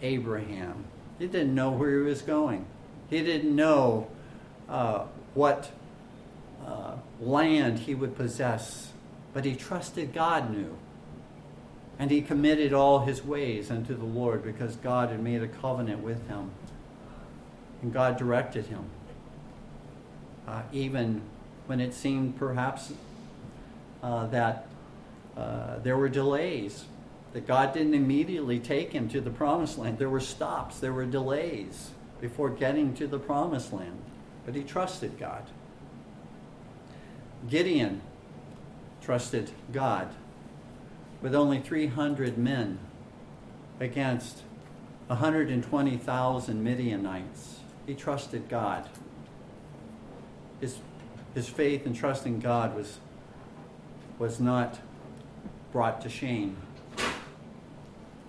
Abraham. 0.02 0.84
He 1.18 1.26
didn't 1.26 1.54
know 1.54 1.70
where 1.70 1.98
he 1.98 2.04
was 2.04 2.22
going, 2.22 2.66
he 3.08 3.22
didn't 3.22 3.54
know 3.54 4.08
uh, 4.68 5.04
what 5.34 5.70
uh, 6.66 6.94
land 7.20 7.80
he 7.80 7.94
would 7.94 8.16
possess, 8.16 8.92
but 9.32 9.44
he 9.44 9.54
trusted 9.54 10.12
God 10.12 10.50
knew. 10.50 10.76
And 11.98 12.10
he 12.10 12.22
committed 12.22 12.72
all 12.72 13.00
his 13.00 13.22
ways 13.22 13.70
unto 13.70 13.94
the 13.94 14.06
Lord 14.06 14.42
because 14.42 14.76
God 14.76 15.10
had 15.10 15.22
made 15.22 15.42
a 15.42 15.48
covenant 15.48 16.02
with 16.02 16.26
him. 16.28 16.50
And 17.82 17.92
God 17.92 18.16
directed 18.16 18.66
him. 18.66 18.86
Uh, 20.48 20.62
even 20.72 21.20
when 21.66 21.78
it 21.78 21.92
seemed 21.92 22.38
perhaps 22.38 22.92
uh, 24.02 24.26
that 24.28 24.66
uh, 25.36 25.78
there 25.80 25.96
were 25.96 26.08
delays, 26.08 26.86
that 27.32 27.46
God 27.46 27.72
didn't 27.72 27.94
immediately 27.94 28.58
take 28.58 28.92
him 28.92 29.08
to 29.10 29.20
the 29.20 29.30
promised 29.30 29.78
land. 29.78 29.98
There 29.98 30.10
were 30.10 30.20
stops, 30.20 30.80
there 30.80 30.92
were 30.92 31.06
delays 31.06 31.90
before 32.20 32.50
getting 32.50 32.94
to 32.94 33.06
the 33.06 33.18
promised 33.18 33.72
land. 33.72 34.00
But 34.44 34.54
he 34.54 34.62
trusted 34.62 35.18
God. 35.18 35.44
Gideon 37.48 38.02
trusted 39.00 39.50
God 39.72 40.08
with 41.22 41.34
only 41.34 41.60
300 41.60 42.36
men 42.36 42.78
against 43.78 44.42
120,000 45.06 46.62
Midianites. 46.62 47.60
He 47.86 47.94
trusted 47.94 48.48
God. 48.48 48.88
His, 50.60 50.78
his 51.34 51.48
faith 51.48 51.86
in 51.86 52.40
God 52.40 52.76
was, 52.76 52.98
was 54.18 54.38
not 54.38 54.78
brought 55.72 56.00
to 56.02 56.08
shame, 56.08 56.56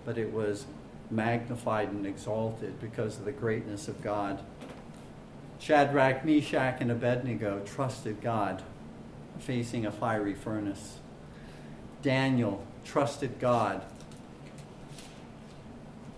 but 0.05 0.17
it 0.17 0.31
was 0.31 0.65
magnified 1.09 1.89
and 1.89 2.05
exalted 2.05 2.79
because 2.79 3.17
of 3.17 3.25
the 3.25 3.31
greatness 3.31 3.87
of 3.87 4.01
God. 4.01 4.39
Shadrach, 5.59 6.25
Meshach, 6.25 6.81
and 6.81 6.91
Abednego 6.91 7.61
trusted 7.65 8.21
God 8.21 8.63
facing 9.39 9.85
a 9.85 9.91
fiery 9.91 10.33
furnace. 10.33 10.99
Daniel 12.01 12.65
trusted 12.83 13.39
God, 13.39 13.83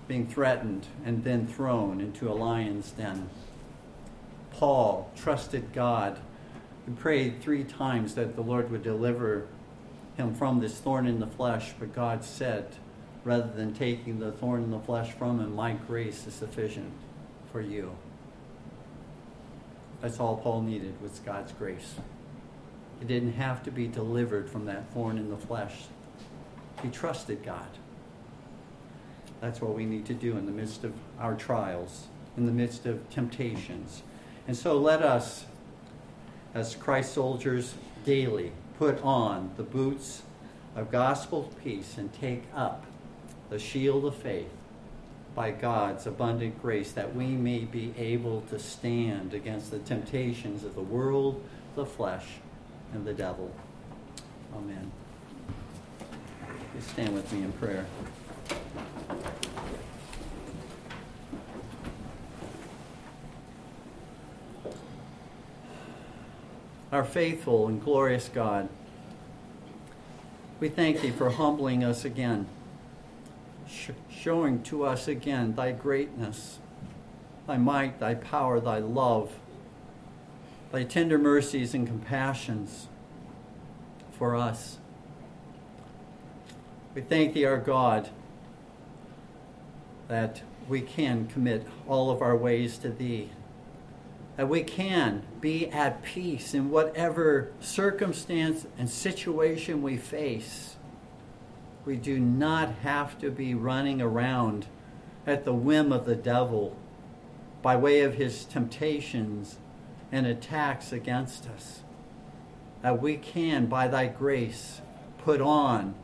being 0.08 0.28
threatened 0.28 0.88
and 1.06 1.24
then 1.24 1.48
thrown 1.48 2.00
into 2.00 2.30
a 2.30 2.34
lion's 2.34 2.92
den. 2.92 3.30
Paul 4.52 5.12
trusted 5.16 5.74
God 5.74 6.20
and 6.86 6.98
prayed 6.98 7.42
three 7.42 7.64
times 7.64 8.16
that 8.16 8.36
the 8.36 8.42
Lord 8.42 8.70
would 8.72 8.84
deliver 8.84 9.48
him 10.16 10.36
from 10.36 10.60
this 10.60 10.78
thorn 10.78 11.08
in 11.08 11.20
the 11.20 11.28
flesh, 11.28 11.74
but 11.80 11.94
God 11.94 12.24
said, 12.24 12.76
rather 13.24 13.52
than 13.52 13.74
taking 13.74 14.20
the 14.20 14.32
thorn 14.32 14.64
in 14.64 14.72
the 14.72 14.80
flesh 14.80 15.12
from 15.14 15.40
him, 15.40 15.56
my 15.56 15.74
grace 15.74 16.28
is 16.28 16.34
sufficient 16.34 16.92
for 17.52 17.62
you. 17.62 17.96
That's 20.02 20.20
all 20.20 20.38
Paul 20.38 20.62
needed 20.62 21.02
was 21.02 21.20
God's 21.20 21.54
grace. 21.54 21.96
He 23.00 23.06
didn't 23.06 23.34
have 23.34 23.64
to 23.64 23.72
be 23.72 23.88
delivered 23.88 24.50
from 24.50 24.66
that 24.66 24.92
thorn 24.94 25.18
in 25.18 25.30
the 25.30 25.38
flesh 25.38 25.74
he 26.84 26.90
trusted 26.90 27.44
God. 27.44 27.68
That's 29.42 29.62
what 29.62 29.74
we 29.74 29.86
need 29.86 30.06
to 30.08 30.14
do 30.14 30.38
in 30.38 30.46
the 30.46 30.52
midst 30.52 30.84
of 30.84 30.94
our 31.20 31.34
trials, 31.34 32.08
in 32.38 32.46
the 32.46 32.52
midst 32.52 32.86
of 32.86 33.10
temptations. 33.10 34.04
And 34.48 34.56
so 34.56 34.78
let 34.78 35.02
us, 35.02 35.46
as 36.54 36.76
Christ 36.76 37.14
soldiers, 37.14 37.74
daily 38.06 38.52
put 38.78 39.02
on 39.02 39.52
the 39.58 39.64
boots 39.64 40.24
of 40.76 40.92
gospel 40.92 41.52
peace 41.64 41.98
and 41.98 42.12
take 42.14 42.44
up 42.54 42.86
the 43.54 43.60
shield 43.60 44.04
of 44.04 44.16
faith 44.16 44.50
by 45.36 45.52
God's 45.52 46.08
abundant 46.08 46.60
grace 46.60 46.92
that 46.94 47.16
we 47.16 47.28
may 47.28 47.60
be 47.60 47.94
able 48.00 48.42
to 48.50 48.58
stand 48.58 49.36
against 49.36 49.70
the 49.70 49.78
temptations 49.78 50.64
of 50.64 50.74
the 50.74 50.82
world, 50.82 51.40
the 51.76 51.86
flesh, 51.86 52.26
and 52.96 53.06
the 53.06 53.14
devil. 53.14 53.54
Amen. 54.56 54.92
Please 56.72 56.88
stand 56.88 57.14
with 57.14 57.32
me 57.32 57.44
in 57.44 57.52
prayer. 57.52 57.86
Our 66.92 67.04
faithful 67.04 67.68
and 67.68 67.80
glorious 67.84 68.30
God, 68.34 68.68
we 70.60 70.70
thank 70.70 71.02
Thee 71.02 71.12
for 71.12 71.30
humbling 71.30 71.84
us 71.84 72.04
again, 72.04 72.48
sh- 73.84 73.92
showing 74.10 74.64
to 74.64 74.86
us 74.86 75.08
again 75.08 75.56
Thy 75.56 75.72
greatness, 75.72 76.60
Thy 77.48 77.58
might, 77.58 78.00
Thy 78.00 78.16
power, 78.16 78.60
Thy 78.60 78.80
love, 78.80 79.38
Thy 80.72 80.84
tender 80.84 81.18
mercies 81.18 81.74
and 81.74 81.86
compassions 81.86 82.88
for 84.18 84.36
us. 84.36 84.78
We 86.96 87.02
thank 87.02 87.34
Thee, 87.34 87.46
our 87.46 87.58
God, 87.58 88.10
that 90.08 90.42
we 90.68 90.82
can 90.82 91.28
commit 91.28 91.68
all 91.88 92.10
of 92.12 92.22
our 92.22 92.36
ways 92.36 92.78
to 92.80 92.90
Thee, 92.90 93.30
that 94.38 94.48
we 94.48 94.64
can 94.64 95.24
be 95.42 95.68
at 95.70 96.04
peace 96.04 96.54
in 96.54 96.70
whatever 96.70 97.52
circumstance 97.60 98.66
and 98.78 98.90
situation 98.90 99.82
we 99.82 99.98
face. 99.98 100.76
We 101.86 101.98
do 101.98 102.18
not 102.18 102.76
have 102.84 103.20
to 103.20 103.30
be 103.30 103.54
running 103.54 104.02
around 104.02 104.68
at 105.28 105.44
the 105.44 105.54
whim 105.54 105.92
of 105.92 106.06
the 106.06 106.16
devil 106.16 106.78
by 107.62 107.76
way 107.76 108.02
of 108.02 108.16
his 108.16 108.46
temptations 108.46 109.58
and 110.12 110.26
attacks 110.26 110.92
against 110.94 111.48
us. 111.50 111.82
That 112.82 113.02
we 113.02 113.18
can, 113.18 113.66
by 113.66 113.88
thy 113.88 114.08
grace, 114.08 114.82
put 115.18 115.42
on 115.42 115.96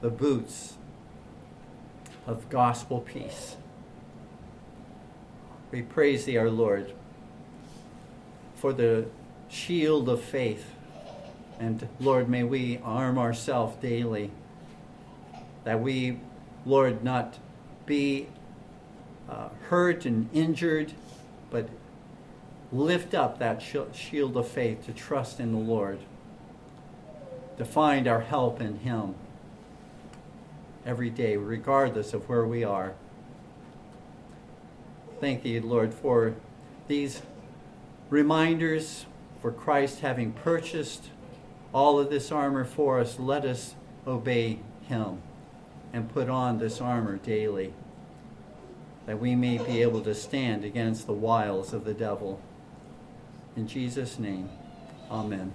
the 0.00 0.10
boots 0.10 0.74
of 2.26 2.48
gospel 2.48 3.00
peace. 3.00 3.56
We 5.70 5.82
praise 5.82 6.24
thee, 6.26 6.36
our 6.36 6.50
Lord, 6.50 6.92
for 8.54 8.72
the 8.72 9.06
shield 9.48 10.08
of 10.08 10.22
faith. 10.22 10.74
And 11.58 11.88
Lord, 12.00 12.28
may 12.28 12.42
we 12.42 12.78
arm 12.82 13.18
ourselves 13.18 13.76
daily 13.76 14.30
that 15.64 15.80
we, 15.80 16.18
Lord, 16.66 17.04
not 17.04 17.38
be 17.86 18.28
uh, 19.28 19.48
hurt 19.68 20.04
and 20.04 20.28
injured, 20.32 20.92
but 21.50 21.68
lift 22.72 23.14
up 23.14 23.38
that 23.38 23.62
shield 23.62 24.36
of 24.36 24.48
faith 24.48 24.86
to 24.86 24.92
trust 24.92 25.40
in 25.40 25.52
the 25.52 25.58
Lord, 25.58 25.98
to 27.58 27.64
find 27.64 28.08
our 28.08 28.20
help 28.20 28.60
in 28.60 28.78
Him 28.80 29.14
every 30.84 31.10
day, 31.10 31.36
regardless 31.36 32.12
of 32.12 32.28
where 32.28 32.46
we 32.46 32.64
are. 32.64 32.94
Thank 35.20 35.44
you, 35.44 35.60
Lord, 35.60 35.94
for 35.94 36.34
these 36.88 37.22
reminders, 38.10 39.06
for 39.40 39.52
Christ 39.52 40.00
having 40.00 40.32
purchased 40.32 41.10
all 41.72 41.98
of 41.98 42.10
this 42.10 42.32
armor 42.32 42.64
for 42.64 42.98
us. 42.98 43.18
Let 43.18 43.44
us 43.44 43.74
obey 44.06 44.58
him 44.88 45.22
and 45.92 46.12
put 46.12 46.28
on 46.28 46.58
this 46.58 46.80
armor 46.80 47.16
daily, 47.18 47.72
that 49.06 49.18
we 49.18 49.34
may 49.34 49.58
be 49.58 49.82
able 49.82 50.00
to 50.02 50.14
stand 50.14 50.64
against 50.64 51.06
the 51.06 51.12
wiles 51.12 51.72
of 51.72 51.84
the 51.84 51.94
devil. 51.94 52.40
In 53.56 53.66
Jesus' 53.68 54.18
name, 54.18 54.48
amen. 55.10 55.52